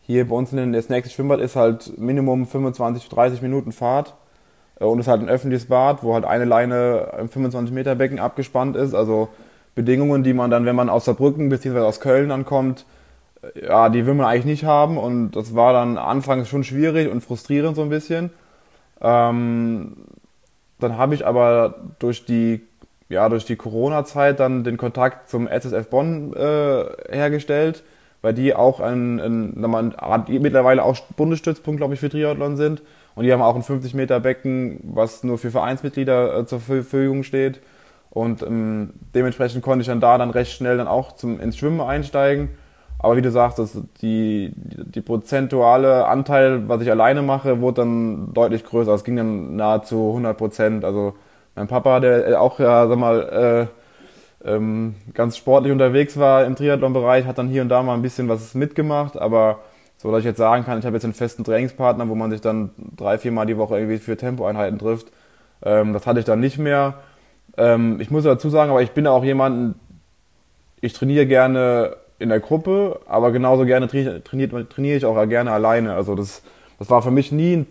hier 0.03 0.29
bei 0.29 0.37
uns 0.37 0.53
in 0.53 0.73
das 0.73 0.91
nächste 0.91 1.13
Schwimmbad 1.13 1.41
ist 1.41 1.57
halt 1.57 1.99
Minimum 1.99 2.47
25, 2.47 3.09
30 3.09 3.43
Minuten 3.43 3.73
Fahrt 3.73 4.15
äh, 4.81 4.85
und 4.85 4.99
ist 4.99 5.09
halt 5.09 5.23
ein 5.23 5.29
öffentliches 5.31 5.67
Bad, 5.67 6.03
wo 6.03 6.15
halt 6.15 6.25
eine 6.25 6.45
Leine 6.45 7.13
im 7.19 7.29
25 7.29 7.75
Meter 7.75 7.95
Becken 7.95 8.19
abgespannt 8.19 8.77
ist. 8.77 8.95
Also 8.95 9.29
Bedingungen, 9.75 10.23
die 10.23 10.35
man 10.35 10.51
dann, 10.51 10.67
wenn 10.67 10.77
man 10.77 10.91
aus 10.91 11.07
Saarbrücken 11.07 11.49
bzw. 11.49 11.81
aus 11.81 12.01
Köln 12.01 12.31
ankommt, 12.31 12.85
ja, 13.55 13.89
die 13.89 14.07
will 14.07 14.15
man 14.15 14.27
eigentlich 14.27 14.45
nicht 14.45 14.65
haben 14.65 14.99
und 14.99 15.33
das 15.33 15.55
war 15.55 15.73
dann 15.73 15.99
anfangs 15.99 16.49
schon 16.49 16.65
schwierig 16.65 17.11
und 17.11 17.23
frustrierend 17.23 17.77
so 17.77 17.83
ein 17.83 17.89
bisschen. 17.89 18.31
Ähm, 19.01 19.97
dann 20.79 20.97
habe 20.97 21.15
ich 21.15 21.27
aber 21.27 21.75
durch 21.99 22.25
die, 22.25 22.63
ja, 23.09 23.29
die 23.29 23.57
Corona-Zeit 23.57 24.41
dann 24.41 24.65
den 24.65 24.77
Kontakt 24.77 25.29
zum 25.29 25.47
SSF 25.49 25.89
Bonn 25.89 26.33
äh, 26.35 26.85
hergestellt, 27.11 27.83
weil 28.23 28.35
die 28.35 28.55
auch 28.55 28.81
ein, 28.81 29.21
ein, 29.21 29.65
ein 29.65 30.25
mittlerweile 30.29 30.85
auch 30.85 30.99
Bundesstützpunkt, 31.17 31.79
glaube 31.79 31.95
ich, 31.95 32.01
für 32.01 32.11
Triathlon 32.11 32.57
sind. 32.57 32.83
Und 33.15 33.25
die 33.25 33.33
haben 33.33 33.43
auch 33.43 33.57
ein 33.57 33.63
50 33.63 33.95
Meter 33.95 34.21
Becken, 34.21 34.81
was 34.83 35.25
nur 35.25 35.39
für 35.39 35.51
Vereinsmitglieder 35.51 36.39
äh, 36.39 36.47
zur 36.47 36.61
Verfügung 36.61 37.25
steht. 37.25 37.61
Und 38.11 38.43
ähm, 38.43 38.91
dementsprechend 39.15 39.63
konnte 39.63 39.83
ich 39.83 39.89
dann 39.89 40.01
da 40.01 40.19
dann 40.19 40.31
recht 40.31 40.53
schnell 40.53 40.77
dann 40.77 40.89
auch 40.89 41.13
zum, 41.13 41.41
ins 41.41 41.57
Schwimmen 41.57 41.81
einsteigen 41.81 42.51
aber 42.99 43.17
wie 43.17 43.23
du 43.23 43.31
sagst, 43.31 43.59
das, 43.59 43.79
die, 44.03 44.53
die 44.55 45.01
prozentuale 45.01 46.07
Anteil, 46.07 46.69
was 46.69 46.83
ich 46.83 46.91
alleine 46.91 47.23
mache, 47.23 47.61
wurde 47.61 47.83
dann 47.83 48.35
deutlich 48.35 48.65
größer. 48.65 48.93
Es 48.93 49.05
ging 49.05 49.17
dann 49.17 49.57
nahezu 49.57 50.09
100 50.09 50.37
Prozent. 50.37 50.85
Also 50.85 51.15
mein 51.55 51.69
Papa, 51.69 52.01
der 52.01 52.41
auch 52.41 52.59
ja, 52.59 52.89
sag 52.89 52.99
mal, 52.99 53.69
äh, 54.45 54.49
ähm, 54.49 54.95
ganz 55.15 55.37
sportlich 55.37 55.73
unterwegs 55.73 56.17
war 56.17 56.45
im 56.45 56.57
Triathlon-Bereich, 56.57 57.27
hat 57.27 57.39
dann 57.39 57.49
hier 57.49 57.63
und 57.63 57.69
da 57.69 57.83
mal 57.83 57.95
ein 57.95 58.03
bisschen 58.03 58.29
was 58.29 58.55
mitgemacht, 58.55 59.17
aber 59.19 59.61
so, 59.97 60.13
dass 60.13 60.21
ich 60.21 60.27
jetzt 60.27 60.39
sagen 60.39 60.65
kann, 60.65 60.79
ich 60.79 60.87
habe 60.87 60.95
jetzt 60.95 61.05
einen 61.05 61.15
festen 61.15 61.43
Trainingspartner, 61.43 62.09
wo 62.09 62.15
man 62.15 62.31
sich 62.31 62.41
dann 62.41 62.71
drei, 62.97 63.19
viermal 63.19 63.47
die 63.47 63.57
Woche 63.57 63.77
irgendwie 63.77 63.99
für 63.99 64.17
Tempoeinheiten 64.17 64.79
trifft. 64.79 65.09
Ähm, 65.63 65.93
das 65.93 66.07
hatte 66.07 66.21
ich 66.21 66.25
dann 66.25 66.39
nicht 66.39 66.59
mehr. 66.59 66.95
Ähm, 67.57 68.01
ich 68.01 68.11
muss 68.11 68.23
dazu 68.23 68.49
sagen, 68.49 68.71
aber 68.71 68.83
ich 68.83 68.93
bin 68.93 69.09
auch 69.09 69.25
jemand, 69.25 69.75
ich 70.81 70.93
trainiere 70.93 71.27
gerne 71.27 71.97
in 72.19 72.29
der 72.29 72.41
Gruppe, 72.41 73.01
aber 73.07 73.31
genauso 73.33 73.65
gerne 73.65 73.89
trainiere, 73.89 74.69
trainiere 74.69 74.97
ich 74.97 75.05
auch 75.05 75.29
gerne 75.29 75.53
alleine. 75.53 75.95
Also 75.95 76.15
das, 76.15 76.43
das 76.79 76.91
war 76.91 77.03
für 77.03 77.11
mich 77.11 77.33
nie 77.33 77.67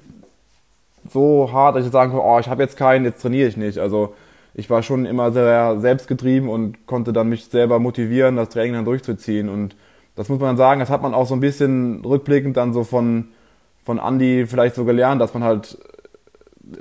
so 1.12 1.52
hart, 1.52 1.76
dass 1.76 1.86
ich 1.86 1.92
sagen 1.92 2.12
konnte, 2.12 2.26
oh, 2.26 2.40
ich 2.40 2.48
habe 2.48 2.64
jetzt 2.64 2.78
keinen, 2.78 3.06
jetzt 3.06 3.22
trainiere 3.22 3.48
ich 3.48 3.58
nicht. 3.58 3.78
Also 3.78 4.14
ich 4.54 4.70
war 4.70 4.84
schon 4.84 5.06
immer 5.06 5.32
sehr 5.32 5.80
selbstgetrieben 5.80 6.50
und 6.50 6.88
konnte 6.88 7.14
dann 7.14 7.30
mich 7.30 7.46
selber 7.46 7.80
motivieren, 7.80 8.36
das 8.36 8.50
Training 8.50 8.74
dann 8.74 8.86
durchzuziehen. 8.86 9.50
Und 9.50 9.76
das 10.16 10.30
muss 10.30 10.40
man 10.40 10.58
sagen, 10.58 10.80
das 10.80 10.90
hat 10.90 11.02
man 11.02 11.14
auch 11.14 11.28
so 11.28 11.36
ein 11.36 11.40
bisschen 11.42 12.04
rückblickend 12.04 12.58
dann 12.58 12.74
so 12.74 12.84
von, 12.84 13.30
von 13.84 14.00
Andy 14.00 14.48
vielleicht 14.48 14.76
so 14.76 14.86
gelernt, 14.86 15.22
dass 15.22 15.34
man 15.34 15.44
halt 15.44 15.78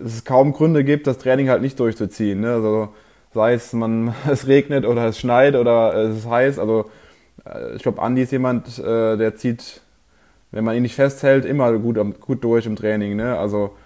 es 0.04 0.24
kaum 0.24 0.52
Gründe 0.52 0.84
gibt, 0.84 1.06
das 1.06 1.18
Training 1.18 1.48
halt 1.48 1.62
nicht 1.62 1.78
durchzuziehen. 1.78 2.40
Ne? 2.40 2.54
Also 2.54 2.88
sei 3.34 3.54
es 3.54 3.72
man 3.72 4.14
es 4.30 4.46
regnet 4.46 4.86
oder 4.86 5.06
es 5.06 5.18
schneit 5.18 5.54
oder 5.54 5.94
es 5.94 6.18
ist 6.18 6.30
heiß. 6.30 6.58
Also 6.58 6.90
ich 7.76 7.82
glaube, 7.82 8.02
Andi 8.02 8.22
ist 8.22 8.32
jemand, 8.32 8.78
äh, 8.78 9.16
der 9.16 9.36
zieht, 9.36 9.82
wenn 10.52 10.64
man 10.64 10.76
ihn 10.76 10.82
nicht 10.82 10.96
festhält, 10.96 11.44
immer 11.44 11.72
gut, 11.78 11.98
gut 12.20 12.44
durch 12.44 12.66
im 12.66 12.76
Training. 12.76 13.16
Ne? 13.16 13.38
Also 13.38 13.76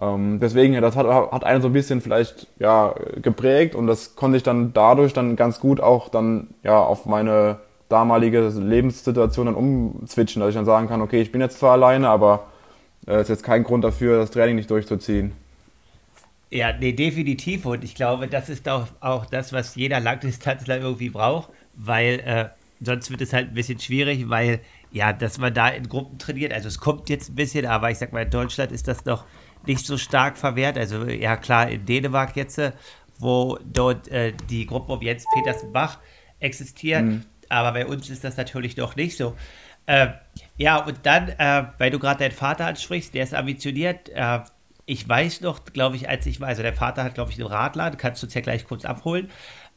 Ähm, 0.00 0.40
deswegen, 0.40 0.80
das 0.80 0.96
hat, 0.96 1.06
hat 1.08 1.44
einen 1.44 1.62
so 1.62 1.68
ein 1.68 1.74
bisschen 1.74 2.00
vielleicht 2.02 2.48
ja, 2.58 2.94
geprägt 3.22 3.74
und 3.76 3.86
das 3.88 4.16
konnte 4.16 4.38
ich 4.38 4.44
dann 4.44 4.72
dadurch 4.74 5.12
dann 5.14 5.36
ganz 5.36 5.60
gut 5.60 5.80
auch 5.80 6.08
dann 6.10 6.48
ja 6.64 6.80
auf 6.80 7.06
meine 7.06 7.58
damalige 7.90 8.48
Lebenssituation 8.48 9.46
dann 9.46 9.56
umzwitschen, 9.56 10.40
dass 10.40 10.50
ich 10.50 10.56
dann 10.56 10.66
sagen 10.66 10.88
kann, 10.88 11.02
okay, 11.02 11.20
ich 11.22 11.32
bin 11.32 11.40
jetzt 11.42 11.58
zwar 11.60 11.72
alleine, 11.72 12.08
aber 12.10 12.46
es 13.06 13.14
äh, 13.16 13.22
ist 13.22 13.28
jetzt 13.30 13.44
kein 13.44 13.64
Grund 13.64 13.84
dafür, 13.84 14.18
das 14.18 14.30
Training 14.32 14.56
nicht 14.56 14.70
durchzuziehen. 14.70 15.32
Ja, 16.50 16.72
nee, 16.72 16.92
definitiv. 16.92 17.66
Und 17.66 17.84
ich 17.84 17.94
glaube, 17.94 18.28
das 18.28 18.48
ist 18.48 18.68
auch, 18.68 18.88
auch 19.00 19.26
das, 19.26 19.52
was 19.52 19.74
jeder 19.74 20.00
Langdistanzler 20.00 20.78
irgendwie 20.78 21.10
braucht, 21.10 21.50
weil 21.74 22.20
äh, 22.20 22.48
sonst 22.80 23.10
wird 23.10 23.20
es 23.20 23.32
halt 23.32 23.48
ein 23.48 23.54
bisschen 23.54 23.78
schwierig, 23.78 24.28
weil 24.28 24.60
ja, 24.90 25.12
dass 25.12 25.38
man 25.38 25.52
da 25.52 25.68
in 25.68 25.88
Gruppen 25.88 26.18
trainiert, 26.18 26.52
also 26.52 26.68
es 26.68 26.78
kommt 26.78 27.08
jetzt 27.08 27.30
ein 27.30 27.34
bisschen, 27.34 27.66
aber 27.66 27.90
ich 27.90 27.98
sag 27.98 28.12
mal, 28.12 28.22
in 28.22 28.30
Deutschland 28.30 28.72
ist 28.72 28.88
das 28.88 29.04
noch 29.04 29.24
nicht 29.66 29.84
so 29.84 29.98
stark 29.98 30.38
verwehrt. 30.38 30.78
Also 30.78 31.04
ja 31.04 31.36
klar, 31.36 31.68
in 31.68 31.84
Dänemark 31.84 32.36
jetzt, 32.36 32.58
äh, 32.58 32.72
wo 33.18 33.58
dort 33.64 34.08
äh, 34.08 34.32
die 34.48 34.66
Gruppe 34.66 34.92
um 34.92 35.02
Jens 35.02 35.24
Petersbach 35.34 35.98
existiert, 36.40 37.04
mhm. 37.04 37.24
aber 37.48 37.72
bei 37.72 37.86
uns 37.86 38.08
ist 38.08 38.24
das 38.24 38.36
natürlich 38.36 38.76
noch 38.76 38.96
nicht 38.96 39.16
so. 39.16 39.36
Äh, 39.86 40.08
ja, 40.56 40.84
und 40.84 40.98
dann, 41.04 41.30
äh, 41.30 41.64
weil 41.78 41.90
du 41.90 41.98
gerade 41.98 42.20
deinen 42.20 42.32
Vater 42.32 42.66
ansprichst, 42.66 43.14
der 43.14 43.24
ist 43.24 43.34
ambitioniert. 43.34 44.10
Äh, 44.10 44.40
ich 44.84 45.08
weiß 45.08 45.40
noch, 45.40 45.64
glaube 45.64 45.96
ich, 45.96 46.08
als 46.08 46.26
ich 46.26 46.40
war, 46.40 46.48
also 46.48 46.62
der 46.62 46.74
Vater 46.74 47.04
hat, 47.04 47.14
glaube 47.14 47.30
ich, 47.30 47.38
einen 47.38 47.48
Radladen, 47.48 47.98
kannst 47.98 48.22
du 48.22 48.26
uns 48.26 48.34
ja 48.34 48.40
gleich 48.40 48.66
kurz 48.66 48.84
abholen, 48.84 49.30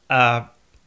äh, 0.10 0.42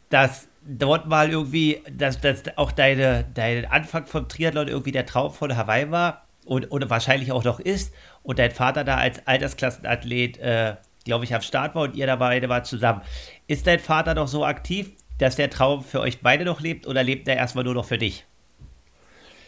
dass 0.09 0.49
dort 0.67 1.07
mal 1.07 1.31
irgendwie, 1.31 1.83
dass, 1.91 2.21
dass 2.21 2.43
auch 2.57 2.73
deine, 2.73 3.25
dein 3.35 3.67
Anfang 3.67 4.07
vom 4.07 4.29
Triathlon 4.29 4.69
irgendwie 4.69 4.93
der 4.93 5.07
Traum 5.07 5.33
von 5.33 5.57
Hawaii 5.57 5.91
war 5.91 6.25
und, 6.45 6.71
und 6.71 6.89
wahrscheinlich 6.91 7.33
auch 7.33 7.45
noch 7.45 7.61
ist 7.61 7.93
und 8.23 8.39
dein 8.39 8.51
Vater 8.51 8.85
da 8.85 8.97
als 8.97 9.27
Altersklassenathlet, 9.27 10.39
äh, 10.39 10.77
glaube 11.05 11.25
ich, 11.25 11.35
am 11.35 11.43
Start 11.43 11.75
war 11.75 11.83
und 11.83 11.97
ihr 11.97 12.07
dabei 12.07 12.47
war 12.49 12.65
zusammen. 12.65 13.03
Ist 13.47 13.67
dein 13.67 13.79
Vater 13.79 14.15
noch 14.15 14.29
so 14.29 14.45
aktiv, 14.45 14.93
dass 15.19 15.37
der 15.37 15.51
Traum 15.51 15.83
für 15.83 16.01
euch 16.01 16.23
beide 16.23 16.45
noch 16.45 16.61
lebt 16.61 16.87
oder 16.87 17.03
lebt 17.03 17.29
er 17.29 17.37
erstmal 17.37 17.65
nur 17.65 17.75
noch 17.75 17.85
für 17.85 17.99
dich? 17.99 18.25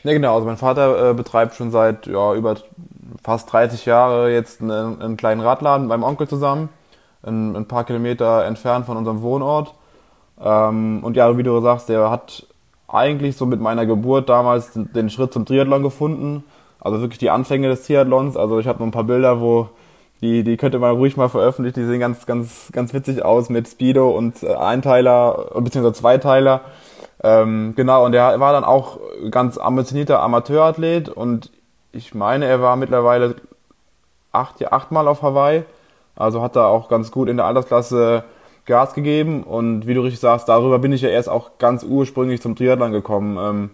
Ne, 0.05 0.13
genau. 0.13 0.35
Also 0.35 0.47
mein 0.47 0.57
Vater 0.57 1.11
äh, 1.11 1.15
betreibt 1.15 1.57
schon 1.57 1.71
seit 1.71 2.07
ja, 2.07 2.35
über 2.35 2.57
fast 3.25 3.53
30 3.53 3.87
Jahren 3.87 4.31
jetzt 4.31 4.61
einen, 4.61 5.01
einen, 5.01 5.17
kleinen 5.17 5.41
Radladen 5.41 5.87
mit 5.87 5.89
meinem 5.89 6.05
Onkel 6.05 6.29
zusammen, 6.29 6.69
ein, 7.23 7.57
ein 7.57 7.67
paar 7.67 7.85
Kilometer 7.85 8.45
entfernt 8.45 8.87
von 8.87 8.97
unserem 8.97 9.23
Wohnort. 9.23 9.75
Ähm, 10.43 11.01
und 11.03 11.17
ja, 11.17 11.37
wie 11.37 11.43
du 11.43 11.61
sagst, 11.61 11.89
der 11.89 12.11
hat 12.11 12.47
eigentlich 12.89 13.37
so 13.37 13.47
mit 13.47 13.61
meiner 13.61 13.87
Geburt 13.87 14.29
damals 14.29 14.73
den, 14.75 15.11
Schritt 15.11 15.33
zum 15.33 15.45
Triathlon 15.45 15.83
gefunden. 15.83 16.45
Also 16.81 17.01
wirklich 17.01 17.19
die 17.19 17.31
Anfänge 17.31 17.69
des 17.69 17.87
Triathlons. 17.87 18.37
Also 18.37 18.59
ich 18.59 18.67
habe 18.67 18.79
noch 18.79 18.87
ein 18.87 18.93
paar 18.93 19.05
Bilder, 19.05 19.41
wo 19.41 19.69
die, 20.21 20.45
die 20.45 20.57
könnte 20.57 20.79
man 20.79 20.97
ruhig 20.97 21.17
mal 21.17 21.29
veröffentlichen. 21.29 21.81
Die 21.81 21.87
sehen 21.87 22.01
ganz, 22.01 22.27
ganz, 22.27 22.71
ganz 22.73 22.95
witzig 22.95 23.25
aus 23.25 23.49
mit 23.49 23.69
Speedo 23.69 24.11
und 24.11 24.43
äh, 24.43 24.55
Einteiler 24.55 25.51
bzw. 25.59 25.93
Zweiteiler. 25.93 26.63
Ähm, 27.23 27.75
genau, 27.77 28.05
und 28.05 28.15
er 28.15 28.39
war 28.41 28.53
dann 28.53 28.65
auch 28.65 28.99
ganz 29.31 29.59
ambitionierter 29.59 30.23
Amateurathlet 30.23 31.09
und 31.09 31.51
ich 31.93 32.15
meine, 32.15 32.45
er 32.45 32.61
war 32.61 32.77
mittlerweile 32.77 33.37
acht, 34.33 34.71
achtmal 34.71 35.09
auf 35.09 35.23
Hawaii. 35.23 35.65
Also 36.15 36.43
hat 36.43 36.57
er 36.57 36.69
auch 36.69 36.89
ganz 36.89 37.11
gut 37.11 37.29
in 37.29 37.39
der 37.39 37.47
Altersklasse 37.47 38.25
Gas 38.67 38.95
gegeben 38.95 39.45
und 39.45 39.87
wie 39.87 39.95
du 39.95 40.03
richtig 40.03 40.21
sagst, 40.21 40.49
darüber 40.49 40.79
bin 40.79 40.93
ich 40.93 41.01
ja 41.01 41.09
erst 41.09 41.29
auch 41.29 41.59
ganz 41.59 41.85
ursprünglich 41.85 42.43
zum 42.43 42.57
Triathlon 42.57 42.93
gekommen. 42.93 43.39
Ähm, 43.41 43.71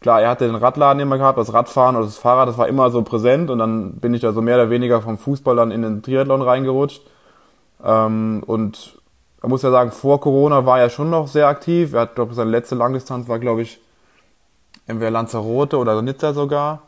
klar, 0.00 0.20
er 0.20 0.28
hatte 0.28 0.46
den 0.46 0.54
Radladen 0.54 1.00
immer 1.00 1.18
gehabt, 1.18 1.38
das 1.38 1.52
Radfahren 1.52 1.96
oder 1.96 2.04
das 2.04 2.18
Fahrrad, 2.18 2.48
das 2.48 2.58
war 2.58 2.68
immer 2.68 2.90
so 2.90 3.02
präsent 3.02 3.50
und 3.50 3.58
dann 3.58 3.94
bin 3.94 4.14
ich 4.14 4.20
da 4.20 4.32
so 4.32 4.42
mehr 4.42 4.56
oder 4.56 4.70
weniger 4.70 5.00
vom 5.00 5.18
Fußball 5.18 5.56
dann 5.56 5.70
in 5.70 5.82
den 5.82 6.02
Triathlon 6.02 6.42
reingerutscht. 6.42 7.02
Ähm, 7.82 8.42
und 8.46 8.98
man 9.40 9.50
muss 9.50 9.62
ja 9.62 9.70
sagen, 9.70 9.92
vor 9.92 10.20
Corona 10.20 10.66
war 10.66 10.78
er 10.80 10.90
schon 10.90 11.10
noch 11.10 11.28
sehr 11.28 11.48
aktiv. 11.48 11.94
Er 11.94 12.02
hat, 12.02 12.14
glaube 12.14 12.32
ich, 12.32 12.36
seine 12.36 12.50
letzte 12.50 12.74
Langdistanz 12.74 13.28
war, 13.28 13.38
glaube 13.38 13.62
ich, 13.62 13.80
entweder 14.86 15.10
Lanzarote 15.10 15.78
oder 15.78 16.00
Nizza 16.02 16.34
sogar. 16.34 16.82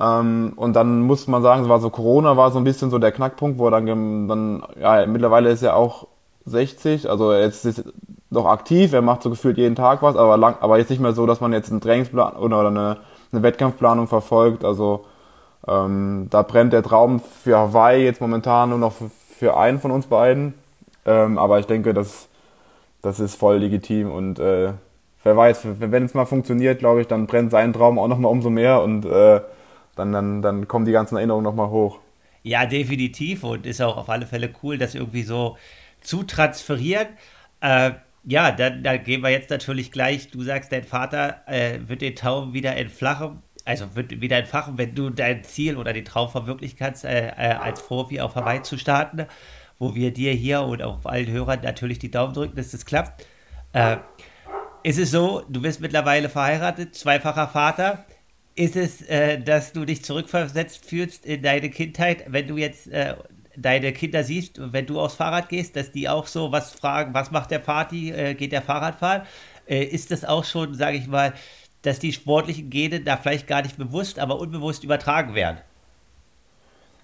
Ähm, 0.00 0.52
und 0.56 0.74
dann 0.74 1.02
muss 1.02 1.26
man 1.26 1.42
sagen, 1.42 1.64
es 1.64 1.68
war 1.68 1.80
so 1.80 1.90
Corona 1.90 2.36
war 2.36 2.50
so 2.50 2.58
ein 2.58 2.64
bisschen 2.64 2.90
so 2.90 2.98
der 2.98 3.12
Knackpunkt, 3.12 3.58
wo 3.58 3.66
er 3.66 3.72
dann, 3.72 4.28
dann 4.28 4.62
ja, 4.80 5.06
mittlerweile 5.06 5.50
ist 5.50 5.62
er 5.62 5.76
auch 5.76 6.06
60, 6.44 7.08
also 7.08 7.30
er 7.30 7.46
ist 7.46 7.84
noch 8.30 8.46
aktiv, 8.46 8.92
er 8.92 9.02
macht 9.02 9.22
so 9.22 9.30
gefühlt 9.30 9.58
jeden 9.58 9.76
Tag 9.76 10.02
was, 10.02 10.16
aber 10.16 10.36
lang, 10.36 10.56
aber 10.60 10.78
jetzt 10.78 10.90
nicht 10.90 11.00
mehr 11.00 11.12
so, 11.12 11.26
dass 11.26 11.40
man 11.40 11.52
jetzt 11.52 11.70
einen 11.70 11.80
Trainingsplan 11.80 12.36
oder 12.36 12.66
eine, 12.66 12.98
eine 13.30 13.42
Wettkampfplanung 13.42 14.08
verfolgt. 14.08 14.64
Also 14.64 15.04
ähm, 15.66 16.28
da 16.30 16.42
brennt 16.42 16.72
der 16.72 16.82
Traum 16.82 17.20
für 17.20 17.58
Hawaii 17.58 18.04
jetzt 18.04 18.20
momentan 18.20 18.70
nur 18.70 18.78
noch 18.78 18.94
für, 19.38 19.56
einen 19.56 19.80
von 19.80 19.90
uns 19.90 20.06
beiden. 20.06 20.54
Ähm, 21.04 21.38
aber 21.38 21.58
ich 21.58 21.66
denke, 21.66 21.94
das, 21.94 22.28
das 23.02 23.20
ist 23.20 23.34
voll 23.34 23.58
legitim 23.58 24.10
und 24.10 24.38
äh, 24.38 24.72
wer 25.24 25.36
weiß, 25.36 25.66
wenn 25.78 26.04
es 26.04 26.14
mal 26.14 26.26
funktioniert, 26.26 26.78
glaube 26.78 27.00
ich, 27.00 27.06
dann 27.06 27.26
brennt 27.26 27.50
sein 27.50 27.72
Traum 27.72 27.98
auch 27.98 28.08
nochmal 28.08 28.30
umso 28.30 28.50
mehr 28.50 28.82
und 28.82 29.04
äh, 29.04 29.40
dann, 29.96 30.12
dann, 30.12 30.42
dann 30.42 30.68
kommen 30.68 30.84
die 30.84 30.92
ganzen 30.92 31.16
Erinnerungen 31.16 31.44
nochmal 31.44 31.70
hoch. 31.70 31.98
Ja, 32.44 32.66
definitiv 32.66 33.44
und 33.44 33.66
ist 33.66 33.82
auch 33.82 33.96
auf 33.96 34.08
alle 34.08 34.26
Fälle 34.26 34.50
cool, 34.62 34.78
das 34.78 34.94
irgendwie 34.94 35.22
so 35.22 35.56
zu 36.02 36.22
transferieren. 36.22 37.08
Äh, 37.60 37.92
ja, 38.24 38.52
dann, 38.52 38.82
dann 38.82 39.02
gehen 39.02 39.22
wir 39.22 39.30
jetzt 39.30 39.50
natürlich 39.50 39.90
gleich. 39.90 40.30
Du 40.30 40.42
sagst, 40.42 40.72
dein 40.72 40.84
Vater 40.84 41.42
äh, 41.46 41.80
wird 41.86 42.02
den 42.02 42.14
Traum 42.14 42.52
wieder 42.52 42.76
entflachen, 42.76 43.42
also 43.64 43.94
wird 43.96 44.20
wieder 44.20 44.38
entfachen, 44.38 44.78
wenn 44.78 44.94
du 44.94 45.10
dein 45.10 45.44
Ziel 45.44 45.76
oder 45.76 45.92
den 45.92 46.04
Traum 46.04 46.28
verwirklichen 46.28 46.78
kannst, 46.78 47.04
äh, 47.04 47.28
äh, 47.28 47.54
als 47.54 47.84
Profi 47.84 48.20
auf 48.20 48.34
Hawaii 48.34 48.62
zu 48.62 48.78
starten, 48.78 49.26
wo 49.78 49.94
wir 49.94 50.12
dir 50.12 50.32
hier 50.32 50.62
und 50.62 50.82
auch 50.82 51.04
allen 51.04 51.30
Hörern 51.30 51.60
natürlich 51.62 51.98
die 51.98 52.10
Daumen 52.10 52.34
drücken, 52.34 52.56
dass 52.56 52.70
das 52.70 52.86
klappt. 52.86 53.26
Äh, 53.72 53.96
ist 54.84 54.98
es 54.98 55.10
so, 55.10 55.42
du 55.48 55.62
bist 55.62 55.80
mittlerweile 55.80 56.28
verheiratet, 56.28 56.94
zweifacher 56.94 57.48
Vater 57.48 58.04
ist 58.54 58.76
es, 58.76 59.02
äh, 59.02 59.38
dass 59.40 59.72
du 59.72 59.84
dich 59.84 60.04
zurückversetzt 60.04 60.84
fühlst 60.84 61.24
in 61.24 61.42
deine 61.42 61.70
Kindheit, 61.70 62.24
wenn 62.28 62.48
du 62.48 62.56
jetzt 62.56 62.88
äh, 62.88 63.14
deine 63.56 63.92
Kinder 63.92 64.24
siehst, 64.24 64.60
wenn 64.72 64.86
du 64.86 65.00
aufs 65.00 65.14
Fahrrad 65.14 65.48
gehst, 65.48 65.76
dass 65.76 65.92
die 65.92 66.08
auch 66.08 66.26
so 66.26 66.52
was 66.52 66.72
fragen, 66.72 67.14
was 67.14 67.30
macht 67.30 67.50
der 67.50 67.58
Party, 67.58 68.10
äh, 68.10 68.34
geht 68.34 68.52
der 68.52 68.62
Fahrradfahren? 68.62 69.22
Äh, 69.66 69.84
ist 69.84 70.10
das 70.10 70.24
auch 70.24 70.44
schon, 70.44 70.74
sage 70.74 70.96
ich 70.96 71.06
mal, 71.06 71.34
dass 71.82 71.98
die 71.98 72.12
sportlichen 72.12 72.70
Gene 72.70 73.00
da 73.00 73.16
vielleicht 73.16 73.46
gar 73.46 73.62
nicht 73.62 73.76
bewusst, 73.76 74.18
aber 74.18 74.38
unbewusst 74.38 74.84
übertragen 74.84 75.34
werden? 75.34 75.58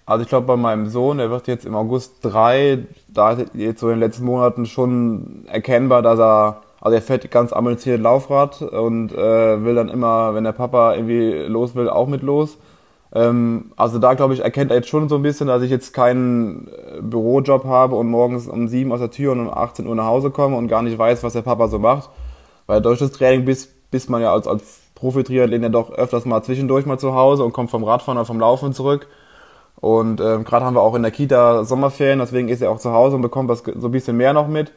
Also 0.07 0.23
ich 0.23 0.29
glaube 0.29 0.47
bei 0.47 0.57
meinem 0.57 0.87
Sohn, 0.87 1.19
der 1.19 1.31
wird 1.31 1.49
jetzt 1.49 1.67
im 1.67 1.75
August 1.75 2.25
drei, 2.25 2.87
da 3.09 3.33
ist 3.33 3.55
jetzt 3.55 3.81
so 3.81 3.89
in 3.89 3.95
den 3.95 4.01
letzten 4.01 4.25
Monaten 4.25 4.65
schon 4.65 5.45
erkennbar, 5.47 6.01
dass 6.03 6.19
er 6.19 6.63
also 6.81 6.95
er 6.95 7.03
fährt 7.03 7.31
ganz 7.31 7.53
ambitioniert 7.53 8.03
Laufrad 8.03 8.63
und 8.63 9.13
äh, 9.13 9.65
will 9.65 9.75
dann 9.75 9.89
immer, 9.89 10.35
wenn 10.35 10.45
der 10.45 10.53
Papa 10.53 10.95
irgendwie 10.95 11.33
los 11.49 11.75
will, 11.75 11.89
auch 11.89 12.07
mit 12.07 12.23
los. 12.23 12.57
Ähm, 13.15 13.73
also 13.77 13.99
da 13.99 14.15
glaube 14.15 14.35
ich, 14.35 14.41
erkennt 14.41 14.71
er 14.71 14.79
jetzt 14.79 14.89
schon 14.89 15.09
so 15.09 15.17
ein 15.17 15.23
bisschen, 15.23 15.47
dass 15.47 15.63
ich 15.63 15.71
jetzt 15.71 15.95
keinen 15.95 16.69
äh, 16.69 17.01
Bürojob 17.01 17.65
habe 17.65 17.97
und 17.97 18.09
morgens 18.09 18.47
um 18.47 18.69
sieben 18.69 18.93
aus 18.93 19.01
der 19.01 19.11
Tür 19.11 19.33
und 19.33 19.41
um 19.41 19.51
18 19.51 19.87
Uhr 19.87 19.95
nach 19.95 20.07
Hause 20.07 20.31
komme 20.31 20.57
und 20.57 20.69
gar 20.69 20.83
nicht 20.83 20.99
weiß, 20.99 21.23
was 21.23 21.33
der 21.33 21.43
Papa 21.43 21.69
so 21.69 21.79
macht. 21.79 22.11
Weil 22.67 22.83
durch 22.83 22.99
das 22.99 23.13
Training 23.13 23.45
bis, 23.45 23.67
bis 23.91 24.09
man 24.09 24.21
ja 24.21 24.33
als, 24.33 24.47
als 24.47 24.81
Profi-Triathlet 24.95 25.63
ja 25.63 25.69
doch 25.69 25.91
öfters 25.91 26.27
mal 26.27 26.43
zwischendurch 26.43 26.85
mal 26.85 26.99
zu 26.99 27.15
Hause 27.15 27.45
und 27.45 27.53
kommt 27.53 27.71
vom 27.71 27.85
Radfahren 27.85 28.19
oder 28.19 28.27
vom 28.27 28.41
Laufen 28.41 28.73
zurück. 28.73 29.09
Und 29.81 30.21
ähm, 30.21 30.45
gerade 30.45 30.65
haben 30.65 30.75
wir 30.75 30.83
auch 30.83 30.97
in 30.97 31.03
der 31.03 31.13
Kita 31.13 31.65
Sommerferien, 31.65 32.19
deswegen 32.19 32.49
ist 32.49 32.61
er 32.61 32.71
auch 32.71 32.81
zu 32.81 32.93
Hause 32.93 33.17
und 33.17 33.23
bekommt 33.23 33.49
das 33.49 33.63
so 33.77 33.89
ein 33.89 33.93
bisschen 33.93 34.17
mehr 34.17 34.33
noch 34.33 34.49
mit. 34.49 34.73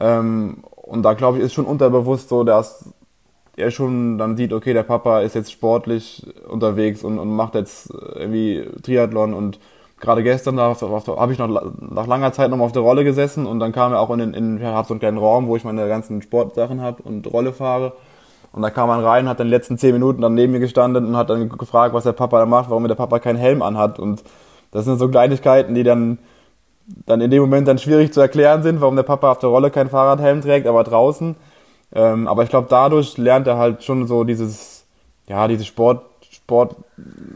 Ähm, 0.00 0.64
und 0.74 1.02
da 1.02 1.12
glaube 1.14 1.38
ich, 1.38 1.44
ist 1.44 1.52
schon 1.52 1.66
unterbewusst 1.66 2.30
so, 2.30 2.42
dass 2.42 2.92
er 3.56 3.70
schon 3.70 4.18
dann 4.18 4.36
sieht, 4.36 4.52
okay, 4.52 4.72
der 4.72 4.82
Papa 4.82 5.20
ist 5.20 5.34
jetzt 5.34 5.52
sportlich 5.52 6.26
unterwegs 6.48 7.04
und, 7.04 7.18
und 7.18 7.28
macht 7.28 7.54
jetzt 7.54 7.92
irgendwie 8.14 8.64
Triathlon 8.82 9.34
und 9.34 9.58
gerade 10.00 10.22
gestern 10.22 10.58
habe 10.58 11.32
ich 11.32 11.38
noch 11.38 11.48
nach 11.80 12.06
langer 12.06 12.32
Zeit 12.32 12.50
nochmal 12.50 12.66
auf 12.66 12.72
der 12.72 12.82
Rolle 12.82 13.04
gesessen 13.04 13.46
und 13.46 13.60
dann 13.60 13.72
kam 13.72 13.92
er 13.92 14.00
auch 14.00 14.10
in 14.10 14.18
den, 14.18 14.34
in, 14.34 14.56
ich 14.56 14.62
so 14.62 14.94
einen 14.94 15.00
kleinen 15.00 15.18
Raum, 15.18 15.46
wo 15.46 15.56
ich 15.56 15.64
meine 15.64 15.86
ganzen 15.86 16.22
Sportsachen 16.22 16.80
habe 16.80 17.02
und 17.02 17.32
Rolle 17.32 17.52
fahre. 17.52 17.92
Und 18.52 18.60
da 18.60 18.68
kam 18.68 18.88
man 18.88 19.00
rein, 19.00 19.28
hat 19.28 19.40
dann 19.40 19.46
die 19.46 19.52
letzten 19.52 19.78
zehn 19.78 19.92
Minuten 19.92 20.20
dann 20.20 20.34
neben 20.34 20.52
mir 20.52 20.60
gestanden 20.60 21.06
und 21.06 21.16
hat 21.16 21.30
dann 21.30 21.48
gefragt, 21.48 21.94
was 21.94 22.04
der 22.04 22.12
Papa 22.12 22.38
da 22.38 22.44
macht, 22.44 22.68
warum 22.68 22.86
der 22.86 22.94
Papa 22.94 23.18
keinen 23.18 23.38
Helm 23.38 23.62
anhat. 23.62 23.98
Und 23.98 24.22
das 24.72 24.84
sind 24.84 24.98
so 24.98 25.08
Kleinigkeiten, 25.08 25.74
die 25.74 25.84
dann 25.84 26.18
dann 27.06 27.20
in 27.20 27.30
dem 27.30 27.40
Moment 27.40 27.68
dann 27.68 27.78
schwierig 27.78 28.12
zu 28.12 28.20
erklären 28.20 28.62
sind, 28.62 28.80
warum 28.80 28.96
der 28.96 29.02
Papa 29.02 29.30
auf 29.30 29.38
der 29.38 29.48
Rolle 29.48 29.70
keinen 29.70 29.88
Fahrradhelm 29.88 30.42
trägt, 30.42 30.66
aber 30.66 30.84
draußen. 30.84 31.36
Ähm, 31.94 32.28
aber 32.28 32.42
ich 32.42 32.50
glaube, 32.50 32.68
dadurch 32.70 33.18
lernt 33.18 33.46
er 33.46 33.58
halt 33.58 33.84
schon 33.84 34.06
so 34.06 34.24
dieses, 34.24 34.86
ja, 35.28 35.48
diese 35.48 35.64
Sport, 35.64 36.04
Sport 36.30 36.76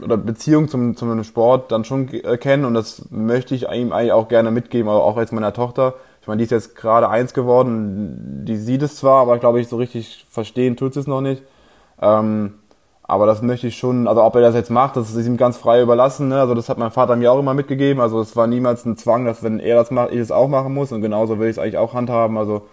oder 0.03 0.17
Beziehung 0.17 0.67
zum, 0.67 0.95
zum 0.95 1.23
Sport 1.23 1.71
dann 1.71 1.85
schon 1.85 2.09
äh, 2.13 2.37
kennen 2.37 2.65
und 2.65 2.73
das 2.73 3.05
möchte 3.11 3.55
ich 3.55 3.63
ihm 3.69 3.91
eigentlich 3.93 4.11
auch 4.11 4.27
gerne 4.27 4.51
mitgeben, 4.51 4.89
aber 4.89 5.03
auch 5.03 5.17
als 5.17 5.31
meiner 5.31 5.53
Tochter. 5.53 5.93
Ich 6.21 6.27
meine, 6.27 6.39
die 6.39 6.43
ist 6.45 6.51
jetzt 6.51 6.75
gerade 6.75 7.09
eins 7.09 7.33
geworden, 7.33 8.43
die 8.45 8.57
sieht 8.57 8.81
es 8.81 8.97
zwar, 8.97 9.21
aber 9.21 9.37
glaube 9.37 9.61
ich, 9.61 9.67
so 9.69 9.77
richtig 9.77 10.25
verstehen 10.29 10.75
tut 10.75 10.93
sie 10.93 10.99
es 10.99 11.07
noch 11.07 11.21
nicht. 11.21 11.43
Ähm, 12.01 12.55
Aber 13.09 13.25
das 13.25 13.41
möchte 13.41 13.67
ich 13.67 13.77
schon, 13.77 14.07
also 14.07 14.23
ob 14.23 14.35
er 14.35 14.41
das 14.41 14.55
jetzt 14.55 14.69
macht, 14.69 14.97
das 14.97 15.15
ist 15.15 15.25
ihm 15.27 15.37
ganz 15.37 15.57
frei 15.57 15.81
überlassen. 15.81 16.27
Ne? 16.27 16.39
Also 16.41 16.55
das 16.55 16.67
hat 16.69 16.77
mein 16.77 16.91
Vater 16.91 17.15
mir 17.15 17.31
auch 17.31 17.39
immer 17.39 17.53
mitgegeben. 17.53 18.01
Also 18.01 18.19
es 18.19 18.35
war 18.35 18.47
niemals 18.47 18.85
ein 18.85 18.97
Zwang, 18.97 19.25
dass 19.25 19.43
wenn 19.43 19.59
er 19.59 19.75
das 19.77 19.91
macht, 19.91 20.11
ich 20.11 20.19
es 20.19 20.31
auch 20.31 20.49
machen 20.49 20.73
muss. 20.73 20.91
Und 20.91 21.01
genauso 21.01 21.39
will 21.39 21.47
ich 21.47 21.55
es 21.57 21.59
eigentlich 21.59 21.77
auch 21.77 21.93
handhaben. 21.93 22.37
Also 22.37 22.63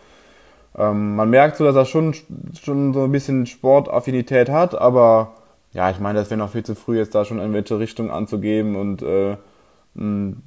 ähm, 0.77 1.17
man 1.17 1.31
merkt 1.31 1.57
so, 1.57 1.65
dass 1.65 1.77
er 1.77 1.85
schon, 1.85 2.15
schon 2.61 2.93
so 2.93 3.05
ein 3.05 3.13
bisschen 3.13 3.47
Sportaffinität 3.47 4.49
hat, 4.49 4.75
aber 4.75 5.33
ja, 5.73 5.91
ich 5.91 5.99
meine, 5.99 6.19
das 6.19 6.31
wäre 6.31 6.39
noch 6.39 6.51
viel 6.51 6.65
zu 6.65 6.75
früh, 6.75 6.99
jetzt 6.99 7.15
da 7.15 7.25
schon 7.25 7.41
in 7.41 7.53
welche 7.53 7.79
Richtung 7.79 8.11
anzugeben 8.11 8.77
und 8.77 9.03
äh, 9.03 9.37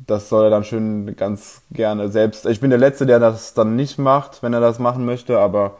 das 0.06 0.28
soll 0.28 0.46
er 0.46 0.50
dann 0.50 0.66
schön 0.66 1.16
ganz 1.16 1.62
gerne 1.72 2.10
selbst. 2.10 2.46
Ich 2.46 2.60
bin 2.60 2.70
der 2.70 2.80
Letzte, 2.80 3.06
der 3.06 3.20
das 3.20 3.54
dann 3.54 3.78
nicht 3.78 3.98
macht, 3.98 4.44
wenn 4.44 4.54
er 4.54 4.60
das 4.60 4.78
machen 4.80 5.06
möchte, 5.06 5.40
aber 5.40 5.78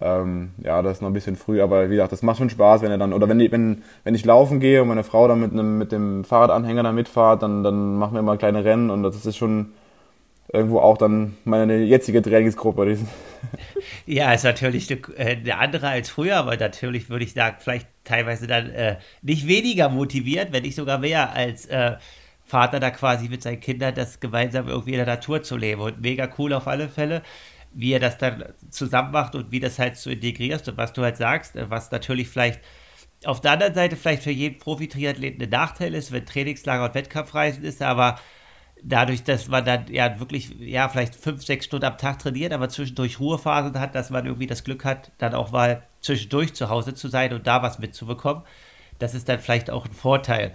ähm, 0.00 0.50
ja, 0.62 0.80
das 0.82 0.98
ist 0.98 1.02
noch 1.02 1.10
ein 1.10 1.14
bisschen 1.14 1.36
früh, 1.36 1.60
aber 1.60 1.90
wie 1.90 1.94
gesagt, 1.94 2.12
das 2.12 2.22
macht 2.22 2.38
schon 2.38 2.50
Spaß, 2.50 2.82
wenn 2.82 2.90
er 2.92 2.98
dann, 2.98 3.12
oder 3.12 3.28
wenn, 3.28 3.40
wenn, 3.50 3.82
wenn 4.04 4.14
ich 4.14 4.24
laufen 4.24 4.60
gehe 4.60 4.80
und 4.80 4.88
meine 4.88 5.02
Frau 5.02 5.26
dann 5.26 5.40
mit, 5.40 5.52
einem, 5.52 5.78
mit 5.78 5.90
dem 5.92 6.24
Fahrradanhänger 6.24 6.84
da 6.84 6.92
mitfahrt, 6.92 7.42
dann, 7.42 7.64
dann 7.64 7.96
machen 7.96 8.14
wir 8.14 8.20
immer 8.20 8.36
kleine 8.36 8.64
Rennen 8.64 8.90
und 8.90 9.02
das 9.02 9.26
ist 9.26 9.36
schon 9.36 9.72
irgendwo 10.52 10.80
auch 10.80 10.98
dann 10.98 11.36
meine 11.44 11.78
jetzige 11.78 12.22
Trainingsgruppe. 12.22 12.98
Ja, 14.06 14.32
ist 14.32 14.44
natürlich 14.44 14.90
eine, 14.90 15.00
äh, 15.16 15.36
eine, 15.36 15.56
andere 15.56 15.88
als 15.88 16.10
früher, 16.10 16.36
aber 16.36 16.56
natürlich 16.56 17.08
würde 17.08 17.24
ich 17.24 17.32
sagen, 17.32 17.56
vielleicht 17.58 17.88
teilweise 18.04 18.46
dann 18.46 18.68
äh, 18.70 18.96
nicht 19.22 19.46
weniger 19.46 19.88
motiviert, 19.88 20.52
wenn 20.52 20.62
nicht 20.62 20.74
sogar 20.74 20.98
mehr 20.98 21.32
als 21.32 21.66
äh, 21.66 21.96
Vater 22.44 22.80
da 22.80 22.90
quasi 22.90 23.28
mit 23.28 23.42
seinen 23.42 23.60
Kindern 23.60 23.94
das 23.94 24.20
gemeinsam 24.20 24.68
irgendwie 24.68 24.90
in 24.90 24.98
der 24.98 25.06
Natur 25.06 25.42
zu 25.42 25.56
leben. 25.56 25.80
Und 25.80 26.02
mega 26.02 26.28
cool 26.38 26.52
auf 26.52 26.66
alle 26.66 26.88
Fälle 26.88 27.22
wie 27.72 27.92
er 27.92 28.00
das 28.00 28.18
dann 28.18 28.44
zusammen 28.70 29.12
macht 29.12 29.34
und 29.34 29.52
wie 29.52 29.60
das 29.60 29.78
halt 29.78 29.96
so 29.96 30.10
integrierst 30.10 30.68
und 30.68 30.76
was 30.76 30.92
du 30.92 31.02
halt 31.02 31.16
sagst, 31.16 31.54
was 31.68 31.90
natürlich 31.90 32.28
vielleicht 32.28 32.60
auf 33.24 33.40
der 33.40 33.52
anderen 33.52 33.74
Seite 33.74 33.96
vielleicht 33.96 34.22
für 34.22 34.30
jeden 34.30 34.58
Profi-Triathleten 34.58 35.42
ein 35.42 35.50
Nachteil 35.50 35.94
ist, 35.94 36.10
wenn 36.10 36.24
Trainingslager 36.24 36.86
und 36.86 36.94
Wettkampfreisen 36.94 37.64
ist, 37.64 37.82
aber 37.82 38.18
dadurch, 38.82 39.24
dass 39.24 39.48
man 39.48 39.64
dann 39.64 39.86
ja 39.90 40.18
wirklich, 40.20 40.54
ja, 40.58 40.88
vielleicht 40.88 41.14
fünf, 41.14 41.44
sechs 41.44 41.66
Stunden 41.66 41.86
am 41.86 41.98
Tag 41.98 42.18
trainiert, 42.18 42.52
aber 42.52 42.68
zwischendurch 42.68 43.20
Ruhephasen 43.20 43.78
hat, 43.78 43.94
dass 43.94 44.10
man 44.10 44.26
irgendwie 44.26 44.46
das 44.46 44.64
Glück 44.64 44.84
hat, 44.84 45.12
dann 45.18 45.34
auch 45.34 45.52
mal 45.52 45.82
zwischendurch 46.00 46.54
zu 46.54 46.68
Hause 46.68 46.94
zu 46.94 47.08
sein 47.08 47.32
und 47.32 47.46
da 47.46 47.62
was 47.62 47.78
mitzubekommen. 47.78 48.42
Das 48.98 49.14
ist 49.14 49.28
dann 49.28 49.38
vielleicht 49.38 49.70
auch 49.70 49.86
ein 49.86 49.92
Vorteil. 49.92 50.54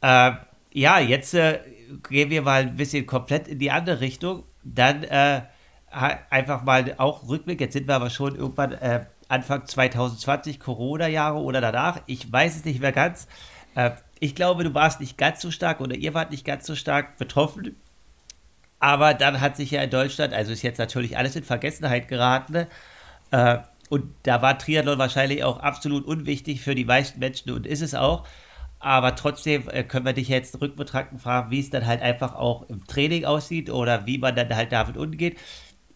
Äh, 0.00 0.32
ja, 0.72 0.98
jetzt 0.98 1.34
äh, 1.34 1.60
gehen 2.08 2.30
wir 2.30 2.42
mal 2.42 2.62
ein 2.62 2.76
bisschen 2.76 3.06
komplett 3.06 3.48
in 3.48 3.58
die 3.58 3.70
andere 3.70 4.00
Richtung. 4.00 4.44
Dann 4.64 5.04
äh, 5.04 5.42
einfach 5.90 6.64
mal 6.64 6.94
auch 6.98 7.28
Rückblick. 7.28 7.60
Jetzt 7.60 7.74
sind 7.74 7.88
wir 7.88 7.94
aber 7.94 8.10
schon 8.10 8.36
irgendwann 8.36 8.72
äh, 8.72 9.06
Anfang 9.28 9.66
2020, 9.66 10.60
Corona-Jahre 10.60 11.38
oder 11.38 11.60
danach. 11.60 12.00
Ich 12.06 12.30
weiß 12.30 12.56
es 12.56 12.64
nicht 12.64 12.80
mehr 12.80 12.92
ganz. 12.92 13.28
Ich 14.18 14.34
glaube, 14.34 14.64
du 14.64 14.74
warst 14.74 15.00
nicht 15.00 15.18
ganz 15.18 15.40
so 15.40 15.50
stark 15.50 15.80
oder 15.80 15.94
ihr 15.94 16.14
wart 16.14 16.30
nicht 16.30 16.44
ganz 16.44 16.66
so 16.66 16.74
stark 16.74 17.16
betroffen. 17.18 17.76
Aber 18.78 19.14
dann 19.14 19.40
hat 19.40 19.56
sich 19.56 19.70
ja 19.70 19.82
in 19.82 19.90
Deutschland, 19.90 20.32
also 20.32 20.52
ist 20.52 20.62
jetzt 20.62 20.78
natürlich 20.78 21.16
alles 21.16 21.36
in 21.36 21.44
Vergessenheit 21.44 22.08
geraten. 22.08 22.66
Äh, 23.30 23.58
und 23.88 24.14
da 24.24 24.42
war 24.42 24.58
Triathlon 24.58 24.98
wahrscheinlich 24.98 25.44
auch 25.44 25.60
absolut 25.60 26.04
unwichtig 26.04 26.60
für 26.60 26.74
die 26.74 26.84
meisten 26.84 27.18
Menschen 27.20 27.52
und 27.52 27.66
ist 27.66 27.82
es 27.82 27.94
auch. 27.94 28.26
Aber 28.78 29.14
trotzdem 29.16 29.68
äh, 29.70 29.84
können 29.84 30.04
wir 30.04 30.12
dich 30.12 30.28
jetzt 30.28 30.60
rückbetrachten 30.60 31.18
fragen, 31.18 31.50
wie 31.50 31.60
es 31.60 31.70
dann 31.70 31.86
halt 31.86 32.02
einfach 32.02 32.34
auch 32.34 32.68
im 32.68 32.86
Training 32.86 33.24
aussieht 33.24 33.70
oder 33.70 34.06
wie 34.06 34.18
man 34.18 34.34
dann 34.36 34.54
halt 34.54 34.72
damit 34.72 34.96
umgeht 34.96 35.38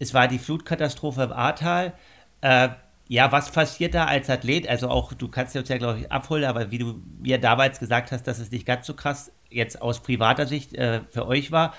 es 0.00 0.14
war 0.14 0.26
die 0.26 0.40
Flutkatastrophe 0.40 1.22
im 1.22 1.33
Ahrtal. 1.33 1.92
Äh, 2.40 2.70
ja, 3.11 3.33
was 3.33 3.51
passiert 3.51 3.94
da 3.94 4.05
als 4.05 4.31
Athlet? 4.31 4.68
Also 4.68 4.88
auch, 4.88 5.12
du 5.12 5.27
kannst 5.27 5.57
uns 5.57 5.68
ja, 5.68 5.79
glaube 5.79 5.99
ich, 5.99 6.12
abholen, 6.12 6.44
aber 6.44 6.70
wie 6.70 6.79
du 6.79 7.03
mir 7.20 7.38
damals 7.38 7.81
gesagt 7.81 8.12
hast, 8.12 8.23
dass 8.29 8.38
es 8.38 8.53
nicht 8.53 8.64
ganz 8.64 8.87
so 8.87 8.94
krass 8.94 9.33
jetzt 9.51 9.83
aus 9.83 9.99
privater 9.99 10.46
Sicht 10.46 10.77
äh, 10.77 11.01
für 11.11 11.27
euch 11.27 11.51
war. 11.51 11.75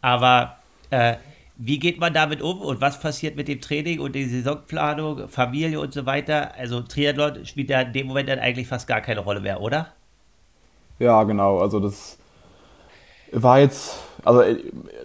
Aber 0.00 0.58
äh, 0.90 1.16
wie 1.56 1.80
geht 1.80 1.98
man 1.98 2.14
damit 2.14 2.40
um 2.40 2.60
und 2.60 2.80
was 2.80 3.00
passiert 3.00 3.34
mit 3.34 3.48
dem 3.48 3.60
Training 3.60 3.98
und 3.98 4.14
der 4.14 4.28
Saisonplanung, 4.28 5.28
Familie 5.28 5.80
und 5.80 5.92
so 5.92 6.06
weiter? 6.06 6.54
Also 6.54 6.82
Triathlon 6.82 7.44
spielt 7.46 7.68
ja 7.68 7.80
in 7.80 7.92
dem 7.92 8.06
Moment 8.06 8.28
dann 8.28 8.38
eigentlich 8.38 8.68
fast 8.68 8.86
gar 8.86 9.00
keine 9.00 9.18
Rolle 9.18 9.40
mehr, 9.40 9.60
oder? 9.60 9.88
Ja, 11.00 11.24
genau. 11.24 11.58
Also 11.58 11.80
das 11.80 12.16
war 13.32 13.60
jetzt, 13.60 13.96
also 14.24 14.40
äh, 14.42 14.56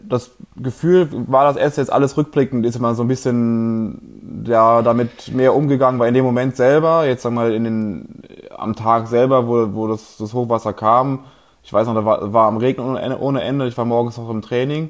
das 0.03 0.31
Gefühl 0.57 1.09
war 1.27 1.45
das 1.45 1.57
erst 1.57 1.77
jetzt 1.77 1.91
alles 1.91 2.17
rückblickend, 2.17 2.65
ist 2.65 2.75
immer 2.75 2.95
so 2.95 3.03
ein 3.03 3.07
bisschen 3.07 4.43
ja 4.45 4.81
damit 4.81 5.33
mehr 5.33 5.55
umgegangen, 5.55 5.99
weil 5.99 6.09
in 6.09 6.13
dem 6.13 6.25
Moment 6.25 6.55
selber, 6.55 7.05
jetzt 7.05 7.23
sag 7.23 7.33
mal 7.33 7.53
in 7.53 7.63
den 7.63 8.21
am 8.55 8.75
Tag 8.75 9.07
selber, 9.07 9.47
wo, 9.47 9.73
wo 9.73 9.87
das, 9.87 10.17
das 10.17 10.33
Hochwasser 10.33 10.73
kam, 10.73 11.25
ich 11.63 11.71
weiß 11.71 11.87
noch, 11.87 11.95
da 11.95 12.05
war, 12.05 12.33
war 12.33 12.47
am 12.47 12.57
Regnen 12.57 12.97
ohne 13.15 13.41
Ende, 13.41 13.67
ich 13.67 13.77
war 13.77 13.85
morgens 13.85 14.17
noch 14.17 14.29
im 14.29 14.41
Training 14.41 14.89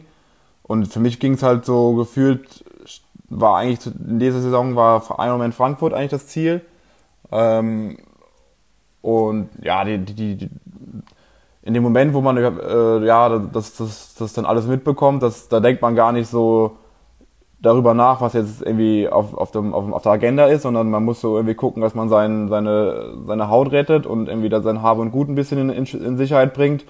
und 0.64 0.88
für 0.88 1.00
mich 1.00 1.20
ging 1.20 1.34
es 1.34 1.44
halt 1.44 1.66
so 1.66 1.96
gefühlt, 1.96 2.64
war 3.30 3.58
eigentlich 3.58 3.94
in 3.96 4.20
dieser 4.20 4.42
Saison 4.42 4.76
war 4.76 5.20
ein 5.20 5.32
Moment 5.32 5.54
Frankfurt 5.54 5.94
eigentlich 5.94 6.12
das 6.12 6.28
Ziel. 6.28 6.62
Ähm, 7.32 7.98
und 9.02 9.50
ja, 9.62 9.84
die, 9.84 10.00
die, 10.00 10.36
die, 10.38 10.50
in 11.64 11.74
dem 11.74 11.84
Moment, 11.84 12.14
wo 12.14 12.22
man 12.22 12.38
äh, 12.38 13.06
ja 13.06 13.30
das, 13.38 13.76
das, 13.76 14.16
das 14.16 14.34
dann 14.34 14.46
alles 14.46 14.66
mitbekommt, 14.66 15.22
das, 15.22 15.48
da 15.48 15.60
denkt 15.60 15.82
man 15.82 15.96
gar 15.96 16.12
nicht 16.12 16.28
so 16.28 16.78
darüber 17.62 17.94
nach, 17.94 18.22
was 18.22 18.34
jetzt 18.34 18.62
irgendwie 18.64 19.08
auf, 19.08 19.36
auf, 19.36 19.52
dem, 19.52 19.74
auf, 19.74 19.92
auf 19.92 20.02
der 20.02 20.14
Agenda 20.14 20.46
ist, 20.46 20.64
sondern 20.64 20.90
man 20.90 21.06
muss 21.06 21.22
so 21.22 21.36
irgendwie 21.36 21.54
gucken, 21.54 21.82
dass 21.82 21.94
man 21.94 22.10
sein, 22.10 22.50
seine, 22.50 23.14
seine 23.26 23.50
Haut 23.50 23.72
rettet 23.72 24.08
und 24.08 24.28
irgendwie 24.28 24.50
da 24.50 24.62
sein 24.62 24.82
Habe 24.82 25.02
und 25.02 25.12
Gut 25.12 25.30
ein 25.30 25.36
bisschen 25.36 25.70
in, 25.70 25.86
in, 25.86 26.18
Sicherheit 26.18 26.56
bringt. 26.56 26.86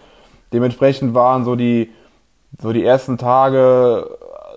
Dementsprechend 0.54 1.14
waren 1.14 1.44
so 1.44 1.58
die, 1.58 1.90
so 2.62 2.72
die 2.72 2.86
ersten 2.86 3.18
Tage 3.18 4.08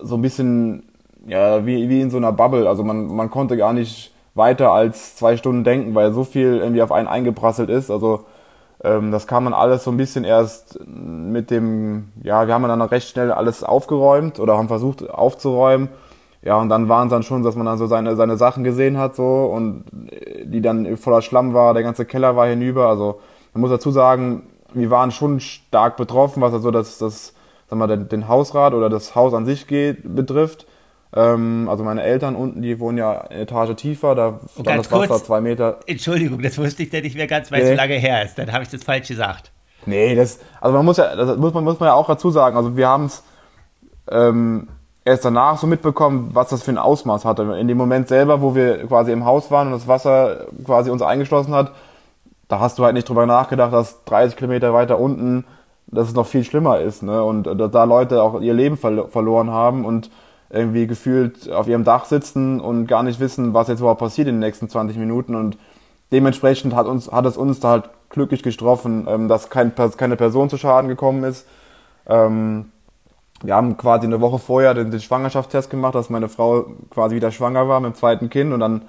so 0.03 0.15
ein 0.15 0.21
bisschen 0.21 0.83
ja, 1.27 1.65
wie, 1.65 1.89
wie 1.89 2.01
in 2.01 2.09
so 2.09 2.17
einer 2.17 2.31
Bubble. 2.31 2.67
Also 2.69 2.83
man, 2.83 3.07
man 3.07 3.29
konnte 3.29 3.57
gar 3.57 3.73
nicht 3.73 4.13
weiter 4.35 4.71
als 4.71 5.15
zwei 5.15 5.35
Stunden 5.35 5.63
denken, 5.63 5.95
weil 5.95 6.13
so 6.13 6.23
viel 6.23 6.57
irgendwie 6.57 6.81
auf 6.81 6.91
einen 6.91 7.07
eingeprasselt 7.07 7.69
ist. 7.69 7.91
Also 7.91 8.25
das 9.11 9.25
kam 9.25 9.45
dann 9.45 9.53
alles 9.53 9.83
so 9.83 9.91
ein 9.91 9.97
bisschen 9.97 10.23
erst 10.23 10.79
mit 10.85 11.49
dem, 11.49 12.11
ja, 12.21 12.45
wir 12.45 12.53
haben 12.53 12.63
dann 12.63 12.81
recht 12.81 13.07
schnell 13.07 13.31
alles 13.31 13.63
aufgeräumt 13.63 14.39
oder 14.39 14.57
haben 14.57 14.67
versucht 14.67 15.09
aufzuräumen. 15.09 15.89
Ja, 16.43 16.57
und 16.57 16.69
dann 16.69 16.87
waren 16.87 17.07
es 17.07 17.11
dann 17.11 17.23
schon, 17.23 17.41
dass 17.41 17.55
man 17.55 17.65
dann 17.65 17.79
so 17.79 17.87
seine, 17.87 18.15
seine 18.15 18.37
Sachen 18.37 18.63
gesehen 18.63 18.99
hat, 18.99 19.15
so, 19.15 19.45
und 19.45 19.85
die 20.43 20.61
dann 20.61 20.95
voller 20.97 21.23
Schlamm 21.23 21.55
war, 21.55 21.73
der 21.73 21.81
ganze 21.81 22.05
Keller 22.05 22.35
war 22.35 22.45
hinüber. 22.45 22.87
Also, 22.87 23.19
man 23.53 23.61
muss 23.61 23.71
dazu 23.71 23.89
sagen, 23.89 24.43
wir 24.71 24.91
waren 24.91 25.09
schon 25.09 25.39
stark 25.39 25.97
betroffen, 25.97 26.41
was 26.41 26.53
also 26.53 26.69
das, 26.69 26.99
das, 26.99 27.33
sag 27.67 27.79
mal, 27.79 27.87
den, 27.87 28.09
den 28.09 28.27
Hausrat 28.27 28.75
oder 28.75 28.89
das 28.89 29.15
Haus 29.15 29.33
an 29.33 29.45
sich 29.45 29.65
geht, 29.65 30.15
betrifft. 30.15 30.67
Ähm, 31.13 31.67
also 31.69 31.83
meine 31.83 32.03
Eltern 32.03 32.35
unten, 32.35 32.61
die 32.61 32.79
wohnen 32.79 32.97
ja 32.97 33.21
eine 33.21 33.41
Etage 33.41 33.75
tiefer, 33.75 34.15
da 34.15 34.39
stand 34.53 34.67
das 34.79 34.91
Wasser 34.91 35.07
kurz, 35.07 35.25
zwei 35.25 35.41
Meter. 35.41 35.79
Entschuldigung, 35.85 36.41
das 36.41 36.57
wusste 36.57 36.83
ich 36.83 36.91
ja 36.91 37.01
nicht 37.01 37.15
mehr 37.15 37.27
ganz, 37.27 37.51
weil 37.51 37.61
es 37.61 37.69
nee. 37.69 37.75
so 37.75 37.77
lange 37.77 37.95
her 37.95 38.23
ist. 38.23 38.37
Dann 38.37 38.51
habe 38.51 38.63
ich 38.63 38.69
das 38.69 38.83
falsch 38.83 39.07
gesagt. 39.07 39.51
Nee, 39.85 40.15
das, 40.15 40.39
also 40.61 40.75
man 40.75 40.85
muss 40.85 40.97
ja, 40.97 41.15
das 41.15 41.37
muss 41.37 41.53
man, 41.53 41.63
muss 41.63 41.79
man 41.79 41.87
ja 41.87 41.93
auch 41.93 42.07
dazu 42.07 42.31
sagen. 42.31 42.57
Also 42.57 42.75
wir 42.75 42.87
haben 42.87 43.05
es 43.05 43.23
ähm, 44.09 44.67
erst 45.03 45.23
danach 45.23 45.57
so 45.57 45.67
mitbekommen, 45.67 46.31
was 46.33 46.49
das 46.49 46.63
für 46.63 46.71
ein 46.71 46.77
Ausmaß 46.77 47.25
hatte. 47.25 47.43
In 47.59 47.67
dem 47.67 47.77
Moment 47.77 48.07
selber, 48.07 48.41
wo 48.41 48.55
wir 48.55 48.85
quasi 48.87 49.11
im 49.11 49.25
Haus 49.25 49.51
waren 49.51 49.67
und 49.67 49.73
das 49.73 49.87
Wasser 49.87 50.47
quasi 50.65 50.89
uns 50.89 51.01
eingeschlossen 51.01 51.53
hat, 51.53 51.71
da 52.47 52.59
hast 52.59 52.77
du 52.77 52.83
halt 52.83 52.95
nicht 52.95 53.07
drüber 53.07 53.25
nachgedacht, 53.25 53.73
dass 53.73 54.03
30 54.05 54.35
Kilometer 54.35 54.73
weiter 54.73 54.99
unten, 54.99 55.45
dass 55.87 56.07
es 56.07 56.15
noch 56.15 56.27
viel 56.27 56.43
schlimmer 56.43 56.79
ist, 56.79 57.03
ne? 57.03 57.23
Und 57.23 57.47
äh, 57.47 57.55
dass 57.55 57.71
da 57.71 57.83
Leute 57.83 58.21
auch 58.21 58.41
ihr 58.41 58.53
Leben 58.53 58.77
ver 58.77 59.07
verloren 59.07 59.51
haben 59.51 59.85
und 59.85 60.09
irgendwie 60.55 60.87
gefühlt 60.87 61.51
auf 61.51 61.67
ihrem 61.67 61.83
Dach 61.83 62.05
sitzen 62.05 62.59
und 62.59 62.87
gar 62.87 63.03
nicht 63.03 63.19
wissen, 63.19 63.53
was 63.53 63.67
jetzt 63.67 63.79
überhaupt 63.79 63.99
passiert 63.99 64.27
in 64.27 64.35
den 64.35 64.39
nächsten 64.39 64.69
20 64.69 64.97
Minuten. 64.97 65.35
Und 65.35 65.57
dementsprechend 66.11 66.73
hat, 66.73 66.87
uns, 66.87 67.11
hat 67.11 67.25
es 67.25 67.37
uns 67.37 67.59
da 67.59 67.69
halt 67.69 67.89
glücklich 68.09 68.41
getroffen, 68.41 69.05
ähm, 69.09 69.27
dass 69.27 69.49
kein, 69.49 69.73
keine 69.75 70.15
Person 70.15 70.49
zu 70.49 70.57
Schaden 70.57 70.87
gekommen 70.87 71.23
ist. 71.23 71.45
Ähm, 72.07 72.71
wir 73.43 73.53
haben 73.55 73.75
quasi 73.75 74.05
eine 74.05 74.21
Woche 74.21 74.39
vorher 74.39 74.73
den, 74.73 74.91
den, 74.91 75.01
Schwangerschaftstest 75.01 75.69
gemacht, 75.69 75.93
dass 75.93 76.09
meine 76.09 76.29
Frau 76.29 76.65
quasi 76.89 77.15
wieder 77.15 77.31
schwanger 77.31 77.67
war 77.67 77.79
mit 77.81 77.93
dem 77.93 77.95
zweiten 77.95 78.29
Kind 78.29 78.53
und 78.53 78.61
dann, 78.61 78.83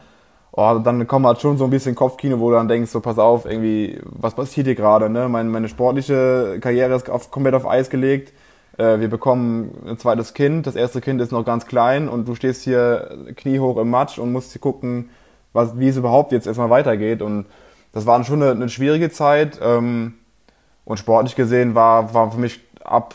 oh, 0.52 0.78
dann 0.82 1.06
kommt 1.08 1.26
halt 1.26 1.40
schon 1.40 1.58
so 1.58 1.64
ein 1.64 1.70
bisschen 1.70 1.96
Kopfkino, 1.96 2.38
wo 2.38 2.50
du 2.50 2.56
dann 2.56 2.68
denkst, 2.68 2.92
so 2.92 3.00
pass 3.00 3.18
auf, 3.18 3.44
irgendwie, 3.44 4.00
was 4.04 4.34
passiert 4.34 4.66
hier 4.66 4.76
gerade, 4.76 5.10
ne? 5.10 5.28
Meine, 5.28 5.50
meine 5.50 5.68
sportliche 5.68 6.58
Karriere 6.60 6.94
ist 6.94 7.10
auf, 7.10 7.32
komplett 7.32 7.54
auf 7.54 7.68
Eis 7.68 7.90
gelegt 7.90 8.32
äh, 8.78 9.00
wir 9.00 9.08
bekommen 9.08 9.70
ein 9.86 9.98
zweites 9.98 10.34
Kind, 10.34 10.66
das 10.66 10.76
erste 10.76 11.00
Kind 11.00 11.20
ist 11.20 11.32
noch 11.32 11.44
ganz 11.44 11.66
klein 11.66 12.08
und 12.08 12.26
du 12.28 12.34
stehst 12.34 12.62
hier 12.62 13.16
kniehoch 13.36 13.76
im 13.78 13.90
Matsch 13.90 14.18
und 14.18 14.32
musst 14.32 14.58
gucken, 14.60 15.10
was, 15.52 15.78
wie 15.78 15.88
es 15.88 15.96
überhaupt 15.96 16.32
jetzt 16.32 16.46
erstmal 16.46 16.70
weitergeht. 16.70 17.22
Und 17.22 17.46
das 17.92 18.06
war 18.06 18.22
schon 18.24 18.42
eine, 18.42 18.52
eine 18.52 18.68
schwierige 18.68 19.10
Zeit. 19.10 19.58
Ähm, 19.62 20.14
und 20.86 20.98
sportlich 20.98 21.34
gesehen 21.34 21.74
war, 21.74 22.14
war 22.14 22.30
für 22.30 22.38
mich 22.38 22.60
ab, 22.82 23.14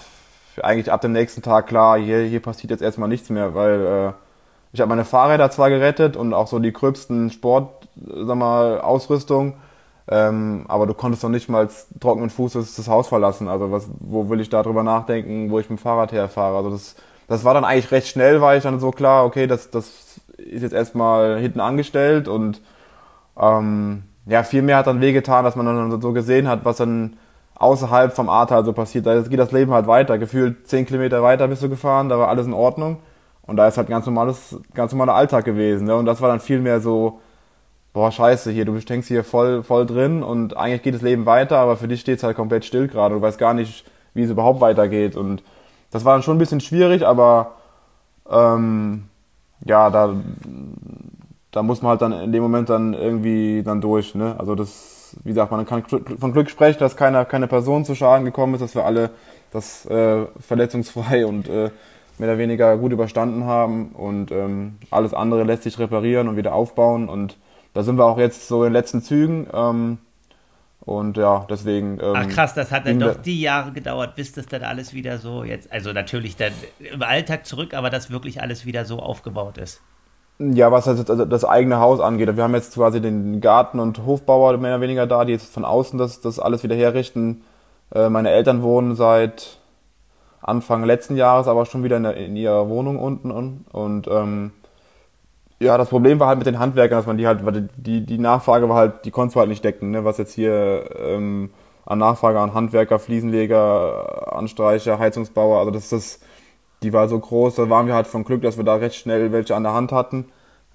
eigentlich 0.62 0.92
ab 0.92 1.02
dem 1.02 1.14
nächsten 1.14 1.42
Tag 1.42 1.68
klar, 1.68 1.98
hier, 1.98 2.20
hier 2.20 2.42
passiert 2.42 2.70
jetzt 2.70 2.82
erstmal 2.82 3.10
nichts 3.10 3.30
mehr, 3.30 3.56
weil 3.56 3.86
äh, 3.86 4.12
ich 4.74 4.82
habe 4.82 4.90
meine 4.90 5.06
Fahrräder 5.06 5.50
zwar 5.52 5.70
gerettet 5.70 6.16
und 6.18 6.34
auch 6.34 6.48
so 6.48 6.60
die 6.60 6.74
gröbsten 6.74 7.30
Sport, 7.32 7.88
sag 7.96 8.36
mal, 8.36 8.82
Ausrüstung, 8.82 9.54
Ähm, 10.08 10.66
aber 10.68 10.88
du 10.88 10.94
konntest 10.94 11.24
noch 11.24 11.30
nicht 11.30 11.50
mal 11.50 11.70
trockenen 12.00 12.30
Fußes 12.30 12.76
das 12.76 12.88
Haus 12.88 13.08
verlassen. 13.08 13.48
Also 13.48 13.72
was, 13.72 13.88
wo 14.00 14.30
will 14.30 14.42
ich 14.42 14.50
da 14.50 14.64
drüber 14.64 14.84
nachdenken, 14.84 15.52
wo 15.52 15.60
ich 15.60 15.70
mit 15.70 15.80
dem 15.80 15.82
Fahrrad 15.82 16.12
herfahre? 16.12 16.58
Also 16.58 16.72
das, 16.72 16.96
das 17.28 17.44
war 17.44 17.54
dann 17.54 17.66
eigentlich 17.66 17.92
recht 17.92 18.08
schnell, 18.08 18.42
war 18.42 18.56
ich 18.56 18.64
dann 18.64 18.80
so 18.80 18.92
klar, 18.92 19.26
okay, 19.26 19.48
das, 19.48 19.70
das 19.70 20.20
ist 20.38 20.64
jetzt 20.64 20.74
erstmal 20.74 21.40
hinten 21.40 21.60
angestellt 21.60 22.28
und 22.28 22.62
ähm, 23.40 24.04
ja, 24.26 24.44
viel 24.44 24.62
mehr 24.62 24.78
hat 24.78 24.88
dann 24.88 25.02
wehgetan, 25.02 25.44
dass 25.44 25.56
man 25.56 25.66
dann 25.66 26.02
so 26.02 26.14
gesehen 26.14 26.48
hat, 26.48 26.66
was 26.66 26.78
dann 26.78 27.18
außerhalb 27.56 28.14
vom 28.14 28.30
Ahrtal 28.30 28.66
so 28.66 28.74
passiert. 28.74 29.06
Da 29.06 29.22
geht 29.22 29.40
das 29.40 29.52
Leben 29.52 29.72
halt 29.72 29.88
weiter. 29.88 30.18
Gefühlt 30.18 30.68
zehn 30.68 30.86
Kilometer 30.86 31.22
weiter 31.24 31.48
bist 31.48 31.64
du 31.64 31.70
gefahren, 31.70 32.10
da 32.10 32.18
war 32.18 32.28
alles 32.28 32.48
in 32.48 32.54
Ordnung. 32.54 32.98
Und 33.44 33.58
da 33.58 33.68
ist 33.68 33.78
halt 33.78 33.88
ganz 33.88 34.06
normales, 34.06 34.60
ganz 34.74 34.92
normaler 34.92 35.16
Alltag 35.16 35.46
gewesen. 35.46 35.86
Ne? 35.86 35.96
Und 35.96 36.06
das 36.06 36.22
war 36.22 36.30
dann 36.30 36.40
viel 36.40 36.60
mehr 36.60 36.80
so, 36.80 37.22
boah, 37.94 38.12
scheiße, 38.12 38.52
hier, 38.52 38.66
du 38.66 38.80
steckst 38.80 39.08
hier 39.08 39.24
voll, 39.24 39.64
voll 39.64 39.86
drin 39.86 40.24
und 40.24 40.56
eigentlich 40.56 40.84
geht 40.84 40.96
das 40.96 41.02
Leben 41.02 41.26
weiter, 41.26 41.58
aber 41.58 41.78
für 41.78 41.88
dich 41.88 42.02
steht 42.02 42.18
es 42.18 42.24
halt 42.24 42.38
komplett 42.38 42.66
still 42.66 42.88
gerade. 42.88 43.16
Du 43.16 43.22
weißt 43.22 43.38
gar 43.38 43.54
nicht, 43.54 43.86
wie 44.14 44.24
es 44.24 44.30
überhaupt 44.30 44.62
weitergeht. 44.62 45.16
Und 45.16 45.44
das 45.92 46.06
war 46.06 46.14
dann 46.14 46.24
schon 46.24 46.36
ein 46.38 46.40
bisschen 46.40 46.62
schwierig, 46.62 47.06
aber 47.06 47.56
ähm, 48.30 49.04
ja, 49.66 49.90
da, 49.90 50.16
da 51.52 51.64
muss 51.64 51.82
man 51.82 51.92
halt 51.92 52.02
dann 52.02 52.14
in 52.14 52.32
dem 52.32 52.42
Moment 52.44 52.70
dann 52.70 52.94
irgendwie 52.94 53.62
dann 53.64 53.82
durch. 53.82 54.16
Ne? 54.16 54.36
Also 54.38 54.56
das, 54.56 55.18
wie 55.24 55.30
gesagt, 55.30 55.52
man 55.52 55.66
kann 55.66 55.84
von 55.84 56.34
Glück 56.34 56.50
sprechen, 56.50 56.80
dass 56.80 56.96
keiner, 56.96 57.26
keine 57.26 57.48
Person 57.48 57.84
zu 57.84 57.96
Schaden 57.96 58.26
gekommen 58.26 58.54
ist, 58.54 58.62
dass 58.62 58.76
wir 58.76 58.86
alle 58.86 59.10
das 59.52 59.86
äh, 59.88 60.26
verletzungsfrei 60.40 61.26
und 61.26 61.50
äh, 61.50 61.72
mehr 62.18 62.30
oder 62.30 62.38
weniger 62.38 62.78
gut 62.78 62.94
überstanden 62.94 63.46
haben 63.46 63.90
und 63.90 64.32
ähm, 64.32 64.78
alles 64.92 65.14
andere 65.14 65.44
lässt 65.44 65.64
sich 65.64 65.78
reparieren 65.80 66.28
und 66.30 66.38
wieder 66.38 66.54
aufbauen 66.54 67.10
und 67.10 67.36
da 67.74 67.84
sind 67.84 67.98
wir 67.98 68.06
auch 68.06 68.18
jetzt 68.18 68.48
so 68.48 68.64
in 68.64 68.70
den 68.70 68.74
letzten 68.74 69.02
Zügen. 69.02 69.48
Ähm, 69.54 69.98
und 70.82 71.18
ja, 71.18 71.46
deswegen. 71.50 72.00
Ähm, 72.02 72.14
Ach 72.16 72.28
krass, 72.28 72.54
das 72.54 72.72
hat 72.72 72.88
dann 72.88 73.00
doch 73.00 73.16
die 73.16 73.40
Jahre 73.40 73.72
gedauert, 73.72 74.16
bis 74.16 74.34
das 74.34 74.48
dann 74.48 74.64
alles 74.64 74.94
wieder 74.94 75.20
so 75.20 75.44
jetzt, 75.44 75.72
also 75.72 75.94
natürlich 75.94 76.36
dann 76.36 76.54
im 76.80 77.04
Alltag 77.04 77.46
zurück, 77.46 77.74
aber 77.74 77.90
dass 77.90 78.10
wirklich 78.10 78.42
alles 78.42 78.66
wieder 78.66 78.84
so 78.86 79.00
aufgebaut 79.00 79.58
ist. 79.58 79.82
Ja, 80.40 80.72
was 80.72 80.86
das, 80.86 81.08
also 81.08 81.26
das 81.26 81.46
eigene 81.46 81.80
Haus 81.80 82.00
angeht. 82.00 82.36
Wir 82.36 82.44
haben 82.44 82.56
jetzt 82.56 82.74
quasi 82.74 83.00
den 83.00 83.42
Garten- 83.42 83.80
und 83.80 84.04
Hofbauer 84.06 84.58
mehr 84.58 84.76
oder 84.76 84.82
weniger 84.82 85.06
da, 85.06 85.24
die 85.24 85.34
jetzt 85.34 85.54
von 85.54 85.66
außen 85.66 86.00
das, 86.00 86.20
das 86.20 86.40
alles 86.40 86.64
wieder 86.64 86.76
herrichten. 86.76 87.44
Äh, 87.94 88.10
meine 88.10 88.32
Eltern 88.32 88.64
wohnen 88.64 88.96
seit 88.96 89.60
Anfang 90.42 90.84
letzten 90.84 91.16
Jahres 91.16 91.48
aber 91.48 91.68
schon 91.68 91.84
wieder 91.84 91.98
in, 91.98 92.04
der, 92.04 92.18
in 92.18 92.36
ihrer 92.36 92.68
Wohnung 92.70 92.98
unten 92.98 93.30
und, 93.30 93.66
und 93.72 94.08
ähm, 94.08 94.52
ja, 95.62 95.78
das 95.78 95.90
Problem 95.90 96.20
war 96.20 96.28
halt 96.28 96.40
mit 96.40 96.48
den 96.48 96.58
Handwerkern, 96.58 96.98
dass 96.98 97.06
man 97.06 97.18
die 97.18 97.28
halt, 97.28 97.42
die, 97.78 98.04
die 98.04 98.18
Nachfrage 98.18 98.68
war 98.68 98.78
halt, 98.78 99.06
die 99.06 99.12
konntest 99.12 99.36
du 99.36 99.40
halt 99.40 99.50
nicht 99.50 99.64
decken, 99.64 99.92
ne? 99.92 100.04
was 100.04 100.18
jetzt 100.18 100.34
hier 100.34 100.90
ähm, 101.00 101.52
an 101.86 102.00
Nachfrage 102.00 102.40
an 102.40 102.56
Handwerker, 102.56 102.98
Fliesenleger, 102.98 104.36
Anstreicher, 104.36 104.98
Heizungsbauer, 104.98 105.60
also 105.60 105.70
das 105.72 105.92
ist, 105.94 106.24
die 106.82 106.94
war 106.94 107.08
so 107.08 107.20
groß, 107.20 107.56
da 107.56 107.70
waren 107.70 107.86
wir 107.86 107.94
halt 107.94 108.08
von 108.08 108.24
Glück, 108.24 108.42
dass 108.42 108.58
wir 108.58 108.64
da 108.64 108.76
recht 108.76 108.96
schnell 108.96 109.32
welche 109.32 109.56
an 109.56 109.64
der 109.64 109.74
Hand 109.74 109.92
hatten. 109.92 110.26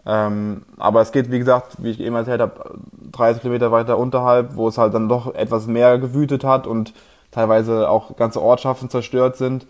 Ähm, 0.07 0.63
aber 0.79 1.01
es 1.01 1.11
geht, 1.11 1.33
wie 1.33 1.41
gesagt, 1.41 1.83
wie 1.83 1.91
ich 1.91 1.99
eben 1.99 2.15
erzählt 2.15 2.41
habe, 2.41 2.79
30 3.11 3.43
Kilometer 3.43 3.73
weiter 3.73 3.99
unterhalb, 3.99 4.55
wo 4.55 4.69
es 4.69 4.79
halt 4.79 4.95
dann 4.95 5.09
doch 5.09 5.35
etwas 5.35 5.67
mehr 5.67 5.99
gewütet 5.99 6.45
hat 6.45 6.69
und 6.69 6.95
teilweise 7.33 7.91
auch 7.91 8.17
ganze 8.17 8.41
Ortschaften 8.41 8.89
zerstört 8.89 9.37
sind. 9.37 9.67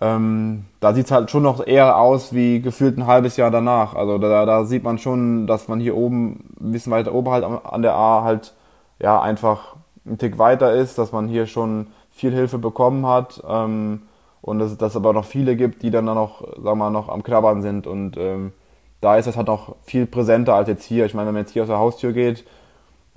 Ähm, 0.00 0.66
da 0.80 0.94
sieht 0.94 1.06
es 1.06 1.12
halt 1.12 1.30
schon 1.30 1.42
noch 1.42 1.66
eher 1.66 1.98
aus 1.98 2.32
wie 2.32 2.60
gefühlt 2.60 2.96
ein 2.98 3.06
halbes 3.06 3.36
Jahr 3.36 3.50
danach. 3.50 3.94
Also 3.94 4.18
da, 4.18 4.46
da 4.46 4.64
sieht 4.64 4.84
man 4.84 4.98
schon, 4.98 5.46
dass 5.46 5.68
man 5.68 5.80
hier 5.80 5.96
oben, 5.96 6.54
ein 6.60 6.72
bisschen 6.72 6.92
weiter 6.92 7.14
oben 7.14 7.30
halt 7.30 7.44
an 7.44 7.82
der 7.82 7.94
A 7.94 8.22
halt 8.22 8.54
ja 9.00 9.20
einfach 9.20 9.76
ein 10.06 10.18
Tick 10.18 10.38
weiter 10.38 10.72
ist, 10.72 10.98
dass 10.98 11.12
man 11.12 11.28
hier 11.28 11.46
schon 11.46 11.88
viel 12.10 12.32
Hilfe 12.32 12.58
bekommen 12.58 13.06
hat 13.06 13.42
ähm, 13.48 14.02
und 14.40 14.58
dass 14.60 14.72
es 14.72 14.96
aber 14.96 15.12
noch 15.12 15.24
viele 15.24 15.56
gibt, 15.56 15.82
die 15.82 15.90
dann, 15.90 16.06
dann 16.06 16.16
noch, 16.16 16.42
sagen 16.42 16.64
wir 16.64 16.74
mal, 16.76 16.90
noch 16.90 17.08
am 17.08 17.22
Knabbern 17.22 17.62
sind 17.62 17.86
und 17.86 18.16
ähm, 18.16 18.52
da 19.00 19.16
ist 19.16 19.26
das 19.26 19.36
halt 19.36 19.46
noch 19.46 19.76
viel 19.84 20.06
präsenter 20.06 20.54
als 20.54 20.68
jetzt 20.68 20.84
hier. 20.84 21.06
Ich 21.06 21.14
meine, 21.14 21.28
wenn 21.28 21.34
man 21.34 21.42
jetzt 21.42 21.52
hier 21.52 21.62
aus 21.62 21.68
der 21.68 21.78
Haustür 21.78 22.12
geht, 22.12 22.44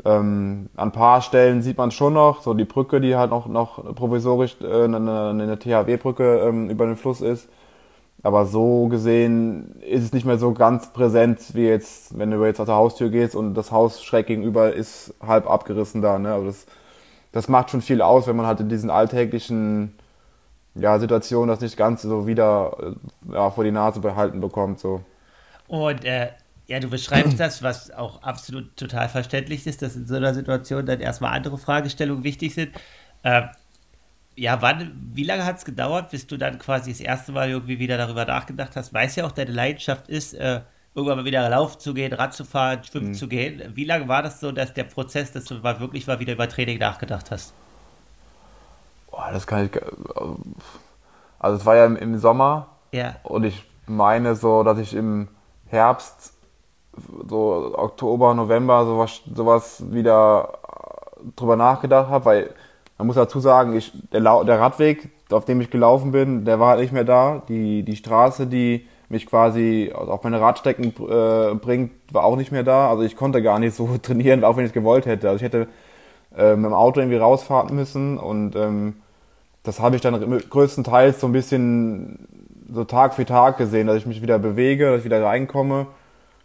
ähm, 0.04 0.70
an 0.76 0.90
ein 0.90 0.92
paar 0.92 1.22
Stellen 1.22 1.62
sieht 1.62 1.78
man 1.78 1.92
schon 1.92 2.14
noch, 2.14 2.42
so 2.42 2.54
die 2.54 2.66
Brücke, 2.66 3.02
die 3.02 3.16
halt 3.16 3.30
noch, 3.30 3.48
noch 3.48 3.96
provisorisch 3.96 4.58
äh, 4.62 4.84
eine, 4.84 5.30
eine 5.30 5.60
THW-Brücke 5.60 6.40
ähm, 6.48 6.70
über 6.70 6.86
den 6.86 6.96
Fluss 6.96 7.22
ist. 7.22 7.48
Aber 8.24 8.46
so 8.46 8.88
gesehen 8.88 9.82
ist 9.82 10.04
es 10.04 10.14
nicht 10.14 10.26
mehr 10.26 10.38
so 10.38 10.54
ganz 10.54 10.94
präsent 10.94 11.40
wie 11.54 11.66
jetzt, 11.68 12.18
wenn 12.18 12.30
du 12.30 12.44
jetzt 12.46 12.60
aus 12.60 12.68
der 12.68 12.76
Haustür 12.76 13.10
gehst 13.10 13.36
und 13.36 13.56
das 13.56 13.72
Haus 13.72 14.04
schräg 14.04 14.28
gegenüber 14.28 14.74
ist 14.74 15.14
halb 15.26 15.50
abgerissen 15.50 16.02
da. 16.02 16.20
Ne? 16.20 16.32
Aber 16.32 16.46
das, 16.46 16.68
das 17.32 17.48
macht 17.48 17.72
schon 17.72 17.82
viel 17.82 18.02
aus, 18.02 18.28
wenn 18.28 18.36
man 18.36 18.46
halt 18.46 18.60
in 18.60 18.70
diesen 18.70 18.92
alltäglichen 18.92 19.96
ja, 20.76 21.00
Situationen 21.00 21.50
das 21.50 21.62
nicht 21.62 21.78
ganz 21.78 22.04
so 22.04 22.28
wieder 22.28 22.78
äh, 22.80 23.34
ja, 23.34 23.50
vor 23.50 23.64
die 23.64 23.72
Nase 23.72 24.00
behalten 24.00 24.40
bekommt. 24.40 24.80
So. 24.80 25.02
Und 25.68 26.06
äh, 26.06 26.30
ja, 26.71 26.79
du 26.79 26.88
beschreibst 26.88 27.38
das, 27.38 27.62
was 27.63 27.91
auch 27.91 28.23
absolut 28.23 28.77
total 28.77 29.10
verständlich 29.10 29.67
ist, 29.67 29.81
dass 29.81 29.97
in 29.97 30.07
so 30.07 30.15
einer 30.15 30.34
Situation 30.34 30.86
dann 30.86 31.01
erstmal 31.01 31.34
andere 31.34 31.57
Fragestellungen 31.57 32.23
wichtig 32.23 32.53
sind. 32.53 32.73
Äh, 33.23 33.41
ja, 34.38 34.62
wann, 34.62 35.12
wie 35.13 35.25
lange 35.25 35.43
hat 35.43 35.57
es 35.57 35.65
gedauert, 35.65 36.12
bis 36.12 36.27
du 36.27 36.38
dann 36.38 36.60
quasi 36.60 36.91
das 36.91 37.01
erste 37.01 37.34
Mal 37.34 37.49
irgendwie 37.49 37.77
wieder 37.77 37.97
darüber 37.97 38.23
nachgedacht 38.23 38.77
hast? 38.77 38.93
Weiß 38.93 39.17
ja 39.17 39.25
auch, 39.25 39.34
deine 39.34 39.51
Leidenschaft 39.51 40.07
ist, 40.07 40.34
äh, 40.34 40.62
irgendwann 40.95 41.17
mal 41.17 41.25
wieder 41.25 41.49
laufen 41.49 41.77
zu 41.77 41.93
gehen, 41.93 42.13
Rad 42.13 42.34
zu 42.34 42.45
fahren, 42.45 42.81
schwimmen 42.86 43.10
mhm. 43.10 43.15
zu 43.15 43.27
gehen. 43.27 43.62
Wie 43.75 43.84
lange 43.84 44.07
war 44.07 44.23
das 44.23 44.39
so, 44.39 44.53
dass 44.53 44.73
der 44.73 44.86
Prozess, 44.86 45.34
dass 45.34 45.43
du 45.43 45.55
mal 45.55 45.81
wirklich 45.81 46.07
mal 46.07 46.21
wieder 46.21 46.31
über 46.31 46.47
Training 46.47 46.79
nachgedacht 46.79 47.31
hast? 47.31 47.53
Boah, 49.10 49.29
das 49.34 49.45
kann 49.45 49.65
ich. 49.65 49.81
Also, 51.38 51.57
es 51.57 51.65
war 51.65 51.75
ja 51.75 51.86
im, 51.86 51.97
im 51.97 52.17
Sommer. 52.17 52.69
Ja. 52.93 53.17
Und 53.23 53.43
ich 53.43 53.62
meine 53.88 54.36
so, 54.36 54.63
dass 54.63 54.77
ich 54.77 54.93
im 54.93 55.27
Herbst 55.67 56.34
so 57.30 57.73
Oktober, 57.77 58.34
November 58.34 58.86
sowas, 58.86 59.21
sowas 59.34 59.84
wieder 59.91 60.60
drüber 61.36 61.56
nachgedacht 61.56 62.10
habe, 62.10 62.25
weil 62.25 62.49
man 62.97 63.08
muss 63.08 63.15
dazu 63.15 63.39
sagen, 63.39 63.75
ich, 63.75 63.91
der, 64.12 64.21
der 64.43 64.60
Radweg, 64.60 65.10
auf 65.32 65.45
dem 65.45 65.62
ich 65.62 65.69
gelaufen 65.69 66.12
bin, 66.12 66.45
der 66.45 66.60
war 66.60 66.69
halt 66.69 66.82
nicht 66.82 66.93
mehr 66.93 67.04
da. 67.04 67.41
Die, 67.47 67.84
die 67.84 67.95
Straße, 67.95 68.47
die 68.47 68.86
mich 69.10 69.25
quasi 69.25 69.91
auf 69.93 70.23
meine 70.23 70.39
Radstecken 70.39 70.93
äh, 71.10 71.56
bringt, 71.56 71.91
war 72.12 72.23
auch 72.23 72.36
nicht 72.36 72.51
mehr 72.51 72.63
da. 72.63 72.89
Also 72.89 73.04
ich 73.04 73.15
konnte 73.15 73.41
gar 73.41 73.60
nicht 73.60 73.75
so 73.75 73.97
trainieren, 74.01 74.43
auch 74.43 74.58
wenn 74.58 74.65
ich 74.65 74.69
es 74.69 74.73
gewollt 74.73 75.06
hätte. 75.06 75.30
Also 75.30 75.38
ich 75.38 75.43
hätte 75.43 75.67
äh, 76.38 76.56
mit 76.56 76.65
dem 76.65 76.73
Auto 76.73 76.99
irgendwie 76.99 77.17
rausfahren 77.17 77.75
müssen 77.75 78.17
und 78.17 78.56
ähm, 78.56 78.97
das 79.63 79.80
habe 79.80 79.95
ich 79.95 80.01
dann 80.01 80.41
größtenteils 80.49 81.19
so 81.19 81.27
ein 81.27 81.34
bisschen 81.34 82.27
so 82.71 82.84
Tag 82.84 83.13
für 83.13 83.25
Tag 83.25 83.58
gesehen, 83.58 83.88
dass 83.88 83.97
ich 83.97 84.06
mich 84.06 84.21
wieder 84.21 84.39
bewege, 84.39 84.91
dass 84.91 84.99
ich 84.99 85.06
wieder 85.06 85.23
reinkomme 85.23 85.88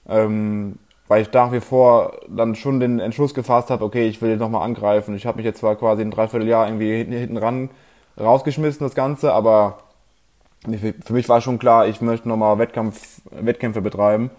ähm, 0.09 0.79
weil 1.09 1.23
ich 1.23 1.33
nach 1.33 1.53
wie 1.53 1.61
vor 1.61 2.15
dann 2.29 2.55
schon 2.55 2.81
den 2.81 2.99
Entschluss 2.99 3.35
gefasst 3.35 3.71
habe, 3.71 3.85
okay, 3.85 4.09
ich 4.09 4.21
will 4.21 4.31
jetzt 4.31 4.41
nochmal 4.41 4.65
angreifen. 4.65 5.15
Ich 5.15 5.27
habe 5.27 5.37
mich 5.37 5.47
jetzt 5.47 5.61
zwar 5.61 5.77
quasi 5.77 6.03
ein 6.03 6.11
Dreivierteljahr 6.11 6.67
irgendwie 6.67 6.97
hinten, 6.97 7.13
hinten 7.13 7.37
ran 7.37 7.71
rausgeschmissen, 8.19 8.85
das 8.85 8.95
Ganze, 8.95 9.33
aber 9.33 9.79
für 11.05 11.13
mich 11.13 11.29
war 11.29 11.41
schon 11.41 11.59
klar, 11.59 11.87
ich 11.87 12.01
möchte 12.01 12.29
nochmal 12.29 12.59
Wettkampf, 12.59 13.21
Wettkämpfe 13.31 13.83
betreiben. 13.83 14.31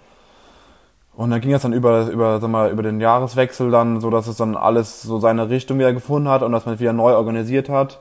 Und 1.15 1.31
dann 1.31 1.41
ging 1.41 1.53
es 1.53 1.63
dann 1.63 1.73
über, 1.73 2.07
über, 2.09 2.39
sag 2.39 2.49
mal, 2.49 2.69
über 2.69 2.83
den 2.83 3.01
Jahreswechsel 3.01 3.71
dann, 3.71 4.01
so 4.01 4.09
dass 4.09 4.27
es 4.27 4.37
dann 4.37 4.55
alles 4.55 5.01
so 5.01 5.19
seine 5.19 5.49
Richtung 5.49 5.79
wieder 5.79 5.93
gefunden 5.93 6.29
hat 6.29 6.43
und 6.43 6.51
dass 6.51 6.65
man 6.65 6.79
wieder 6.79 6.93
neu 6.93 7.15
organisiert 7.15 7.69
hat. 7.69 7.99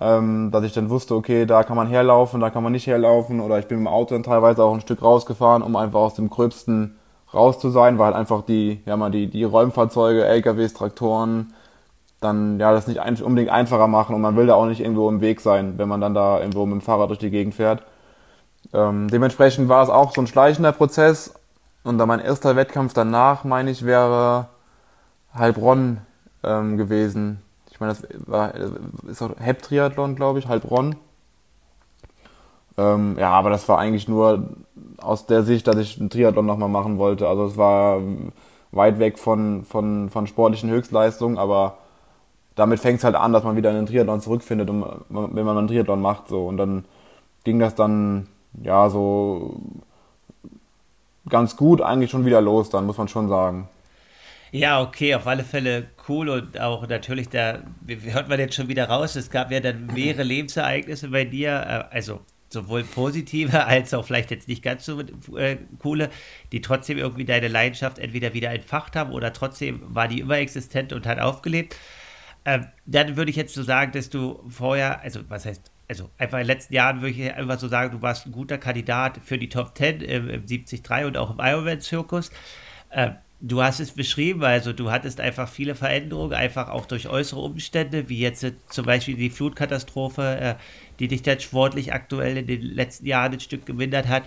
Ähm, 0.00 0.50
dass 0.50 0.64
ich 0.64 0.72
dann 0.72 0.88
wusste, 0.90 1.14
okay, 1.14 1.44
da 1.44 1.62
kann 1.62 1.76
man 1.76 1.86
herlaufen, 1.86 2.40
da 2.40 2.50
kann 2.50 2.62
man 2.62 2.72
nicht 2.72 2.86
herlaufen. 2.86 3.40
Oder 3.40 3.58
ich 3.58 3.66
bin 3.66 3.78
im 3.78 3.86
Auto 3.86 4.14
dann 4.14 4.22
teilweise 4.22 4.64
auch 4.64 4.74
ein 4.74 4.80
Stück 4.80 5.02
rausgefahren, 5.02 5.62
um 5.62 5.76
einfach 5.76 6.00
aus 6.00 6.14
dem 6.14 6.30
Gröbsten 6.30 6.96
raus 7.32 7.58
zu 7.58 7.70
sein, 7.70 7.98
weil 7.98 8.06
halt 8.06 8.16
einfach 8.16 8.42
die, 8.42 8.80
ja 8.86 8.96
mal 8.96 9.10
die, 9.10 9.28
die 9.28 9.44
Räumfahrzeuge, 9.44 10.24
LKWs, 10.24 10.74
Traktoren, 10.74 11.52
dann 12.20 12.58
ja 12.58 12.72
das 12.72 12.86
nicht 12.86 13.00
ein, 13.00 13.20
unbedingt 13.20 13.50
einfacher 13.50 13.88
machen 13.88 14.14
und 14.14 14.20
man 14.20 14.36
will 14.36 14.46
da 14.46 14.54
auch 14.54 14.66
nicht 14.66 14.80
irgendwo 14.80 15.08
im 15.08 15.20
Weg 15.20 15.40
sein, 15.40 15.78
wenn 15.78 15.88
man 15.88 16.00
dann 16.00 16.14
da 16.14 16.38
irgendwo 16.38 16.66
mit 16.66 16.74
dem 16.74 16.80
Fahrrad 16.80 17.08
durch 17.08 17.18
die 17.18 17.30
Gegend 17.30 17.54
fährt. 17.54 17.82
Ähm, 18.72 19.08
dementsprechend 19.08 19.68
war 19.68 19.82
es 19.82 19.88
auch 19.88 20.12
so 20.14 20.20
ein 20.20 20.26
schleichender 20.26 20.72
Prozess 20.72 21.34
und 21.82 21.98
dann 21.98 22.08
mein 22.08 22.20
erster 22.20 22.56
Wettkampf 22.56 22.92
danach, 22.92 23.44
meine 23.44 23.70
ich, 23.70 23.86
wäre 23.86 24.48
Heilbronn 25.34 25.98
ähm, 26.42 26.76
gewesen. 26.76 27.42
Ich 27.80 27.82
meine, 27.82 27.94
das 27.94 28.28
war, 28.28 28.54
ist 29.08 29.22
auch 29.22 29.30
Hep-Triathlon, 29.38 30.14
glaube 30.14 30.38
ich, 30.38 30.48
Heilbronn. 30.48 30.96
Ähm, 32.76 33.16
ja, 33.18 33.30
aber 33.30 33.48
das 33.48 33.66
war 33.70 33.78
eigentlich 33.78 34.06
nur 34.06 34.50
aus 34.98 35.24
der 35.24 35.44
Sicht, 35.44 35.66
dass 35.66 35.78
ich 35.78 35.98
einen 35.98 36.10
Triathlon 36.10 36.44
nochmal 36.44 36.68
machen 36.68 36.98
wollte. 36.98 37.26
Also 37.26 37.46
es 37.46 37.56
war 37.56 38.02
weit 38.70 38.98
weg 38.98 39.18
von, 39.18 39.64
von, 39.64 40.10
von 40.10 40.26
sportlichen 40.26 40.68
Höchstleistungen, 40.68 41.38
aber 41.38 41.78
damit 42.54 42.80
fängt 42.80 42.98
es 42.98 43.04
halt 43.04 43.14
an, 43.14 43.32
dass 43.32 43.44
man 43.44 43.56
wieder 43.56 43.70
in 43.70 43.76
den 43.76 43.86
Triathlon 43.86 44.20
zurückfindet, 44.20 44.68
wenn 44.68 45.46
man 45.46 45.56
einen 45.56 45.68
Triathlon 45.68 46.02
macht. 46.02 46.28
So. 46.28 46.46
Und 46.48 46.58
dann 46.58 46.84
ging 47.44 47.60
das 47.60 47.76
dann 47.76 48.26
ja 48.62 48.90
so 48.90 49.58
ganz 51.30 51.56
gut 51.56 51.80
eigentlich 51.80 52.10
schon 52.10 52.26
wieder 52.26 52.42
los, 52.42 52.68
dann 52.68 52.84
muss 52.84 52.98
man 52.98 53.08
schon 53.08 53.30
sagen. 53.30 53.70
Ja, 54.52 54.80
okay, 54.82 55.14
auf 55.14 55.26
alle 55.26 55.44
Fälle 55.44 55.88
cool 56.08 56.28
und 56.28 56.58
auch 56.60 56.86
natürlich, 56.88 57.28
da 57.28 57.62
hört 57.86 58.28
man 58.28 58.40
jetzt 58.40 58.56
schon 58.56 58.68
wieder 58.68 58.88
raus, 58.88 59.14
es 59.14 59.30
gab 59.30 59.52
ja 59.52 59.60
dann 59.60 59.86
mehrere 59.86 60.24
Lebensereignisse 60.24 61.08
bei 61.08 61.24
dir, 61.24 61.50
äh, 61.90 61.94
also 61.94 62.20
sowohl 62.48 62.82
positive 62.82 63.64
als 63.66 63.94
auch 63.94 64.04
vielleicht 64.04 64.32
jetzt 64.32 64.48
nicht 64.48 64.62
ganz 64.62 64.84
so 64.84 65.00
äh, 65.36 65.56
coole, 65.78 66.10
die 66.50 66.60
trotzdem 66.60 66.98
irgendwie 66.98 67.24
deine 67.24 67.46
Leidenschaft 67.46 68.00
entweder 68.00 68.34
wieder 68.34 68.50
entfacht 68.50 68.96
haben 68.96 69.12
oder 69.12 69.32
trotzdem 69.32 69.82
war 69.94 70.08
die 70.08 70.20
immer 70.20 70.38
existent 70.38 70.92
und 70.92 71.06
hat 71.06 71.20
aufgelebt. 71.20 71.76
Ähm, 72.44 72.66
dann 72.86 73.16
würde 73.16 73.30
ich 73.30 73.36
jetzt 73.36 73.54
so 73.54 73.62
sagen, 73.62 73.92
dass 73.92 74.10
du 74.10 74.42
vorher, 74.48 75.00
also 75.02 75.20
was 75.28 75.46
heißt, 75.46 75.70
also 75.88 76.10
einfach 76.18 76.38
in 76.38 76.44
den 76.44 76.48
letzten 76.48 76.74
Jahren 76.74 77.02
würde 77.02 77.10
ich 77.10 77.34
einfach 77.34 77.58
so 77.58 77.68
sagen, 77.68 77.92
du 77.92 78.02
warst 78.02 78.26
ein 78.26 78.32
guter 78.32 78.58
Kandidat 78.58 79.18
für 79.24 79.38
die 79.38 79.48
Top 79.48 79.76
10 79.76 80.00
im, 80.00 80.28
im 80.28 80.46
73 80.46 80.82
und 81.04 81.16
auch 81.16 81.30
im 81.30 81.38
Ironman-Zirkus. 81.38 82.30
Ähm, 82.92 83.16
du 83.40 83.62
hast 83.62 83.80
es 83.80 83.92
beschrieben, 83.92 84.44
also 84.44 84.72
du 84.72 84.90
hattest 84.90 85.20
einfach 85.20 85.48
viele 85.48 85.74
Veränderungen, 85.74 86.34
einfach 86.34 86.68
auch 86.68 86.86
durch 86.86 87.08
äußere 87.08 87.40
Umstände, 87.40 88.08
wie 88.08 88.18
jetzt 88.18 88.44
zum 88.68 88.86
Beispiel 88.86 89.16
die 89.16 89.30
Flutkatastrophe, 89.30 90.38
äh, 90.40 90.54
die 90.98 91.08
dich 91.08 91.22
dann 91.22 91.40
sportlich 91.40 91.92
aktuell 91.92 92.36
in 92.36 92.46
den 92.46 92.62
letzten 92.62 93.06
Jahren 93.06 93.32
ein 93.32 93.40
Stück 93.40 93.66
gemindert 93.66 94.08
hat. 94.08 94.24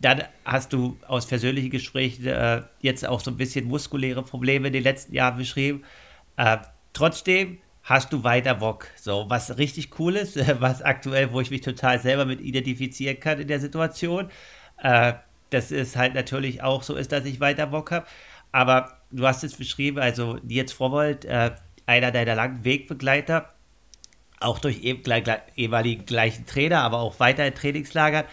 Dann 0.00 0.22
hast 0.44 0.72
du 0.72 0.96
aus 1.08 1.26
persönlichen 1.26 1.70
Gesprächen 1.70 2.26
äh, 2.26 2.62
jetzt 2.80 3.06
auch 3.06 3.20
so 3.20 3.30
ein 3.30 3.36
bisschen 3.36 3.66
muskuläre 3.66 4.22
Probleme 4.22 4.68
in 4.68 4.72
den 4.72 4.82
letzten 4.82 5.14
Jahren 5.14 5.36
beschrieben. 5.38 5.84
Äh, 6.36 6.58
trotzdem 6.92 7.58
hast 7.82 8.12
du 8.12 8.22
weiter 8.22 8.54
Bock. 8.54 8.86
So, 8.96 9.26
was 9.28 9.58
richtig 9.58 9.98
cool 9.98 10.16
ist, 10.16 10.36
was 10.60 10.82
aktuell, 10.82 11.32
wo 11.32 11.40
ich 11.40 11.50
mich 11.50 11.62
total 11.62 12.00
selber 12.00 12.24
mit 12.24 12.40
identifizieren 12.40 13.18
kann 13.18 13.40
in 13.40 13.48
der 13.48 13.60
Situation. 13.60 14.30
Äh, 14.78 15.14
das 15.50 15.70
ist 15.70 15.96
halt 15.96 16.14
natürlich 16.14 16.62
auch 16.62 16.82
so 16.82 16.96
ist, 16.96 17.12
dass 17.12 17.24
ich 17.24 17.40
weiter 17.40 17.66
Bock 17.66 17.90
habe. 17.92 18.06
Aber 18.54 18.98
du 19.10 19.26
hast 19.26 19.42
es 19.42 19.56
beschrieben, 19.56 19.98
also 19.98 20.38
Nils 20.44 20.72
Frobold, 20.72 21.24
äh, 21.24 21.50
einer 21.86 22.12
deiner 22.12 22.36
langen 22.36 22.64
Wegbegleiter, 22.64 23.48
auch 24.38 24.60
durch 24.60 24.84
ehemaligen 24.84 26.06
gleichen 26.06 26.46
Trainer, 26.46 26.82
aber 26.82 27.00
auch 27.00 27.18
weiter 27.18 27.44
in 27.44 27.56
Trainingslagern. 27.56 28.26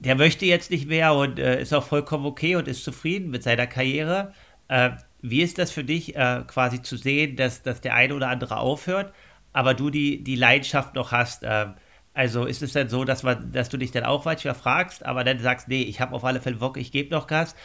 Der 0.00 0.16
möchte 0.16 0.44
jetzt 0.44 0.70
nicht 0.70 0.86
mehr 0.86 1.14
und 1.14 1.38
äh, 1.38 1.62
ist 1.62 1.72
auch 1.72 1.84
vollkommen 1.84 2.26
okay 2.26 2.56
und 2.56 2.68
ist 2.68 2.84
zufrieden 2.84 3.30
mit 3.30 3.42
seiner 3.42 3.66
Karriere. 3.66 4.34
Äh, 4.68 4.90
wie 5.22 5.40
ist 5.40 5.56
das 5.56 5.70
für 5.70 5.82
dich, 5.82 6.14
äh, 6.14 6.42
quasi 6.46 6.82
zu 6.82 6.98
sehen, 6.98 7.36
dass, 7.36 7.62
dass 7.62 7.80
der 7.80 7.94
eine 7.94 8.14
oder 8.14 8.28
andere 8.28 8.58
aufhört, 8.58 9.14
aber 9.54 9.72
du 9.72 9.88
die, 9.88 10.22
die 10.22 10.36
Leidenschaft 10.36 10.94
noch 10.94 11.10
hast? 11.10 11.40
Ähm, 11.42 11.72
also 12.12 12.44
ist 12.44 12.60
es 12.60 12.74
dann 12.74 12.90
so, 12.90 13.04
dass, 13.04 13.22
man, 13.22 13.50
dass 13.50 13.70
du 13.70 13.78
dich 13.78 13.92
dann 13.92 14.04
auch 14.04 14.26
manchmal 14.26 14.54
fragst, 14.54 15.06
aber 15.06 15.24
dann 15.24 15.38
sagst, 15.38 15.68
nee, 15.68 15.84
ich 15.84 16.02
habe 16.02 16.14
auf 16.14 16.22
alle 16.22 16.42
Fälle 16.42 16.56
Bock, 16.56 16.76
ich 16.76 16.92
gebe 16.92 17.14
noch 17.14 17.26
Gas, 17.26 17.56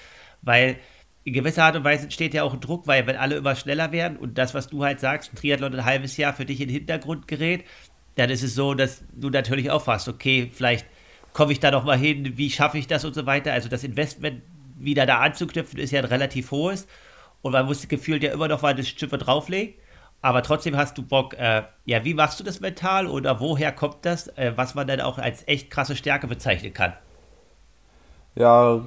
weil 0.41 0.77
in 1.27 1.33
gewisser 1.33 1.65
Art 1.65 1.75
und 1.75 1.83
Weise 1.83 2.03
entsteht 2.03 2.33
ja 2.33 2.43
auch 2.43 2.53
ein 2.53 2.61
Druck, 2.61 2.87
weil 2.87 3.05
wenn 3.05 3.17
alle 3.17 3.35
immer 3.35 3.53
schneller 3.53 3.91
werden 3.91 4.15
und 4.15 4.37
das, 4.37 4.53
was 4.53 4.69
du 4.69 4.85
halt 4.85 5.01
sagst, 5.01 5.35
Triathlon 5.35 5.73
ein 5.73 5.83
halbes 5.83 6.15
Jahr 6.15 6.31
für 6.31 6.45
dich 6.45 6.61
in 6.61 6.69
den 6.69 6.75
Hintergrund 6.75 7.27
gerät, 7.27 7.65
dann 8.15 8.29
ist 8.29 8.43
es 8.43 8.55
so, 8.55 8.73
dass 8.73 9.03
du 9.11 9.29
natürlich 9.29 9.69
aufwachst, 9.69 10.07
okay, 10.07 10.49
vielleicht 10.53 10.85
komme 11.33 11.51
ich 11.51 11.59
da 11.59 11.69
noch 11.69 11.83
mal 11.83 11.97
hin, 11.97 12.37
wie 12.37 12.49
schaffe 12.49 12.77
ich 12.77 12.87
das 12.87 13.03
und 13.03 13.13
so 13.13 13.25
weiter. 13.25 13.51
Also 13.51 13.67
das 13.67 13.83
Investment 13.83 14.41
wieder 14.79 15.05
da 15.05 15.19
anzuknüpfen, 15.19 15.77
ist 15.79 15.91
ja 15.91 15.99
ein 15.99 16.05
relativ 16.05 16.51
hohes 16.51 16.87
und 17.41 17.51
man 17.51 17.65
muss 17.65 17.85
gefühlt 17.89 18.23
ja 18.23 18.31
immer 18.31 18.47
noch 18.47 18.61
mal 18.61 18.73
das 18.73 18.87
Schiffe 18.87 19.17
drauflegen. 19.17 19.73
Aber 20.21 20.43
trotzdem 20.43 20.77
hast 20.77 20.97
du 20.97 21.03
Bock, 21.03 21.33
äh, 21.33 21.63
ja, 21.83 22.05
wie 22.05 22.13
machst 22.13 22.39
du 22.39 22.45
das 22.45 22.61
mental 22.61 23.05
oder 23.05 23.41
woher 23.41 23.73
kommt 23.73 23.97
das, 24.03 24.29
äh, 24.37 24.53
was 24.55 24.75
man 24.75 24.87
dann 24.87 25.01
auch 25.01 25.17
als 25.17 25.45
echt 25.45 25.71
krasse 25.71 25.97
Stärke 25.97 26.27
bezeichnen 26.27 26.71
kann? 26.71 26.93
Ja, 28.35 28.81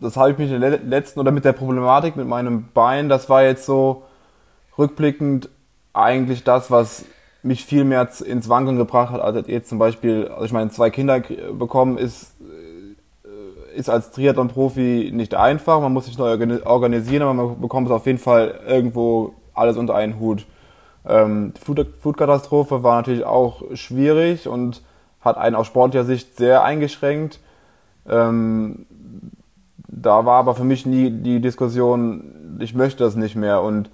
das 0.00 0.16
habe 0.16 0.32
ich 0.32 0.38
mich 0.38 0.50
in 0.50 0.60
den 0.60 0.88
letzten 0.88 1.20
oder 1.20 1.30
mit 1.30 1.44
der 1.44 1.52
Problematik 1.52 2.16
mit 2.16 2.26
meinem 2.26 2.68
Bein, 2.72 3.08
das 3.08 3.28
war 3.28 3.42
jetzt 3.42 3.66
so 3.66 4.04
rückblickend 4.76 5.48
eigentlich 5.92 6.44
das, 6.44 6.70
was 6.70 7.04
mich 7.42 7.64
viel 7.64 7.84
mehr 7.84 8.08
ins 8.24 8.48
Wankeln 8.48 8.76
gebracht 8.76 9.12
hat, 9.12 9.20
als 9.20 9.46
jetzt 9.48 9.68
zum 9.68 9.78
Beispiel, 9.78 10.28
also 10.28 10.44
ich 10.44 10.52
meine, 10.52 10.70
zwei 10.70 10.90
Kinder 10.90 11.20
bekommen 11.20 11.98
ist, 11.98 12.34
äh, 12.40 13.76
ist 13.76 13.88
als 13.88 14.10
Triathlon-Profi 14.10 15.10
nicht 15.12 15.34
einfach. 15.34 15.80
Man 15.80 15.92
muss 15.92 16.06
sich 16.06 16.18
neu 16.18 16.36
organisieren, 16.64 17.22
aber 17.22 17.34
man 17.34 17.60
bekommt 17.60 17.88
es 17.88 17.92
auf 17.92 18.06
jeden 18.06 18.18
Fall 18.18 18.60
irgendwo 18.66 19.34
alles 19.54 19.76
unter 19.76 19.94
einen 19.94 20.18
Hut. 20.18 20.46
Ähm, 21.06 21.52
die 21.56 21.60
Flut 21.60 21.86
Flutkatastrophe 22.00 22.82
war 22.82 22.96
natürlich 22.96 23.24
auch 23.24 23.62
schwierig 23.74 24.48
und 24.48 24.82
hat 25.20 25.36
einen 25.36 25.56
aus 25.56 25.66
sportlicher 25.66 26.04
Sicht 26.04 26.36
sehr 26.36 26.62
eingeschränkt. 26.64 27.40
Ähm, 28.08 28.86
da 30.02 30.24
war 30.24 30.38
aber 30.38 30.54
für 30.54 30.64
mich 30.64 30.86
nie 30.86 31.10
die 31.10 31.40
Diskussion, 31.40 32.58
ich 32.60 32.74
möchte 32.74 33.04
das 33.04 33.16
nicht 33.16 33.36
mehr. 33.36 33.62
Und 33.62 33.90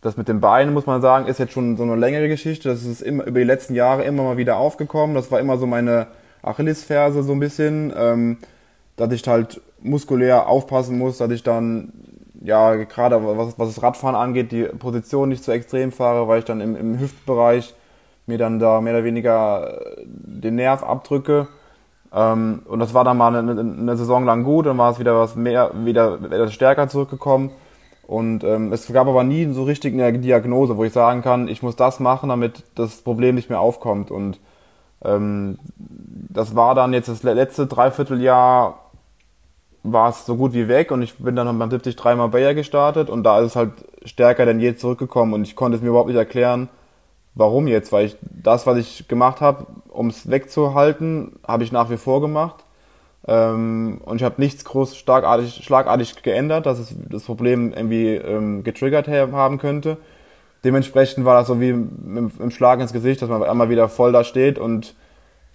das 0.00 0.16
mit 0.16 0.28
den 0.28 0.40
Beinen, 0.40 0.74
muss 0.74 0.86
man 0.86 1.02
sagen, 1.02 1.26
ist 1.26 1.38
jetzt 1.38 1.52
schon 1.52 1.76
so 1.76 1.82
eine 1.82 1.96
längere 1.96 2.28
Geschichte. 2.28 2.68
Das 2.68 2.84
ist 2.84 3.02
immer 3.02 3.24
über 3.24 3.40
die 3.40 3.46
letzten 3.46 3.74
Jahre 3.74 4.04
immer 4.04 4.22
mal 4.22 4.36
wieder 4.36 4.56
aufgekommen. 4.56 5.14
Das 5.14 5.30
war 5.30 5.40
immer 5.40 5.58
so 5.58 5.66
meine 5.66 6.06
Achillesferse 6.42 7.22
so 7.22 7.32
ein 7.32 7.40
bisschen, 7.40 7.92
ähm, 7.96 8.38
dass 8.96 9.12
ich 9.12 9.26
halt 9.26 9.60
muskulär 9.80 10.48
aufpassen 10.48 10.98
muss, 10.98 11.18
dass 11.18 11.30
ich 11.30 11.42
dann, 11.42 11.92
ja, 12.40 12.74
gerade 12.74 13.22
was, 13.24 13.58
was 13.58 13.74
das 13.74 13.82
Radfahren 13.82 14.16
angeht, 14.16 14.52
die 14.52 14.64
Position 14.64 15.28
nicht 15.28 15.44
zu 15.44 15.52
extrem 15.52 15.92
fahre, 15.92 16.28
weil 16.28 16.40
ich 16.40 16.44
dann 16.44 16.60
im, 16.60 16.76
im 16.76 16.98
Hüftbereich 16.98 17.74
mir 18.26 18.38
dann 18.38 18.58
da 18.58 18.80
mehr 18.80 18.94
oder 18.94 19.04
weniger 19.04 19.80
den 20.04 20.56
Nerv 20.56 20.82
abdrücke. 20.82 21.48
Ähm, 22.12 22.62
und 22.66 22.78
das 22.80 22.94
war 22.94 23.04
dann 23.04 23.16
mal 23.16 23.34
eine, 23.34 23.60
eine, 23.60 23.96
Saison 23.96 24.24
lang 24.24 24.44
gut, 24.44 24.66
dann 24.66 24.78
war 24.78 24.90
es 24.90 24.98
wieder 24.98 25.18
was 25.18 25.36
mehr, 25.36 25.72
wieder 25.74 26.18
etwas 26.30 26.54
stärker 26.54 26.88
zurückgekommen. 26.88 27.50
Und 28.06 28.42
ähm, 28.44 28.72
es 28.72 28.90
gab 28.90 29.06
aber 29.06 29.22
nie 29.24 29.52
so 29.52 29.64
richtig 29.64 29.92
eine 29.92 30.18
Diagnose, 30.18 30.78
wo 30.78 30.84
ich 30.84 30.92
sagen 30.92 31.20
kann, 31.20 31.48
ich 31.48 31.62
muss 31.62 31.76
das 31.76 32.00
machen, 32.00 32.30
damit 32.30 32.64
das 32.74 33.02
Problem 33.02 33.34
nicht 33.34 33.50
mehr 33.50 33.60
aufkommt. 33.60 34.10
Und 34.10 34.40
ähm, 35.04 35.58
das 35.76 36.56
war 36.56 36.74
dann 36.74 36.94
jetzt 36.94 37.08
das 37.08 37.22
letzte 37.22 37.66
Dreivierteljahr 37.66 38.78
war 39.82 40.10
es 40.10 40.26
so 40.26 40.36
gut 40.36 40.52
wie 40.52 40.68
weg 40.68 40.90
und 40.90 41.02
ich 41.02 41.16
bin 41.18 41.36
dann 41.36 41.46
beim 41.46 41.70
73 41.70 41.96
dreimal 41.96 42.28
Bayer 42.28 42.54
gestartet 42.54 43.08
und 43.08 43.22
da 43.22 43.38
ist 43.38 43.46
es 43.46 43.56
halt 43.56 43.72
stärker 44.04 44.44
denn 44.44 44.60
je 44.60 44.74
zurückgekommen 44.74 45.34
und 45.34 45.42
ich 45.42 45.56
konnte 45.56 45.76
es 45.76 45.82
mir 45.82 45.90
überhaupt 45.90 46.08
nicht 46.08 46.16
erklären, 46.16 46.68
Warum 47.38 47.68
jetzt? 47.68 47.92
Weil 47.92 48.06
ich 48.06 48.16
das, 48.20 48.66
was 48.66 48.78
ich 48.78 49.06
gemacht 49.06 49.40
habe, 49.40 49.68
um 49.90 50.08
es 50.08 50.28
wegzuhalten, 50.28 51.36
habe 51.46 51.62
ich 51.62 51.70
nach 51.70 51.88
wie 51.88 51.96
vor 51.96 52.20
gemacht. 52.20 52.64
Ähm, 53.28 54.00
und 54.04 54.16
ich 54.16 54.24
habe 54.24 54.40
nichts 54.40 54.64
groß 54.64 54.96
starkartig, 54.96 55.62
schlagartig 55.62 56.20
geändert, 56.22 56.66
dass 56.66 56.80
es 56.80 56.96
das 57.08 57.22
Problem 57.22 57.72
irgendwie 57.72 58.14
ähm, 58.14 58.64
getriggert 58.64 59.06
haben 59.06 59.58
könnte. 59.58 59.98
Dementsprechend 60.64 61.24
war 61.24 61.38
das 61.38 61.46
so 61.46 61.60
wie 61.60 61.68
im, 61.68 62.32
im 62.40 62.50
Schlag 62.50 62.80
ins 62.80 62.92
Gesicht, 62.92 63.22
dass 63.22 63.28
man 63.28 63.44
einmal 63.44 63.70
wieder 63.70 63.88
voll 63.88 64.10
da 64.10 64.24
steht 64.24 64.58
und 64.58 64.96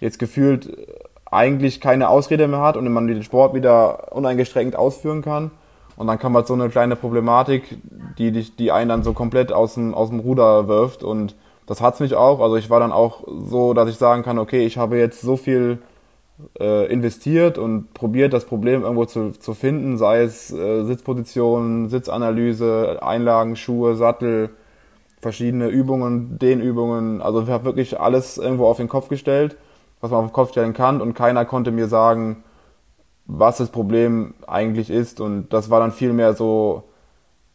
jetzt 0.00 0.18
gefühlt 0.18 0.88
eigentlich 1.30 1.82
keine 1.82 2.08
Ausrede 2.08 2.48
mehr 2.48 2.62
hat 2.62 2.78
und 2.78 2.90
man 2.90 3.08
den 3.08 3.22
Sport 3.22 3.52
wieder 3.52 4.10
uneingeschränkt 4.14 4.74
ausführen 4.74 5.20
kann. 5.20 5.50
Und 5.96 6.06
dann 6.06 6.18
kam 6.18 6.34
halt 6.34 6.46
so 6.46 6.54
eine 6.54 6.70
kleine 6.70 6.96
Problematik, 6.96 7.76
die, 8.16 8.32
die, 8.32 8.50
die 8.56 8.72
einen 8.72 8.88
dann 8.88 9.02
so 9.02 9.12
komplett 9.12 9.52
aus 9.52 9.74
dem, 9.74 9.92
aus 9.92 10.08
dem 10.08 10.20
Ruder 10.20 10.66
wirft 10.66 11.02
und 11.02 11.34
das 11.66 11.80
hat's 11.80 12.00
mich 12.00 12.14
auch. 12.14 12.40
Also 12.40 12.56
ich 12.56 12.70
war 12.70 12.80
dann 12.80 12.92
auch 12.92 13.24
so, 13.26 13.74
dass 13.74 13.88
ich 13.88 13.96
sagen 13.96 14.22
kann, 14.22 14.38
okay, 14.38 14.66
ich 14.66 14.78
habe 14.78 14.98
jetzt 14.98 15.20
so 15.20 15.36
viel 15.36 15.78
äh, 16.58 16.92
investiert 16.92 17.58
und 17.58 17.94
probiert, 17.94 18.32
das 18.32 18.44
Problem 18.44 18.82
irgendwo 18.82 19.04
zu, 19.04 19.30
zu 19.32 19.54
finden, 19.54 19.96
sei 19.98 20.22
es 20.22 20.52
äh, 20.52 20.84
Sitzposition, 20.84 21.88
Sitzanalyse, 21.88 22.98
Einlagen, 23.02 23.56
Schuhe, 23.56 23.94
Sattel, 23.94 24.50
verschiedene 25.20 25.68
Übungen, 25.68 26.38
Dehnübungen. 26.38 27.22
Also 27.22 27.42
ich 27.42 27.48
habe 27.48 27.64
wirklich 27.64 28.00
alles 28.00 28.36
irgendwo 28.38 28.66
auf 28.66 28.76
den 28.76 28.88
Kopf 28.88 29.08
gestellt, 29.08 29.56
was 30.00 30.10
man 30.10 30.20
auf 30.20 30.26
den 30.26 30.34
Kopf 30.34 30.50
stellen 30.50 30.74
kann 30.74 31.00
und 31.00 31.14
keiner 31.14 31.44
konnte 31.44 31.70
mir 31.70 31.88
sagen, 31.88 32.44
was 33.26 33.56
das 33.58 33.70
Problem 33.70 34.34
eigentlich 34.46 34.90
ist. 34.90 35.20
Und 35.20 35.52
das 35.52 35.70
war 35.70 35.80
dann 35.80 35.92
viel 35.92 36.12
mehr 36.12 36.34
so, 36.34 36.84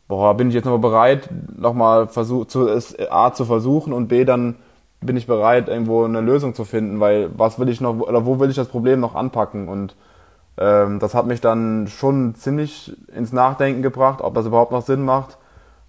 boah, 0.10 0.36
bin 0.36 0.49
ich 0.49 0.55
jetzt 0.55 0.66
nochmal 0.66 0.80
bereit, 0.80 1.30
nochmal 1.55 2.07
versuch, 2.07 2.47
zu, 2.47 2.68
es 2.68 2.97
A 3.10 3.32
zu 3.32 3.45
versuchen 3.45 3.93
und 3.93 4.10
B 4.10 4.26
dann 4.26 4.55
bin 5.01 5.16
ich 5.16 5.28
bereit, 5.28 5.70
irgendwo 5.70 6.03
eine 6.03 6.20
Lösung 6.20 6.53
zu 6.55 6.66
finden, 6.66 6.99
weil 6.99 7.30
was 7.38 7.57
will 7.60 7.70
ich 7.70 7.80
noch, 7.80 7.97
oder 7.99 8.26
wo 8.26 8.39
will 8.39 8.49
ich 8.49 8.55
das 8.57 8.68
Problem 8.68 8.99
noch 8.99 9.16
anpacken? 9.16 9.70
Und 9.70 9.95
ähm, 10.57 10.99
das 10.99 11.14
hat 11.14 11.28
mich 11.28 11.41
dann 11.41 11.88
schon 11.88 12.36
ziemlich 12.36 12.97
ins 13.16 13.32
Nachdenken 13.32 13.82
gebracht, 13.82 14.22
ob 14.22 14.34
das 14.34 14.47
überhaupt 14.47 14.72
noch 14.72 14.82
Sinn 14.82 15.05
macht, 15.05 15.38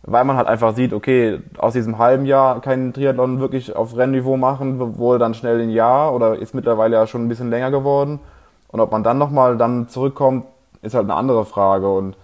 weil 0.03 0.25
man 0.25 0.37
halt 0.37 0.49
einfach 0.49 0.75
sieht, 0.75 0.93
okay, 0.93 1.41
aus 1.59 1.73
diesem 1.73 1.99
halben 1.99 2.27
Jahr 2.27 2.61
keinen 2.61 2.93
Triathlon 2.93 3.41
wirklich 3.41 3.75
auf 3.75 3.97
Rennniveau 3.97 4.37
machen, 4.37 4.99
wohl 4.99 5.19
dann 5.19 5.35
schnell 5.35 5.61
ein 5.61 5.71
Jahr 5.71 6.15
oder 6.15 6.39
ist 6.39 6.55
mittlerweile 6.55 6.97
ja 6.97 7.07
schon 7.07 7.25
ein 7.25 7.29
bisschen 7.29 7.51
länger 7.51 7.71
geworden. 7.71 8.21
Und 8.69 8.81
ob 8.81 8.93
man 8.93 9.03
dann 9.03 9.19
nochmal 9.19 9.57
dann 9.57 9.89
zurückkommt, 9.89 10.45
ist 10.83 10.95
halt 10.95 11.05
eine 11.05 11.15
andere 11.15 11.45
Frage. 11.47 11.91
Und 11.91 12.17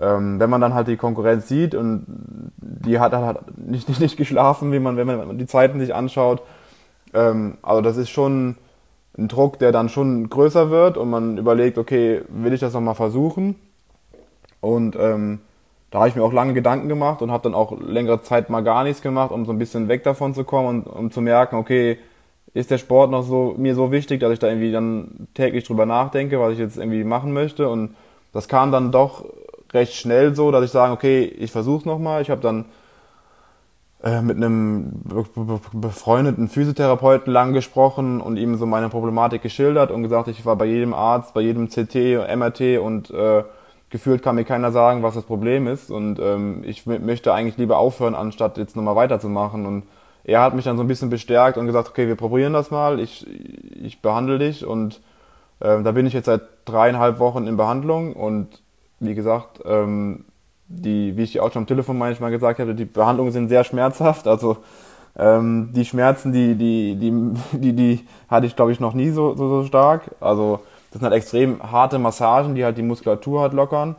ähm, 0.00 0.40
wenn 0.40 0.50
man 0.50 0.60
dann 0.60 0.74
halt 0.74 0.88
die 0.88 0.96
Konkurrenz 0.96 1.48
sieht 1.48 1.74
und 1.74 2.06
die 2.56 2.98
hat 2.98 3.12
halt 3.12 3.58
nicht, 3.58 3.88
nicht, 3.88 4.00
nicht 4.00 4.16
geschlafen, 4.16 4.72
wie 4.72 4.78
man, 4.78 4.96
wenn 4.96 5.06
man 5.06 5.38
die 5.38 5.46
Zeiten 5.46 5.78
sich 5.80 5.94
anschaut. 5.94 6.42
Ähm, 7.14 7.58
also 7.62 7.82
das 7.82 7.96
ist 7.96 8.10
schon 8.10 8.56
ein 9.18 9.28
Druck, 9.28 9.58
der 9.58 9.72
dann 9.72 9.88
schon 9.88 10.30
größer 10.30 10.70
wird 10.70 10.96
und 10.96 11.10
man 11.10 11.36
überlegt, 11.36 11.76
okay, 11.78 12.22
will 12.28 12.52
ich 12.52 12.60
das 12.60 12.72
nochmal 12.72 12.94
versuchen? 12.94 13.56
Und 14.60 14.96
ähm, 14.98 15.40
da 15.90 15.98
habe 15.98 16.08
ich 16.08 16.16
mir 16.16 16.22
auch 16.22 16.32
lange 16.32 16.54
Gedanken 16.54 16.88
gemacht 16.88 17.20
und 17.20 17.30
habe 17.30 17.42
dann 17.42 17.54
auch 17.54 17.78
längere 17.78 18.22
Zeit 18.22 18.48
mal 18.48 18.62
gar 18.62 18.84
nichts 18.84 19.02
gemacht, 19.02 19.30
um 19.30 19.44
so 19.44 19.52
ein 19.52 19.58
bisschen 19.58 19.88
weg 19.88 20.04
davon 20.04 20.32
zu 20.32 20.44
kommen 20.44 20.84
und 20.84 20.86
um 20.86 21.10
zu 21.10 21.20
merken, 21.20 21.56
okay, 21.56 21.98
ist 22.54 22.70
der 22.70 22.78
Sport 22.78 23.10
noch 23.10 23.22
so 23.22 23.54
mir 23.58 23.74
so 23.74 23.92
wichtig, 23.92 24.20
dass 24.20 24.32
ich 24.32 24.38
da 24.38 24.48
irgendwie 24.48 24.72
dann 24.72 25.28
täglich 25.34 25.64
drüber 25.64 25.84
nachdenke, 25.84 26.40
was 26.40 26.52
ich 26.52 26.58
jetzt 26.58 26.78
irgendwie 26.78 27.04
machen 27.04 27.32
möchte. 27.32 27.68
Und 27.68 27.94
das 28.32 28.48
kam 28.48 28.72
dann 28.72 28.92
doch 28.92 29.24
recht 29.74 29.94
schnell 29.94 30.34
so, 30.34 30.50
dass 30.50 30.64
ich 30.64 30.70
sage, 30.70 30.92
okay, 30.92 31.24
ich 31.24 31.52
versuche 31.52 31.88
nochmal. 31.88 32.22
Ich 32.22 32.30
habe 32.30 32.40
dann 32.40 32.66
äh, 34.02 34.20
mit 34.20 34.36
einem 34.36 35.02
befreundeten 35.72 36.48
Physiotherapeuten 36.48 37.32
lang 37.32 37.52
gesprochen 37.52 38.20
und 38.20 38.36
ihm 38.36 38.56
so 38.56 38.66
meine 38.66 38.88
Problematik 38.88 39.42
geschildert 39.42 39.90
und 39.90 40.02
gesagt, 40.02 40.28
ich 40.28 40.44
war 40.44 40.56
bei 40.56 40.66
jedem 40.66 40.92
Arzt, 40.92 41.34
bei 41.34 41.40
jedem 41.40 41.68
CT, 41.68 41.94
MRT 42.36 42.78
und 42.80 43.10
äh, 43.10 43.44
gefühlt 43.90 44.22
kann 44.22 44.34
mir 44.34 44.44
keiner 44.44 44.72
sagen, 44.72 45.04
was 45.04 45.14
das 45.14 45.24
Problem 45.24 45.68
ist. 45.68 45.90
Und 45.90 46.18
ähm, 46.18 46.64
ich 46.66 46.86
möchte 46.86 47.32
eigentlich 47.32 47.58
lieber 47.58 47.78
aufhören, 47.78 48.16
anstatt 48.16 48.58
jetzt 48.58 48.74
nochmal 48.74 48.96
weiterzumachen. 48.96 49.66
Und 49.66 49.84
er 50.24 50.40
hat 50.40 50.54
mich 50.54 50.64
dann 50.64 50.76
so 50.76 50.82
ein 50.82 50.88
bisschen 50.88 51.10
bestärkt 51.10 51.56
und 51.56 51.66
gesagt, 51.66 51.90
okay, 51.90 52.08
wir 52.08 52.16
probieren 52.16 52.54
das 52.54 52.70
mal, 52.70 52.98
ich, 52.98 53.26
ich 53.80 54.00
behandle 54.00 54.38
dich. 54.38 54.66
Und 54.66 55.00
ähm, 55.60 55.84
da 55.84 55.92
bin 55.92 56.06
ich 56.06 56.12
jetzt 56.12 56.26
seit 56.26 56.42
dreieinhalb 56.64 57.20
Wochen 57.20 57.46
in 57.46 57.56
Behandlung. 57.56 58.14
Und 58.14 58.62
wie 59.02 59.14
gesagt, 59.14 59.60
ähm, 59.64 60.24
die, 60.68 61.16
wie 61.16 61.22
ich 61.22 61.40
auch 61.40 61.52
schon 61.52 61.62
am 61.62 61.66
Telefon 61.66 61.98
manchmal 61.98 62.30
gesagt 62.30 62.58
habe, 62.58 62.74
die 62.74 62.84
Behandlungen 62.84 63.32
sind 63.32 63.48
sehr 63.48 63.64
schmerzhaft. 63.64 64.26
Also 64.26 64.58
ähm, 65.18 65.70
die 65.72 65.84
Schmerzen, 65.84 66.32
die, 66.32 66.54
die, 66.54 66.96
die, 66.96 67.58
die, 67.58 67.72
die 67.74 68.06
hatte 68.28 68.46
ich, 68.46 68.56
glaube 68.56 68.72
ich, 68.72 68.80
noch 68.80 68.94
nie 68.94 69.10
so, 69.10 69.34
so, 69.34 69.48
so 69.48 69.64
stark. 69.64 70.10
Also 70.20 70.60
das 70.90 71.00
sind 71.00 71.02
halt 71.02 71.14
extrem 71.14 71.62
harte 71.62 71.98
Massagen, 71.98 72.54
die 72.54 72.64
halt 72.64 72.78
die 72.78 72.82
Muskulatur 72.82 73.42
halt 73.42 73.52
lockern, 73.52 73.96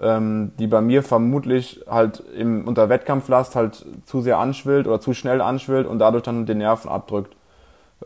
ähm, 0.00 0.52
die 0.58 0.66
bei 0.66 0.80
mir 0.80 1.02
vermutlich 1.02 1.84
halt 1.88 2.22
im, 2.36 2.66
unter 2.66 2.88
Wettkampflast 2.88 3.56
halt 3.56 3.84
zu 4.04 4.20
sehr 4.20 4.38
anschwillt 4.38 4.86
oder 4.86 5.00
zu 5.00 5.14
schnell 5.14 5.40
anschwillt 5.40 5.86
und 5.86 5.98
dadurch 5.98 6.22
dann 6.22 6.46
den 6.46 6.58
Nerven 6.58 6.90
abdrückt. 6.90 7.34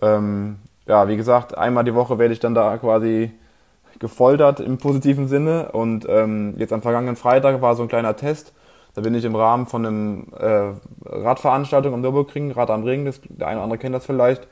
Ähm, 0.00 0.56
ja, 0.86 1.08
wie 1.08 1.16
gesagt, 1.16 1.56
einmal 1.56 1.84
die 1.84 1.94
Woche 1.94 2.18
werde 2.18 2.32
ich 2.32 2.40
dann 2.40 2.54
da 2.54 2.76
quasi 2.78 3.30
gefoltert 3.98 4.60
im 4.60 4.78
positiven 4.78 5.28
Sinne 5.28 5.72
und 5.72 6.06
ähm, 6.08 6.54
jetzt 6.56 6.72
am 6.72 6.82
vergangenen 6.82 7.16
Freitag 7.16 7.60
war 7.62 7.74
so 7.74 7.82
ein 7.82 7.88
kleiner 7.88 8.16
Test. 8.16 8.52
Da 8.94 9.02
bin 9.02 9.14
ich 9.14 9.24
im 9.24 9.36
Rahmen 9.36 9.66
von 9.66 9.86
einem 9.86 10.26
äh, 10.38 10.72
Radveranstaltung 11.04 11.94
am 11.94 12.00
Nürburgring, 12.00 12.52
Rad 12.52 12.70
am 12.70 12.84
Ring, 12.84 13.04
das, 13.04 13.20
der 13.28 13.46
eine 13.46 13.56
oder 13.56 13.64
andere 13.64 13.78
kennt 13.78 13.94
das 13.94 14.06
vielleicht, 14.06 14.48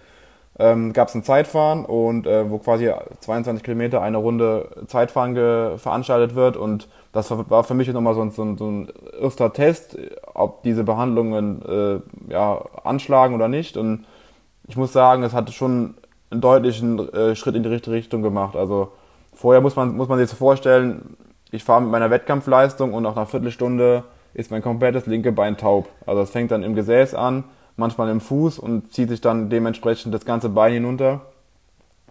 ähm, 0.58 0.92
gab 0.92 1.08
es 1.08 1.14
ein 1.14 1.24
Zeitfahren 1.24 1.84
und 1.84 2.26
äh, 2.26 2.50
wo 2.50 2.58
quasi 2.58 2.90
22 3.20 3.64
Kilometer 3.64 4.02
eine 4.02 4.18
Runde 4.18 4.68
Zeitfahren 4.86 5.78
veranstaltet 5.78 6.34
wird 6.34 6.56
und 6.56 6.88
das 7.12 7.30
war 7.30 7.64
für 7.64 7.74
mich 7.74 7.88
nochmal 7.88 8.14
so 8.14 8.22
ein, 8.22 8.30
so, 8.30 8.42
ein, 8.42 8.56
so 8.58 8.70
ein 8.70 8.88
erster 9.20 9.52
Test, 9.52 9.98
ob 10.34 10.62
diese 10.62 10.84
Behandlungen 10.84 11.62
äh, 11.62 12.32
ja, 12.32 12.62
anschlagen 12.84 13.34
oder 13.34 13.48
nicht 13.48 13.76
und 13.76 14.04
ich 14.68 14.76
muss 14.76 14.92
sagen, 14.92 15.22
es 15.22 15.32
hat 15.32 15.52
schon 15.52 15.94
einen 16.30 16.40
deutlichen 16.40 17.12
äh, 17.12 17.36
Schritt 17.36 17.54
in 17.54 17.62
die 17.62 17.68
richtige 17.68 17.94
Richtung 17.94 18.22
gemacht. 18.22 18.56
Also 18.56 18.92
vorher 19.36 19.60
muss 19.60 19.76
man, 19.76 19.96
muss 19.96 20.08
man 20.08 20.18
sich 20.18 20.28
so 20.28 20.36
vorstellen, 20.36 21.16
ich 21.52 21.62
fahre 21.62 21.82
mit 21.82 21.90
meiner 21.90 22.10
Wettkampfleistung 22.10 22.92
und 22.92 23.04
nach 23.04 23.16
einer 23.16 23.26
Viertelstunde 23.26 24.02
ist 24.34 24.50
mein 24.50 24.62
komplettes 24.62 25.06
linke 25.06 25.30
Bein 25.30 25.56
taub. 25.56 25.88
Also 26.04 26.22
es 26.22 26.30
fängt 26.30 26.50
dann 26.50 26.64
im 26.64 26.74
Gesäß 26.74 27.14
an 27.14 27.44
manchmal 27.76 28.08
im 28.08 28.20
Fuß 28.20 28.58
und 28.58 28.92
zieht 28.92 29.10
sich 29.10 29.20
dann 29.20 29.50
dementsprechend 29.50 30.12
das 30.14 30.24
ganze 30.24 30.48
Bein 30.48 30.72
hinunter. 30.72 31.20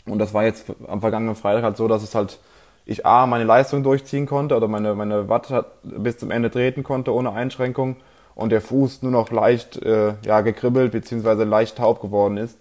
Und 0.05 0.19
das 0.19 0.33
war 0.33 0.43
jetzt 0.43 0.71
am 0.87 1.01
vergangenen 1.01 1.35
Freitag 1.35 1.63
halt 1.63 1.77
so, 1.77 1.87
dass 1.87 2.03
es 2.03 2.15
halt 2.15 2.39
ich 2.85 3.03
A, 3.03 3.25
meine 3.25 3.45
Leistung 3.45 3.81
durchziehen 3.81 4.27
konnte 4.27 4.55
oder 4.55 4.67
meine, 4.67 4.93
meine 4.93 5.27
Watt 5.27 5.51
bis 5.81 6.19
zum 6.19 6.29
Ende 6.29 6.51
treten 6.51 6.83
konnte 6.83 7.11
ohne 7.11 7.31
Einschränkung 7.31 7.95
und 8.35 8.51
der 8.51 8.61
Fuß 8.61 9.01
nur 9.01 9.11
noch 9.11 9.31
leicht 9.31 9.81
äh, 9.81 10.13
ja, 10.23 10.41
gekribbelt 10.41 10.91
beziehungsweise 10.91 11.45
leicht 11.45 11.79
taub 11.79 11.99
geworden 11.99 12.37
ist. 12.37 12.59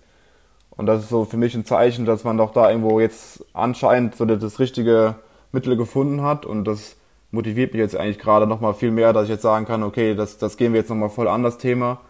Und 0.77 0.87
das 0.87 1.03
ist 1.03 1.09
so 1.09 1.25
für 1.25 1.37
mich 1.37 1.55
ein 1.55 1.65
Zeichen, 1.65 2.05
dass 2.05 2.25
man 2.25 2.37
doch 2.37 2.53
da 2.53 2.69
irgendwo 2.71 3.01
jetzt 3.01 3.45
anscheinend 3.53 4.17
so 4.17 4.25
das 4.25 4.59
richtige 4.59 5.17
Mittel 5.53 5.77
gefunden 5.77 6.23
hat. 6.23 6.47
Und 6.47 6.65
das 6.65 6.97
motiviert 7.31 7.73
mich 7.73 7.81
jetzt 7.81 7.97
eigentlich 7.97 8.19
gerade 8.19 8.47
nochmal 8.47 8.75
viel 8.75 8.91
mehr, 8.91 9.13
dass 9.13 9.25
ich 9.25 9.31
jetzt 9.31 9.43
sagen 9.43 9.67
kann, 9.67 9.83
okay, 9.83 10.15
das, 10.15 10.39
das 10.39 10.57
gehen 10.57 10.73
wir 10.73 10.81
jetzt 10.81 10.91
nochmal 10.91 11.11
voll 11.11 11.29
an 11.29 11.43
das 11.43 11.59
Thema. 11.59 12.01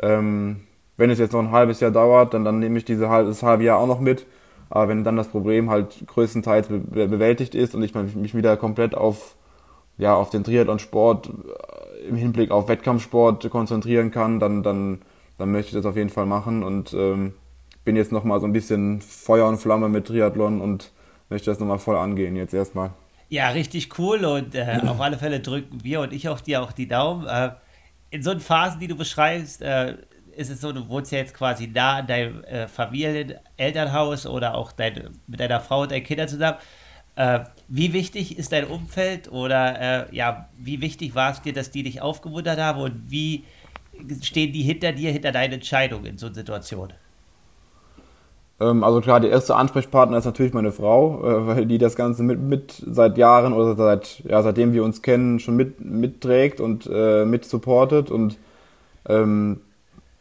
Ähm, 0.00 0.60
wenn 0.96 1.10
es 1.10 1.18
jetzt 1.18 1.32
noch 1.32 1.40
ein 1.40 1.50
halbes 1.50 1.80
Jahr 1.80 1.90
dauert, 1.90 2.34
dann, 2.34 2.44
dann 2.44 2.58
nehme 2.58 2.78
ich 2.78 2.84
diese, 2.84 3.06
das 3.06 3.42
halbe 3.42 3.64
Jahr 3.64 3.78
auch 3.78 3.86
noch 3.86 4.00
mit. 4.00 4.26
Aber 4.70 4.88
wenn 4.88 5.04
dann 5.04 5.16
das 5.16 5.28
Problem 5.28 5.70
halt 5.70 6.04
größtenteils 6.06 6.68
be 6.68 7.08
bewältigt 7.08 7.54
ist 7.54 7.74
und 7.74 7.82
ich 7.82 7.94
mich 7.94 8.34
wieder 8.34 8.56
komplett 8.56 8.94
auf, 8.94 9.36
ja, 9.98 10.14
auf 10.14 10.30
den 10.30 10.44
Triathlon-Sport 10.44 11.28
äh, 11.28 12.08
im 12.08 12.16
Hinblick 12.16 12.50
auf 12.50 12.68
Wettkampfsport 12.68 13.48
konzentrieren 13.50 14.10
kann, 14.10 14.40
dann, 14.40 14.62
dann, 14.62 15.02
dann 15.38 15.52
möchte 15.52 15.70
ich 15.70 15.74
das 15.74 15.86
auf 15.86 15.96
jeden 15.96 16.10
Fall 16.10 16.26
machen. 16.26 16.62
Und 16.62 16.92
ähm, 16.94 17.34
bin 17.84 17.96
jetzt 17.96 18.12
nochmal 18.12 18.40
so 18.40 18.46
ein 18.46 18.52
bisschen 18.52 19.00
Feuer 19.00 19.46
und 19.46 19.58
Flamme 19.58 19.88
mit 19.88 20.06
Triathlon 20.06 20.60
und 20.60 20.92
möchte 21.28 21.50
das 21.50 21.60
nochmal 21.60 21.78
voll 21.78 21.96
angehen 21.96 22.36
jetzt 22.36 22.54
erstmal. 22.54 22.90
Ja, 23.28 23.50
richtig 23.50 23.98
cool 23.98 24.24
und 24.24 24.54
äh, 24.54 24.80
auf 24.86 25.00
alle 25.00 25.18
Fälle 25.18 25.40
drücken 25.40 25.82
wir 25.82 26.00
und 26.00 26.12
ich 26.12 26.28
auch 26.28 26.40
dir 26.40 26.62
auch 26.62 26.72
die 26.72 26.88
Daumen. 26.88 27.26
Äh, 27.26 27.50
in 28.10 28.22
so 28.22 28.38
Phasen, 28.38 28.80
die 28.80 28.86
du 28.86 28.96
beschreibst, 28.96 29.60
äh, 29.62 29.96
ist 30.36 30.50
es 30.50 30.60
so, 30.60 30.72
du 30.72 30.88
wohnst 30.88 31.12
ja 31.12 31.18
jetzt 31.18 31.34
quasi 31.34 31.72
da 31.72 32.00
in 32.00 32.06
deinem 32.06 32.44
äh, 32.44 32.68
Familien-, 32.68 33.34
Elternhaus 33.56 34.26
oder 34.26 34.54
auch 34.54 34.72
dein, 34.72 35.10
mit 35.26 35.40
deiner 35.40 35.60
Frau 35.60 35.82
und 35.82 35.92
deinen 35.92 36.04
Kindern 36.04 36.28
zusammen. 36.28 36.58
Äh, 37.16 37.40
wie 37.68 37.92
wichtig 37.92 38.38
ist 38.38 38.52
dein 38.52 38.66
Umfeld 38.66 39.30
oder 39.30 40.08
äh, 40.10 40.14
ja, 40.16 40.48
wie 40.58 40.80
wichtig 40.80 41.14
war 41.14 41.32
es 41.32 41.42
dir, 41.42 41.52
dass 41.52 41.70
die 41.70 41.84
dich 41.84 42.02
aufgemuntert 42.02 42.58
haben 42.58 42.80
und 42.80 43.10
wie 43.10 43.44
stehen 44.22 44.52
die 44.52 44.62
hinter 44.62 44.92
dir, 44.92 45.12
hinter 45.12 45.30
deinen 45.30 45.54
Entscheidungen 45.54 46.06
in 46.06 46.18
so 46.18 46.26
einer 46.26 46.34
Situation? 46.34 46.92
Ähm, 48.60 48.84
also 48.84 49.00
klar, 49.00 49.20
der 49.20 49.30
erste 49.30 49.56
Ansprechpartner 49.56 50.18
ist 50.18 50.24
natürlich 50.24 50.54
meine 50.54 50.72
Frau, 50.72 51.22
äh, 51.24 51.46
weil 51.46 51.66
die 51.66 51.78
das 51.78 51.96
Ganze 51.96 52.22
mit, 52.22 52.40
mit 52.40 52.82
seit 52.86 53.18
Jahren 53.18 53.52
oder 53.52 53.74
seit 53.74 54.22
ja 54.24 54.42
seitdem 54.42 54.72
wir 54.72 54.84
uns 54.84 55.02
kennen 55.02 55.40
schon 55.40 55.56
mit 55.56 55.84
mitträgt 55.84 56.60
und 56.60 56.88
äh, 56.92 57.24
mit 57.24 57.44
supportet. 57.44 58.10
Und 58.10 58.38
ähm, 59.08 59.60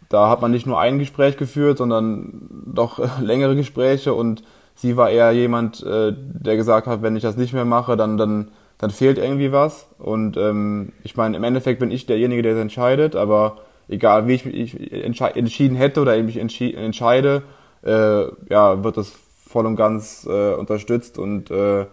da 0.10 0.30
hat 0.30 0.42
man 0.42 0.52
nicht 0.52 0.66
nur 0.66 0.80
ein 0.80 1.00
Gespräch 1.00 1.38
geführt, 1.38 1.78
sondern 1.78 2.50
doch 2.66 3.00
längere 3.22 3.56
Gespräche. 3.56 4.14
Und 4.14 4.44
sie 4.76 4.98
war 4.98 5.10
eher 5.10 5.32
jemand, 5.32 5.84
äh, 5.84 6.14
der 6.16 6.58
gesagt 6.58 6.88
hat, 6.88 7.02
wenn 7.02 7.16
ich 7.16 7.24
das 7.24 7.38
nicht 7.38 7.54
mehr 7.54 7.66
mache, 7.66 7.98
dann 7.98 8.18
dann 8.18 8.52
dann 8.80 8.90
fehlt 8.90 9.18
irgendwie 9.18 9.52
was. 9.52 9.88
Und 10.00 10.38
ähm, 10.38 10.94
ich 11.04 11.16
meine 11.16 11.38
im 11.38 11.44
Endeffekt 11.44 11.80
bin 11.80 11.92
ich 11.92 12.06
derjenige, 12.06 12.42
der 12.42 12.54
es 12.54 12.60
entscheidet, 12.60 13.16
aber 13.16 13.58
egal 13.88 14.28
wie 14.28 14.34
ich 14.34 14.46
mich 14.46 14.92
entschieden 15.36 15.76
hätte 15.76 16.02
oder 16.02 16.18
ich 16.18 16.24
mich 16.24 16.38
entscheide 16.38 17.44
äh, 17.86 18.26
ja, 18.50 18.84
wird 18.84 18.98
das 18.98 19.14
voll 19.48 19.66
und 19.66 19.76
ganz 19.76 20.28
äh, 20.30 20.54
unterstützt 20.54 21.18
und 21.18 21.52
äh, 21.52 21.86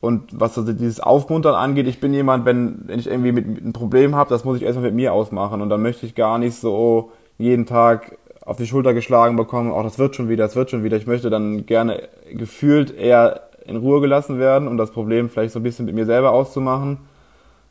und 0.00 0.30
was 0.32 0.58
also 0.58 0.72
dieses 0.72 0.98
Aufmuntern 0.98 1.54
angeht, 1.54 1.86
ich 1.86 2.00
bin 2.00 2.12
jemand, 2.12 2.44
wenn, 2.44 2.80
wenn 2.86 2.98
ich 2.98 3.06
irgendwie 3.06 3.30
mit, 3.30 3.46
mit 3.46 3.64
ein 3.64 3.72
Problem 3.72 4.16
habe, 4.16 4.30
das 4.30 4.44
muss 4.44 4.56
ich 4.56 4.64
erstmal 4.64 4.86
mit 4.86 4.96
mir 4.96 5.12
ausmachen 5.12 5.60
und 5.60 5.68
dann 5.68 5.80
möchte 5.80 6.06
ich 6.06 6.16
gar 6.16 6.38
nicht 6.38 6.56
so 6.56 7.12
jeden 7.38 7.66
Tag 7.66 8.18
auf 8.44 8.56
die 8.56 8.66
Schulter 8.66 8.94
geschlagen 8.94 9.36
bekommen, 9.36 9.70
auch 9.70 9.84
das 9.84 10.00
wird 10.00 10.16
schon 10.16 10.28
wieder, 10.28 10.44
das 10.44 10.56
wird 10.56 10.70
schon 10.70 10.82
wieder. 10.82 10.96
Ich 10.96 11.06
möchte 11.06 11.30
dann 11.30 11.66
gerne 11.66 12.08
gefühlt 12.32 12.92
eher 12.92 13.42
in 13.64 13.76
Ruhe 13.76 14.00
gelassen 14.00 14.40
werden 14.40 14.66
und 14.66 14.76
das 14.76 14.90
Problem 14.90 15.28
vielleicht 15.28 15.52
so 15.52 15.60
ein 15.60 15.62
bisschen 15.62 15.86
mit 15.86 15.94
mir 15.94 16.06
selber 16.06 16.32
auszumachen. 16.32 16.98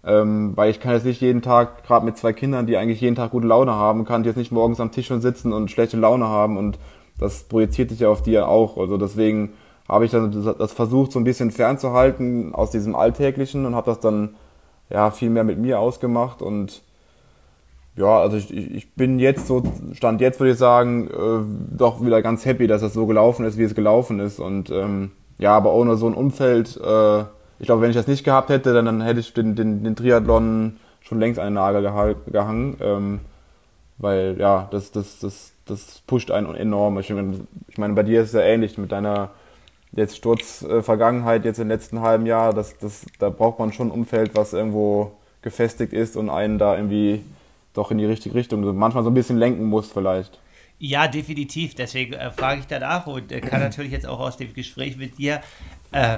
Ähm, 0.03 0.53
weil 0.55 0.71
ich 0.71 0.79
kann 0.79 0.93
jetzt 0.93 1.05
nicht 1.05 1.21
jeden 1.21 1.41
Tag, 1.41 1.83
gerade 1.83 2.05
mit 2.05 2.17
zwei 2.17 2.33
Kindern, 2.33 2.65
die 2.65 2.77
eigentlich 2.77 3.01
jeden 3.01 3.15
Tag 3.15 3.31
gute 3.31 3.47
Laune 3.47 3.73
haben, 3.73 4.03
kann 4.03 4.21
ich 4.21 4.27
jetzt 4.27 4.37
nicht 4.37 4.51
morgens 4.51 4.79
am 4.79 4.91
Tisch 4.91 5.07
schon 5.07 5.21
sitzen 5.21 5.53
und 5.53 5.69
schlechte 5.69 5.97
Laune 5.97 6.27
haben 6.27 6.57
und 6.57 6.79
das 7.19 7.43
projiziert 7.43 7.91
sich 7.91 7.99
ja 7.99 8.09
auf 8.09 8.23
die 8.23 8.39
auch. 8.39 8.77
Also 8.77 8.97
deswegen 8.97 9.53
habe 9.87 10.05
ich 10.05 10.11
dann 10.11 10.31
das 10.57 10.73
versucht, 10.73 11.11
so 11.11 11.19
ein 11.19 11.23
bisschen 11.23 11.51
fernzuhalten 11.51 12.55
aus 12.55 12.71
diesem 12.71 12.95
Alltäglichen 12.95 13.65
und 13.65 13.75
habe 13.75 13.91
das 13.91 13.99
dann 13.99 14.35
ja 14.89 15.11
viel 15.11 15.29
mehr 15.29 15.43
mit 15.43 15.59
mir 15.59 15.79
ausgemacht 15.79 16.41
und 16.41 16.81
ja, 17.95 18.19
also 18.19 18.37
ich, 18.37 18.51
ich 18.51 18.93
bin 18.93 19.19
jetzt 19.19 19.47
so, 19.47 19.63
Stand 19.93 20.21
jetzt 20.21 20.39
würde 20.39 20.53
ich 20.53 20.57
sagen, 20.57 21.09
äh, 21.09 21.77
doch 21.77 22.03
wieder 22.03 22.21
ganz 22.21 22.45
happy, 22.45 22.67
dass 22.67 22.81
das 22.81 22.93
so 22.93 23.05
gelaufen 23.05 23.45
ist, 23.45 23.57
wie 23.57 23.63
es 23.63 23.75
gelaufen 23.75 24.19
ist. 24.19 24.39
Und 24.39 24.69
ähm, 24.69 25.11
ja, 25.37 25.55
aber 25.55 25.73
ohne 25.73 25.97
so 25.97 26.07
ein 26.07 26.13
Umfeld, 26.13 26.77
äh, 26.77 27.23
ich 27.62 27.68
glaube, 27.68 27.84
wenn 27.84 27.91
ich 27.91 27.95
das 27.95 28.07
nicht 28.07 28.24
gehabt 28.24 28.49
hätte, 28.49 28.74
dann, 28.74 28.86
dann 28.86 29.01
hätte 29.01 29.20
ich 29.20 29.34
den, 29.34 29.55
den, 29.55 29.84
den 29.84 29.95
Triathlon 29.95 30.78
schon 31.01 31.20
längst 31.20 31.39
an 31.39 31.45
den 31.45 31.53
Nagel 31.53 31.84
gehangen. 32.26 32.78
Ähm, 32.82 33.20
weil 33.99 34.36
ja, 34.39 34.68
das, 34.72 34.91
das, 34.91 35.20
das, 35.20 35.53
das 35.66 36.01
pusht 36.07 36.32
einen 36.32 36.55
enorm. 36.55 36.97
Ich 36.97 37.12
meine, 37.12 37.41
ich 37.68 37.78
meine, 37.78 37.93
bei 37.93 38.01
dir 38.01 38.24
ist 38.24 38.30
es 38.30 38.34
ja 38.34 38.41
ähnlich 38.41 38.80
mit 38.80 38.91
deiner 38.91 39.30
jetzt 39.91 40.18
Sturz-Vergangenheit 40.18 41.45
jetzt 41.45 41.59
im 41.59 41.68
letzten 41.68 42.01
halben 42.01 42.26
Jahr. 42.26 42.51
Das, 42.51 42.80
das, 42.80 43.05
da 43.20 43.30
braucht 43.30 43.59
man 43.59 43.72
schon 43.74 43.89
ein 43.89 43.91
Umfeld, 43.91 44.34
was 44.34 44.53
irgendwo 44.53 45.12
gefestigt 45.43 45.93
ist 45.93 46.18
und 46.18 46.32
einen 46.32 46.57
da 46.57 46.76
irgendwie 46.76 47.22
doch 47.74 47.91
in 47.91 47.99
die 47.99 48.05
richtige 48.05 48.34
Richtung, 48.34 48.76
manchmal 48.76 49.03
so 49.03 49.12
ein 49.12 49.14
bisschen 49.14 49.38
lenken 49.38 49.66
muss 49.66 49.91
vielleicht. 49.91 50.39
Ja, 50.80 51.07
definitiv. 51.07 51.76
Deswegen 51.76 52.14
äh, 52.14 52.32
frage 52.32 52.62
ich 52.62 52.66
danach 52.66 53.05
und 53.05 53.32
äh, 53.32 53.39
kann 53.39 53.59
natürlich 53.62 53.91
jetzt 53.91 54.07
auch 54.07 54.20
aus 54.20 54.38
dem 54.38 54.51
Gespräch 54.51 54.97
mit 54.97 55.20
dir 55.20 55.41
äh, 55.91 56.18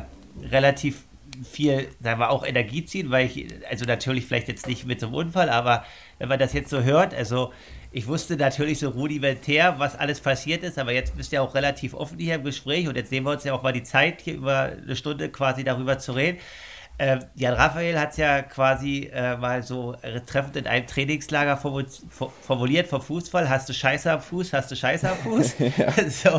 relativ 0.50 1.04
viel, 1.50 1.88
sagen 2.02 2.20
wir 2.20 2.30
auch 2.30 2.46
Energie 2.46 2.86
ziehen, 2.86 3.12
weil 3.12 3.26
ich, 3.26 3.48
also 3.70 3.86
natürlich 3.86 4.26
vielleicht 4.26 4.48
jetzt 4.48 4.68
nicht 4.68 4.86
mit 4.86 5.00
so 5.00 5.08
einem 5.08 5.16
Unfall, 5.16 5.50
aber 5.50 5.86
wenn 6.20 6.30
man 6.30 6.40
das 6.40 6.54
jetzt 6.54 6.70
so 6.70 6.84
hört, 6.84 7.14
also 7.14 7.52
ich 7.92 8.08
wusste 8.08 8.36
natürlich 8.36 8.80
so 8.80 8.90
rudimentär, 8.90 9.76
was 9.78 9.96
alles 9.96 10.20
passiert 10.20 10.64
ist, 10.64 10.80
aber 10.80 10.92
jetzt 10.94 11.16
bist 11.16 11.32
du 11.32 11.36
ja 11.36 11.42
auch 11.42 11.54
relativ 11.54 11.94
offen 11.94 12.18
hier 12.18 12.36
im 12.36 12.44
Gespräch 12.44 12.88
und 12.88 12.96
jetzt 12.96 13.12
nehmen 13.12 13.28
wir 13.28 13.34
uns 13.34 13.44
ja 13.44 13.54
auch 13.54 13.62
mal 13.62 13.74
die 13.74 13.84
Zeit, 13.84 14.22
hier 14.22 14.34
über 14.36 14.72
eine 14.82 14.96
Stunde 14.96 15.30
quasi 15.30 15.64
darüber 15.64 16.00
zu 16.00 16.14
reden. 16.14 16.40
Äh, 17.00 17.20
Jan 17.36 17.56
Raphael 17.56 18.00
hat 18.00 18.12
es 18.12 18.18
ja 18.18 18.44
quasi 18.44 19.10
äh, 19.12 19.36
mal 19.38 19.64
so 19.64 19.96
treffend 20.28 20.56
in 20.58 20.68
einem 20.68 20.86
Trainingslager 20.86 21.58
formuliert 21.58 22.88
vom 22.88 23.02
Fußball. 23.02 23.50
Hast 23.50 23.68
du 23.68 23.74
Scheiße 23.74 24.12
am 24.12 24.22
Fuß? 24.22 24.54
Hast 24.54 24.70
du 24.70 24.76
Scheiße 24.76 25.10
am 25.10 25.18
Fuß? 25.18 25.56
ja. 25.78 25.92
So. 26.10 26.30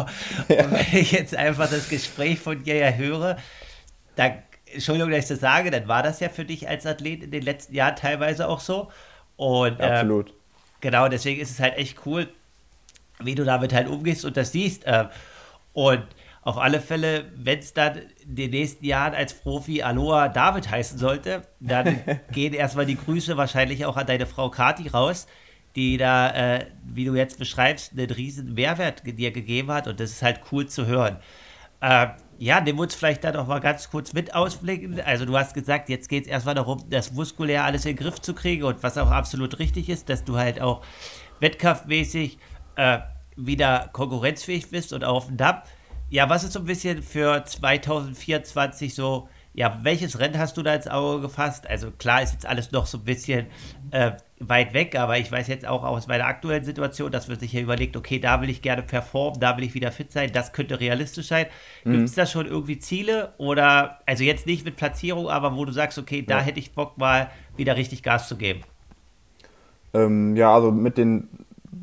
Ja. 0.54 0.64
Und 0.64 0.72
wenn 0.72 1.00
ich 1.00 1.10
jetzt 1.10 1.34
einfach 1.34 1.68
das 1.68 1.88
Gespräch 1.88 2.38
von 2.38 2.62
dir 2.62 2.76
ja 2.76 2.90
höre, 2.90 3.36
dann, 4.14 4.34
Entschuldigung, 4.74 5.10
dass 5.10 5.24
ich 5.24 5.28
das 5.28 5.40
sage, 5.40 5.70
dann 5.70 5.88
war 5.88 6.02
das 6.02 6.20
ja 6.20 6.28
für 6.28 6.44
dich 6.44 6.68
als 6.68 6.86
Athlet 6.86 7.22
in 7.22 7.30
den 7.30 7.42
letzten 7.42 7.74
Jahren 7.74 7.96
teilweise 7.96 8.48
auch 8.48 8.60
so. 8.60 8.90
Und, 9.36 9.80
äh, 9.80 9.84
Absolut. 9.84 10.34
Genau, 10.80 11.08
deswegen 11.08 11.40
ist 11.40 11.50
es 11.50 11.60
halt 11.60 11.76
echt 11.76 12.04
cool, 12.06 12.28
wie 13.18 13.34
du 13.34 13.44
damit 13.44 13.72
halt 13.72 13.88
umgehst 13.88 14.24
und 14.24 14.36
das 14.36 14.52
siehst. 14.52 14.84
Äh, 14.84 15.06
und 15.72 16.04
auf 16.42 16.58
alle 16.58 16.80
Fälle, 16.80 17.24
wenn 17.36 17.58
es 17.58 17.72
dann 17.72 18.02
in 18.22 18.36
den 18.36 18.50
nächsten 18.50 18.84
Jahren 18.84 19.14
als 19.14 19.32
Profi 19.32 19.82
Aloha 19.82 20.28
David 20.28 20.70
heißen 20.70 20.98
sollte, 20.98 21.42
dann 21.58 22.00
gehen 22.32 22.52
erstmal 22.52 22.84
die 22.84 22.98
Grüße 22.98 23.36
wahrscheinlich 23.36 23.86
auch 23.86 23.96
an 23.96 24.06
deine 24.06 24.26
Frau 24.26 24.50
Kati 24.50 24.88
raus, 24.88 25.26
die 25.74 25.96
da, 25.96 26.56
äh, 26.56 26.66
wie 26.84 27.06
du 27.06 27.14
jetzt 27.14 27.38
beschreibst, 27.38 27.92
einen 27.92 28.10
riesen 28.10 28.54
Mehrwert 28.54 29.02
dir 29.06 29.30
gegeben 29.30 29.72
hat 29.72 29.88
und 29.88 29.98
das 30.00 30.10
ist 30.10 30.22
halt 30.22 30.40
cool 30.52 30.66
zu 30.66 30.86
hören. 30.86 31.16
Äh, 31.80 32.08
ja, 32.38 32.60
nehmen 32.60 32.78
wir 32.78 32.82
uns 32.82 32.94
vielleicht 32.94 33.24
dann 33.24 33.36
auch 33.36 33.46
mal 33.46 33.60
ganz 33.60 33.90
kurz 33.90 34.12
mit 34.12 34.34
ausblicken. 34.34 35.00
Also 35.00 35.24
du 35.24 35.36
hast 35.36 35.54
gesagt, 35.54 35.88
jetzt 35.88 36.08
geht 36.08 36.24
es 36.24 36.28
erstmal 36.28 36.54
darum, 36.54 36.84
das 36.90 37.12
muskulär 37.12 37.64
alles 37.64 37.84
in 37.84 37.96
den 37.96 38.04
Griff 38.04 38.20
zu 38.20 38.34
kriegen 38.34 38.64
und 38.64 38.82
was 38.82 38.98
auch 38.98 39.10
absolut 39.10 39.58
richtig 39.58 39.88
ist, 39.88 40.08
dass 40.08 40.24
du 40.24 40.36
halt 40.36 40.60
auch 40.60 40.82
wettkampfmäßig 41.40 42.38
äh, 42.76 42.98
wieder 43.36 43.90
konkurrenzfähig 43.92 44.70
bist 44.70 44.92
und 44.92 45.04
auf 45.04 45.26
dem 45.26 45.36
Damm. 45.36 45.62
Ja, 46.10 46.28
was 46.28 46.44
ist 46.44 46.52
so 46.52 46.60
ein 46.60 46.66
bisschen 46.66 47.02
für 47.02 47.44
2024 47.44 48.94
so, 48.94 49.28
ja, 49.54 49.78
welches 49.82 50.18
Rennen 50.18 50.38
hast 50.38 50.56
du 50.56 50.62
da 50.62 50.74
ins 50.74 50.88
Auge 50.88 51.22
gefasst? 51.22 51.70
Also 51.70 51.92
klar 51.92 52.22
ist 52.22 52.32
jetzt 52.32 52.44
alles 52.44 52.72
noch 52.72 52.86
so 52.86 52.98
ein 52.98 53.04
bisschen 53.04 53.46
äh, 53.92 54.10
weit 54.40 54.74
weg, 54.74 54.98
aber 54.98 55.16
ich 55.18 55.30
weiß 55.30 55.46
jetzt 55.46 55.64
auch 55.64 55.84
aus 55.84 56.08
meiner 56.08 56.26
aktuellen 56.26 56.64
Situation, 56.64 57.12
dass 57.12 57.28
man 57.28 57.38
sich 57.38 57.52
ja 57.52 57.60
überlegt, 57.60 57.96
okay, 57.96 58.18
da 58.18 58.42
will 58.42 58.50
ich 58.50 58.62
gerne 58.62 58.82
performen, 58.82 59.38
da 59.38 59.56
will 59.56 59.62
ich 59.62 59.74
wieder 59.74 59.92
fit 59.92 60.10
sein, 60.10 60.30
das 60.32 60.52
könnte 60.52 60.80
realistisch 60.80 61.28
sein. 61.28 61.46
Gibt 61.84 62.02
es 62.02 62.12
mhm. 62.12 62.16
da 62.16 62.26
schon 62.26 62.46
irgendwie 62.46 62.80
Ziele 62.80 63.32
oder, 63.38 64.00
also 64.06 64.24
jetzt 64.24 64.46
nicht 64.46 64.64
mit 64.64 64.74
Platzierung, 64.74 65.28
aber 65.28 65.56
wo 65.56 65.64
du 65.64 65.72
sagst, 65.72 65.98
okay, 65.98 66.22
da 66.22 66.38
ja. 66.38 66.42
hätte 66.42 66.58
ich 66.58 66.72
Bock 66.72 66.98
mal 66.98 67.30
wieder 67.56 67.76
richtig 67.76 68.02
Gas 68.02 68.26
zu 68.26 68.36
geben? 68.36 68.62
Ähm, 69.94 70.34
ja, 70.34 70.52
also 70.52 70.72
mit 70.72 70.98
den 70.98 71.28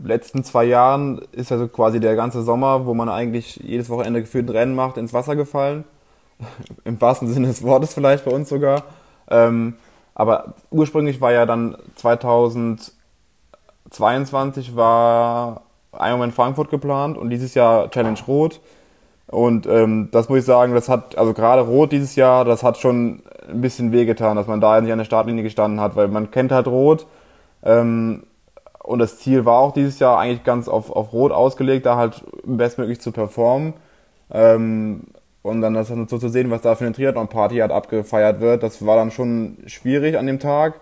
letzten 0.04 0.44
zwei 0.44 0.66
Jahren 0.66 1.22
ist 1.32 1.54
also 1.54 1.70
quasi 1.70 2.02
der 2.02 2.18
ganze 2.18 2.44
Sommer, 2.44 2.86
wo 2.86 2.94
man 2.94 3.08
eigentlich 3.08 3.62
jedes 3.64 3.90
Wochenende 3.90 4.20
gefühlt 4.20 4.48
ein 4.48 4.56
Rennen 4.56 4.76
macht, 4.76 4.98
ins 4.98 5.14
Wasser 5.14 5.38
gefallen. 5.38 5.86
Im 6.84 7.00
wahrsten 7.00 7.28
Sinne 7.28 7.48
des 7.48 7.64
Wortes 7.64 7.94
vielleicht 7.94 8.26
bei 8.26 8.32
uns 8.32 8.50
sogar. 8.50 8.84
Ähm, 9.30 9.76
aber 10.14 10.56
ursprünglich 10.72 11.22
war 11.22 11.32
ja 11.32 11.46
dann 11.46 11.78
2022 11.96 14.76
war 14.76 15.62
Ironman 15.98 16.32
Frankfurt 16.32 16.70
geplant 16.70 17.18
und 17.18 17.30
dieses 17.30 17.54
Jahr 17.54 17.90
Challenge 17.90 18.20
Rot. 18.28 18.60
Und 19.28 19.66
ähm, 19.66 20.10
das 20.12 20.28
muss 20.28 20.40
ich 20.40 20.46
sagen, 20.46 20.74
das 20.74 20.90
hat, 20.90 21.18
also 21.18 21.34
gerade 21.34 21.62
Rot 21.62 21.94
dieses 21.94 22.16
Jahr, 22.16 22.44
das 22.44 22.64
hat 22.64 22.78
schon 22.78 23.22
ein 23.48 23.62
bisschen 23.62 23.94
wehgetan, 23.94 24.36
dass 24.36 24.48
man 24.48 24.60
da 24.60 24.82
nicht 24.82 24.92
an 24.92 24.98
der 24.98 25.06
Startlinie 25.06 25.44
gestanden 25.44 25.80
hat, 25.80 25.96
weil 25.96 26.10
man 26.10 26.32
kennt 26.32 26.52
halt 26.52 26.68
Rot. 26.68 27.08
Ähm, 27.64 28.24
und 28.84 29.00
das 29.00 29.20
Ziel 29.20 29.46
war 29.46 29.60
auch 29.60 29.72
dieses 29.72 30.00
Jahr 30.00 30.20
eigentlich 30.20 30.44
ganz 30.44 30.68
auf, 30.68 30.92
auf 30.92 31.14
Rot 31.14 31.32
ausgelegt, 31.32 31.86
da 31.86 31.96
halt 31.96 32.24
bestmöglich 32.44 33.00
zu 33.00 33.12
performen. 33.12 33.74
Ähm, 34.32 35.04
und 35.44 35.62
dann 35.62 35.74
das 35.74 35.88
so 35.88 36.06
zu 36.06 36.30
sehen, 36.30 36.52
was 36.52 36.62
da 36.62 36.76
für 36.76 36.86
eine 36.86 36.94
Triathlon-Party 36.94 37.58
halt 37.58 37.72
abgefeiert 37.72 38.42
wird, 38.42 38.64
das 38.64 38.86
war 38.86 38.96
dann 38.96 39.12
schon 39.12 39.58
schwierig 39.66 40.18
an 40.18 40.28
dem 40.28 40.40
Tag. 40.40 40.80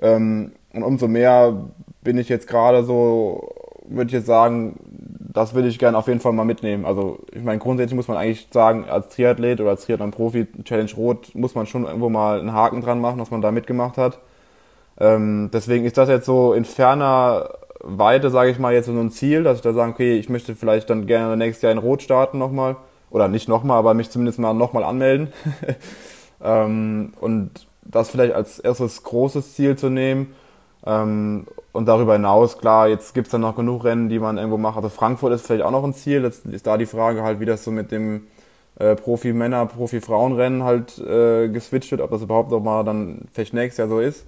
Ähm, 0.00 0.52
und 0.72 0.82
umso 0.82 1.08
mehr 1.08 1.70
bin 2.02 2.18
ich 2.18 2.28
jetzt 2.28 2.46
gerade 2.46 2.84
so, 2.84 3.52
würde 3.88 4.08
ich 4.08 4.12
jetzt 4.12 4.26
sagen, 4.26 4.78
das 5.32 5.54
würde 5.54 5.68
ich 5.68 5.78
gerne 5.78 5.98
auf 5.98 6.06
jeden 6.06 6.20
Fall 6.20 6.32
mal 6.32 6.44
mitnehmen. 6.44 6.86
Also 6.86 7.18
ich 7.32 7.42
meine, 7.42 7.58
grundsätzlich 7.58 7.96
muss 7.96 8.08
man 8.08 8.16
eigentlich 8.16 8.48
sagen, 8.52 8.84
als 8.88 9.08
Triathlet 9.08 9.60
oder 9.60 9.70
als 9.70 9.84
Triathlon-Profi, 9.86 10.46
Challenge 10.64 10.92
Rot, 10.96 11.34
muss 11.34 11.54
man 11.54 11.66
schon 11.66 11.84
irgendwo 11.84 12.08
mal 12.08 12.38
einen 12.38 12.52
Haken 12.52 12.80
dran 12.80 13.00
machen, 13.00 13.18
dass 13.18 13.30
man 13.30 13.42
da 13.42 13.50
mitgemacht 13.50 13.98
hat. 13.98 14.20
Ähm, 14.98 15.50
deswegen 15.52 15.84
ist 15.84 15.98
das 15.98 16.08
jetzt 16.08 16.26
so 16.26 16.52
in 16.52 16.64
ferner 16.64 17.50
Weite, 17.80 18.30
sage 18.30 18.50
ich 18.50 18.58
mal, 18.58 18.72
jetzt 18.72 18.86
so 18.86 18.92
ein 18.92 19.10
Ziel, 19.10 19.42
dass 19.42 19.58
ich 19.58 19.62
da 19.62 19.72
sage, 19.72 19.92
okay, 19.92 20.16
ich 20.16 20.28
möchte 20.28 20.54
vielleicht 20.54 20.88
dann 20.90 21.06
gerne 21.06 21.36
nächstes 21.36 21.62
Jahr 21.62 21.72
in 21.72 21.78
Rot 21.78 22.02
starten 22.02 22.38
nochmal 22.38 22.76
oder 23.10 23.28
nicht 23.28 23.48
nochmal, 23.48 23.78
aber 23.78 23.94
mich 23.94 24.10
zumindest 24.10 24.38
mal 24.38 24.52
nochmal 24.52 24.84
anmelden. 24.84 25.32
ähm, 26.42 27.12
und 27.20 27.66
das 27.82 28.10
vielleicht 28.10 28.34
als 28.34 28.58
erstes 28.58 29.02
großes 29.02 29.54
Ziel 29.54 29.76
zu 29.76 29.90
nehmen. 29.90 30.34
Ähm, 30.84 31.46
und 31.72 31.86
darüber 31.86 32.14
hinaus, 32.14 32.58
klar, 32.58 32.88
jetzt 32.88 33.14
gibt's 33.14 33.30
dann 33.30 33.42
noch 33.42 33.56
genug 33.56 33.84
Rennen, 33.84 34.08
die 34.08 34.18
man 34.18 34.38
irgendwo 34.38 34.56
macht. 34.56 34.76
Also 34.76 34.88
Frankfurt 34.88 35.32
ist 35.32 35.46
vielleicht 35.46 35.62
auch 35.62 35.70
noch 35.70 35.84
ein 35.84 35.94
Ziel. 35.94 36.22
Jetzt 36.22 36.46
ist 36.46 36.66
da 36.66 36.78
die 36.78 36.86
Frage 36.86 37.22
halt, 37.22 37.40
wie 37.40 37.44
das 37.44 37.64
so 37.64 37.70
mit 37.70 37.92
dem 37.92 38.26
äh, 38.78 38.94
Profi-Männer, 38.94 39.66
Profi-Frauen-Rennen 39.66 40.64
halt 40.64 40.98
äh, 40.98 41.48
geswitcht 41.48 41.90
wird, 41.90 42.00
ob 42.00 42.10
das 42.10 42.22
überhaupt 42.22 42.50
noch 42.50 42.60
mal 42.60 42.84
dann 42.84 43.22
vielleicht 43.32 43.54
nächstes 43.54 43.78
Jahr 43.78 43.88
so 43.88 44.00
ist. 44.00 44.24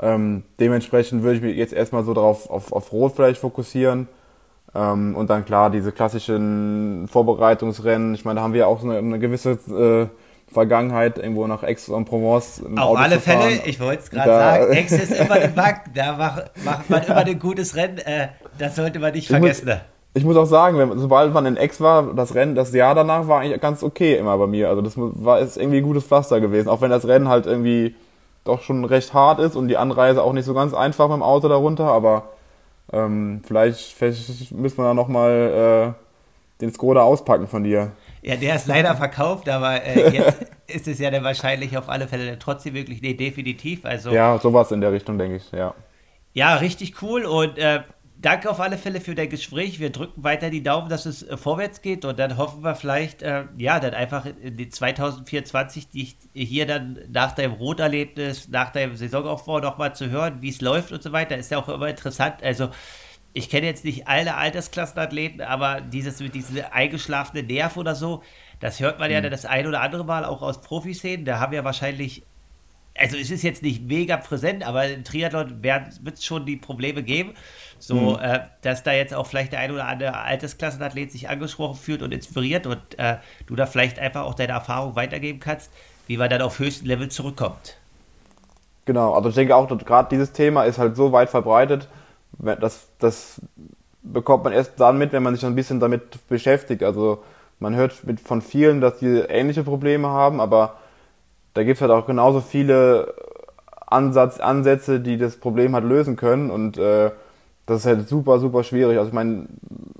Ähm, 0.00 0.42
dementsprechend 0.58 1.22
würde 1.22 1.36
ich 1.36 1.42
mich 1.42 1.56
jetzt 1.56 1.72
erstmal 1.72 2.04
so 2.04 2.14
darauf 2.14 2.50
auf, 2.50 2.72
auf 2.72 2.92
Rot 2.92 3.12
vielleicht 3.16 3.40
fokussieren. 3.40 4.08
Ähm, 4.74 5.14
und 5.14 5.28
dann 5.28 5.44
klar, 5.44 5.70
diese 5.70 5.92
klassischen 5.92 7.06
Vorbereitungsrennen, 7.08 8.14
ich 8.14 8.24
meine, 8.24 8.36
da 8.36 8.44
haben 8.44 8.54
wir 8.54 8.68
auch 8.68 8.80
so 8.80 8.88
eine, 8.88 8.98
eine 8.98 9.18
gewisse 9.18 9.50
äh, 9.50 10.06
Vergangenheit, 10.52 11.18
irgendwo 11.18 11.46
nach 11.46 11.62
Aix-en-Provence. 11.62 12.62
Auf 12.76 12.78
Auto 12.78 13.00
alle 13.00 13.20
Fälle, 13.20 13.60
ich 13.64 13.80
wollte 13.80 14.02
es 14.02 14.10
gerade 14.10 14.30
sagen, 14.30 14.72
Aix 14.76 14.92
ist 14.92 15.12
immer 15.12 15.32
eine 15.32 15.48
Bank, 15.48 15.82
da 15.94 16.16
macht, 16.16 16.50
macht 16.64 16.90
man 16.90 17.02
immer 17.02 17.16
ein 17.16 17.38
gutes 17.38 17.76
Rennen, 17.76 17.98
äh, 17.98 18.28
das 18.58 18.76
sollte 18.76 18.98
man 18.98 19.12
nicht 19.12 19.28
vergessen. 19.28 19.68
Ich 19.68 19.74
muss, 19.74 19.82
ich 20.14 20.24
muss 20.24 20.36
auch 20.36 20.46
sagen, 20.46 20.78
wenn, 20.78 20.98
sobald 20.98 21.32
man 21.32 21.46
in 21.46 21.58
Aix 21.58 21.80
war, 21.80 22.14
das 22.14 22.34
Rennen, 22.34 22.54
das 22.54 22.72
Jahr 22.72 22.94
danach 22.94 23.28
war 23.28 23.40
eigentlich 23.40 23.60
ganz 23.60 23.82
okay 23.82 24.16
immer 24.16 24.36
bei 24.38 24.46
mir. 24.46 24.68
Also 24.68 24.82
das 24.82 24.94
war 24.96 25.40
ist 25.40 25.56
irgendwie 25.56 25.78
ein 25.78 25.84
gutes 25.84 26.04
Pflaster 26.04 26.40
gewesen, 26.40 26.68
auch 26.68 26.80
wenn 26.80 26.90
das 26.90 27.06
Rennen 27.06 27.28
halt 27.28 27.46
irgendwie 27.46 27.94
doch 28.44 28.62
schon 28.62 28.84
recht 28.84 29.14
hart 29.14 29.38
ist 29.38 29.56
und 29.56 29.68
die 29.68 29.76
Anreise 29.76 30.22
auch 30.22 30.32
nicht 30.32 30.44
so 30.44 30.54
ganz 30.54 30.74
einfach 30.74 31.08
mit 31.08 31.16
dem 31.16 31.22
Auto 31.22 31.48
darunter, 31.48 31.84
aber 31.84 32.24
ähm, 32.92 33.42
vielleicht, 33.46 33.92
vielleicht 33.92 34.52
müssen 34.52 34.78
wir 34.78 34.84
da 34.84 34.94
nochmal 34.94 35.94
äh, 35.96 36.60
den 36.60 36.72
Skoda 36.72 37.02
auspacken 37.02 37.48
von 37.48 37.64
dir. 37.64 37.92
Ja, 38.22 38.36
der 38.36 38.56
ist 38.56 38.66
leider 38.66 38.94
verkauft, 38.96 39.48
aber 39.48 39.82
äh, 39.84 40.10
jetzt 40.16 40.46
ist 40.66 40.88
es 40.88 40.98
ja 40.98 41.10
dann 41.10 41.24
wahrscheinlich 41.24 41.76
auf 41.76 41.88
alle 41.88 42.06
Fälle 42.06 42.38
trotzdem 42.38 42.74
wirklich, 42.74 43.02
nee, 43.02 43.14
definitiv. 43.14 43.84
Also, 43.84 44.10
ja, 44.10 44.38
sowas 44.38 44.70
in 44.72 44.80
der 44.80 44.92
Richtung, 44.92 45.18
denke 45.18 45.36
ich, 45.36 45.50
ja. 45.52 45.74
Ja, 46.34 46.56
richtig 46.56 47.02
cool 47.02 47.24
und 47.24 47.58
äh, 47.58 47.82
danke 48.22 48.48
auf 48.48 48.60
alle 48.60 48.78
Fälle 48.78 49.00
für 49.00 49.14
dein 49.14 49.28
Gespräch. 49.28 49.80
Wir 49.80 49.90
drücken 49.90 50.24
weiter 50.24 50.48
die 50.48 50.62
Daumen, 50.62 50.88
dass 50.88 51.04
es 51.04 51.22
äh, 51.22 51.36
vorwärts 51.36 51.82
geht 51.82 52.04
und 52.04 52.18
dann 52.18 52.38
hoffen 52.38 52.62
wir 52.62 52.74
vielleicht, 52.74 53.22
äh, 53.22 53.44
ja, 53.58 53.80
dann 53.80 53.94
einfach 53.94 54.24
in 54.26 54.56
die 54.56 54.68
2024, 54.68 55.88
die 55.88 56.14
hier 56.32 56.66
dann 56.66 56.98
nach 57.10 57.32
deinem 57.32 57.52
Roterlebnis, 57.52 58.48
nach 58.48 58.70
deinem 58.70 58.96
Saisonaufbau 58.96 59.60
nochmal 59.60 59.94
zu 59.94 60.08
hören, 60.08 60.40
wie 60.40 60.48
es 60.48 60.60
läuft 60.60 60.92
und 60.92 61.02
so 61.02 61.12
weiter, 61.12 61.36
ist 61.36 61.50
ja 61.50 61.58
auch 61.58 61.68
immer 61.68 61.88
interessant. 61.88 62.42
Also, 62.42 62.70
ich 63.34 63.48
kenne 63.48 63.66
jetzt 63.66 63.84
nicht 63.84 64.08
alle 64.08 64.36
Altersklassenathleten, 64.36 65.40
aber 65.40 65.80
dieses 65.80 66.20
mit 66.20 66.34
diesem 66.34 66.62
eingeschlafenen 66.70 67.46
Nerv 67.46 67.76
oder 67.76 67.94
so, 67.94 68.22
das 68.60 68.78
hört 68.80 68.98
man 68.98 69.08
mhm. 69.08 69.14
ja 69.14 69.20
das 69.30 69.44
ein 69.44 69.66
oder 69.66 69.80
andere 69.80 70.04
Mal 70.04 70.24
auch 70.24 70.42
aus 70.42 70.60
Profiszenen. 70.60 71.24
Da 71.24 71.40
haben 71.40 71.52
wir 71.52 71.64
wahrscheinlich 71.64 72.24
also 72.98 73.16
es 73.16 73.30
ist 73.30 73.42
jetzt 73.42 73.62
nicht 73.62 73.82
mega 73.86 74.16
präsent, 74.16 74.66
aber 74.66 74.86
im 74.88 75.04
Triathlon 75.04 75.62
wird 75.62 76.14
es 76.14 76.24
schon 76.24 76.44
die 76.44 76.56
Probleme 76.56 77.02
geben. 77.02 77.34
So, 77.78 77.94
mhm. 77.94 78.18
äh, 78.20 78.40
dass 78.60 78.82
da 78.84 78.92
jetzt 78.92 79.12
auch 79.12 79.26
vielleicht 79.26 79.52
der 79.52 79.60
ein 79.60 79.72
oder 79.72 79.86
andere 79.86 80.16
Altersklassenathlet 80.16 81.10
sich 81.10 81.28
angesprochen 81.28 81.76
fühlt 81.76 82.02
und 82.02 82.12
inspiriert 82.12 82.66
und 82.66 82.78
äh, 82.98 83.16
du 83.46 83.56
da 83.56 83.66
vielleicht 83.66 83.98
einfach 83.98 84.22
auch 84.22 84.34
deine 84.34 84.52
Erfahrung 84.52 84.94
weitergeben 84.94 85.40
kannst, 85.40 85.72
wie 86.06 86.16
man 86.16 86.30
dann 86.30 86.42
auf 86.42 86.58
höchstem 86.58 86.86
Level 86.86 87.08
zurückkommt. 87.08 87.78
Genau, 88.84 89.14
also 89.14 89.30
ich 89.30 89.34
denke 89.34 89.56
auch, 89.56 89.68
gerade 89.68 90.08
dieses 90.10 90.32
Thema 90.32 90.64
ist 90.64 90.78
halt 90.78 90.96
so 90.96 91.12
weit 91.12 91.30
verbreitet, 91.30 91.88
das, 92.38 92.88
das 92.98 93.40
bekommt 94.02 94.44
man 94.44 94.52
erst 94.52 94.78
dann 94.78 94.98
mit, 94.98 95.12
wenn 95.12 95.22
man 95.22 95.34
sich 95.34 95.44
ein 95.44 95.54
bisschen 95.54 95.80
damit 95.80 96.26
beschäftigt. 96.28 96.82
Also 96.82 97.22
man 97.60 97.74
hört 97.74 97.92
von 98.24 98.42
vielen, 98.42 98.80
dass 98.80 98.98
die 98.98 99.06
ähnliche 99.06 99.62
Probleme 99.62 100.08
haben, 100.08 100.40
aber 100.40 100.78
da 101.54 101.64
gibt 101.64 101.76
es 101.76 101.82
halt 101.82 101.90
auch 101.90 102.06
genauso 102.06 102.40
viele 102.40 103.14
Ansatz, 103.86 104.40
Ansätze, 104.40 105.00
die 105.00 105.18
das 105.18 105.36
Problem 105.36 105.74
halt 105.74 105.84
lösen 105.84 106.16
können 106.16 106.50
und 106.50 106.78
äh, 106.78 107.10
das 107.66 107.80
ist 107.80 107.86
halt 107.86 108.08
super, 108.08 108.38
super 108.38 108.64
schwierig. 108.64 108.98
Also 108.98 109.08
ich 109.08 109.14
meine, 109.14 109.46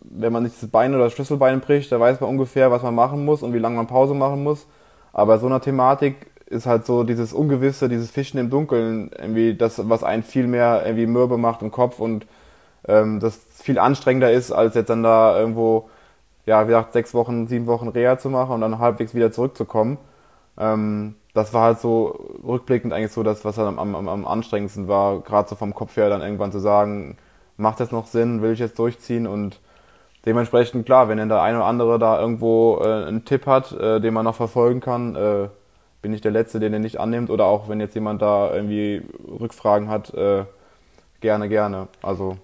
wenn 0.02 0.32
man 0.32 0.44
sich 0.44 0.58
das 0.58 0.68
Bein 0.70 0.94
oder 0.94 1.04
das 1.04 1.12
Schlüsselbein 1.12 1.60
bricht, 1.60 1.92
da 1.92 2.00
weiß 2.00 2.20
man 2.20 2.30
ungefähr, 2.30 2.70
was 2.70 2.82
man 2.82 2.94
machen 2.94 3.24
muss 3.24 3.42
und 3.42 3.52
wie 3.54 3.58
lange 3.58 3.76
man 3.76 3.86
Pause 3.86 4.14
machen 4.14 4.42
muss. 4.42 4.66
Aber 5.12 5.38
so 5.38 5.46
einer 5.46 5.60
Thematik 5.60 6.30
ist 6.46 6.66
halt 6.66 6.86
so 6.86 7.04
dieses 7.04 7.32
Ungewisse, 7.32 7.88
dieses 7.88 8.10
Fischen 8.10 8.38
im 8.38 8.50
Dunkeln, 8.50 9.10
irgendwie 9.16 9.54
das, 9.54 9.88
was 9.88 10.04
einen 10.04 10.22
viel 10.22 10.46
mehr 10.46 10.82
irgendwie 10.84 11.06
mürbe 11.06 11.38
macht 11.38 11.62
im 11.62 11.70
Kopf 11.70 11.98
und 11.98 12.26
ähm, 12.86 13.20
das 13.20 13.36
viel 13.62 13.78
anstrengender 13.78 14.32
ist, 14.32 14.52
als 14.52 14.74
jetzt 14.74 14.90
dann 14.90 15.02
da 15.02 15.38
irgendwo, 15.38 15.88
ja, 16.46 16.62
wie 16.64 16.68
gesagt, 16.68 16.92
sechs 16.92 17.14
Wochen, 17.14 17.46
sieben 17.46 17.66
Wochen 17.66 17.88
Reha 17.88 18.18
zu 18.18 18.28
machen 18.30 18.52
und 18.52 18.60
dann 18.60 18.78
halbwegs 18.78 19.14
wieder 19.14 19.32
zurückzukommen. 19.32 19.98
Ähm, 20.58 21.14
das 21.34 21.54
war 21.54 21.64
halt 21.64 21.80
so 21.80 22.38
rückblickend 22.46 22.92
eigentlich 22.92 23.12
so 23.12 23.22
das, 23.22 23.44
was 23.44 23.58
am, 23.58 23.78
am, 23.78 24.08
am 24.08 24.26
anstrengendsten 24.26 24.88
war, 24.88 25.20
gerade 25.20 25.48
so 25.48 25.56
vom 25.56 25.74
Kopf 25.74 25.96
her 25.96 26.10
dann 26.10 26.20
irgendwann 26.20 26.52
zu 26.52 26.58
sagen, 26.58 27.16
macht 27.56 27.80
das 27.80 27.90
noch 27.90 28.06
Sinn, 28.06 28.42
will 28.42 28.52
ich 28.52 28.58
jetzt 28.58 28.78
durchziehen 28.78 29.26
und 29.26 29.60
dementsprechend 30.26 30.84
klar, 30.86 31.08
wenn 31.08 31.18
dann 31.18 31.28
der 31.28 31.42
eine 31.42 31.58
oder 31.58 31.66
andere 31.66 31.98
da 31.98 32.20
irgendwo 32.20 32.80
äh, 32.82 33.06
einen 33.06 33.24
Tipp 33.24 33.46
hat, 33.46 33.72
äh, 33.72 34.00
den 34.00 34.14
man 34.14 34.24
noch 34.24 34.34
verfolgen 34.34 34.80
kann, 34.80 35.16
äh, 35.16 35.48
bin 36.02 36.12
ich 36.12 36.20
der 36.20 36.32
Letzte, 36.32 36.60
den 36.60 36.72
er 36.72 36.80
nicht 36.80 37.00
annimmt 37.00 37.30
oder 37.30 37.46
auch 37.46 37.68
wenn 37.68 37.80
jetzt 37.80 37.94
jemand 37.94 38.20
da 38.20 38.52
irgendwie 38.52 39.02
Rückfragen 39.40 39.88
hat, 39.88 40.12
äh, 40.14 40.44
gerne, 41.20 41.48
gerne. 41.48 41.88
Also 42.02 42.36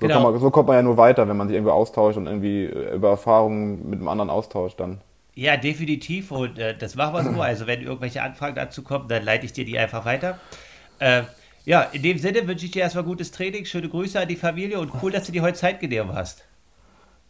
so, 0.00 0.06
genau. 0.06 0.30
man, 0.30 0.40
so, 0.40 0.50
kommt 0.50 0.68
man 0.68 0.76
ja 0.76 0.82
nur 0.82 0.96
weiter, 0.96 1.28
wenn 1.28 1.36
man 1.36 1.48
sich 1.48 1.56
irgendwie 1.56 1.72
austauscht 1.72 2.16
und 2.16 2.26
irgendwie 2.26 2.66
über 2.66 3.10
Erfahrungen 3.10 3.88
mit 3.88 3.98
einem 3.98 4.08
anderen 4.08 4.30
austauscht 4.30 4.80
dann. 4.80 5.00
Ja, 5.34 5.56
definitiv. 5.56 6.30
Und 6.30 6.58
äh, 6.58 6.76
das 6.76 6.94
machen 6.94 7.14
wir 7.14 7.34
so. 7.34 7.42
Also, 7.42 7.66
wenn 7.66 7.82
irgendwelche 7.82 8.22
Anfragen 8.22 8.54
dazu 8.54 8.82
kommen, 8.82 9.08
dann 9.08 9.24
leite 9.24 9.46
ich 9.46 9.52
dir 9.52 9.64
die 9.64 9.78
einfach 9.78 10.04
weiter. 10.04 10.38
Äh, 10.98 11.22
ja, 11.64 11.82
in 11.82 12.02
dem 12.02 12.18
Sinne 12.18 12.46
wünsche 12.46 12.66
ich 12.66 12.72
dir 12.72 12.82
erstmal 12.82 13.04
gutes 13.04 13.30
Training, 13.30 13.64
schöne 13.64 13.88
Grüße 13.88 14.20
an 14.20 14.28
die 14.28 14.36
Familie 14.36 14.78
und 14.78 14.92
cool, 15.02 15.10
dass 15.10 15.24
du 15.26 15.32
dir 15.32 15.42
heute 15.42 15.56
Zeit 15.56 15.80
genommen 15.80 16.14
hast. 16.14 16.44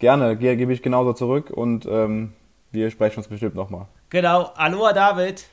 Gerne, 0.00 0.36
gebe 0.36 0.72
ich 0.72 0.82
genauso 0.82 1.12
zurück 1.12 1.50
und 1.50 1.86
ähm, 1.86 2.32
wir 2.72 2.90
sprechen 2.90 3.18
uns 3.18 3.28
bestimmt 3.28 3.55
nochmal. 3.55 3.86
Genau. 4.11 4.50
Aloha, 4.57 4.92
David. 4.92 5.46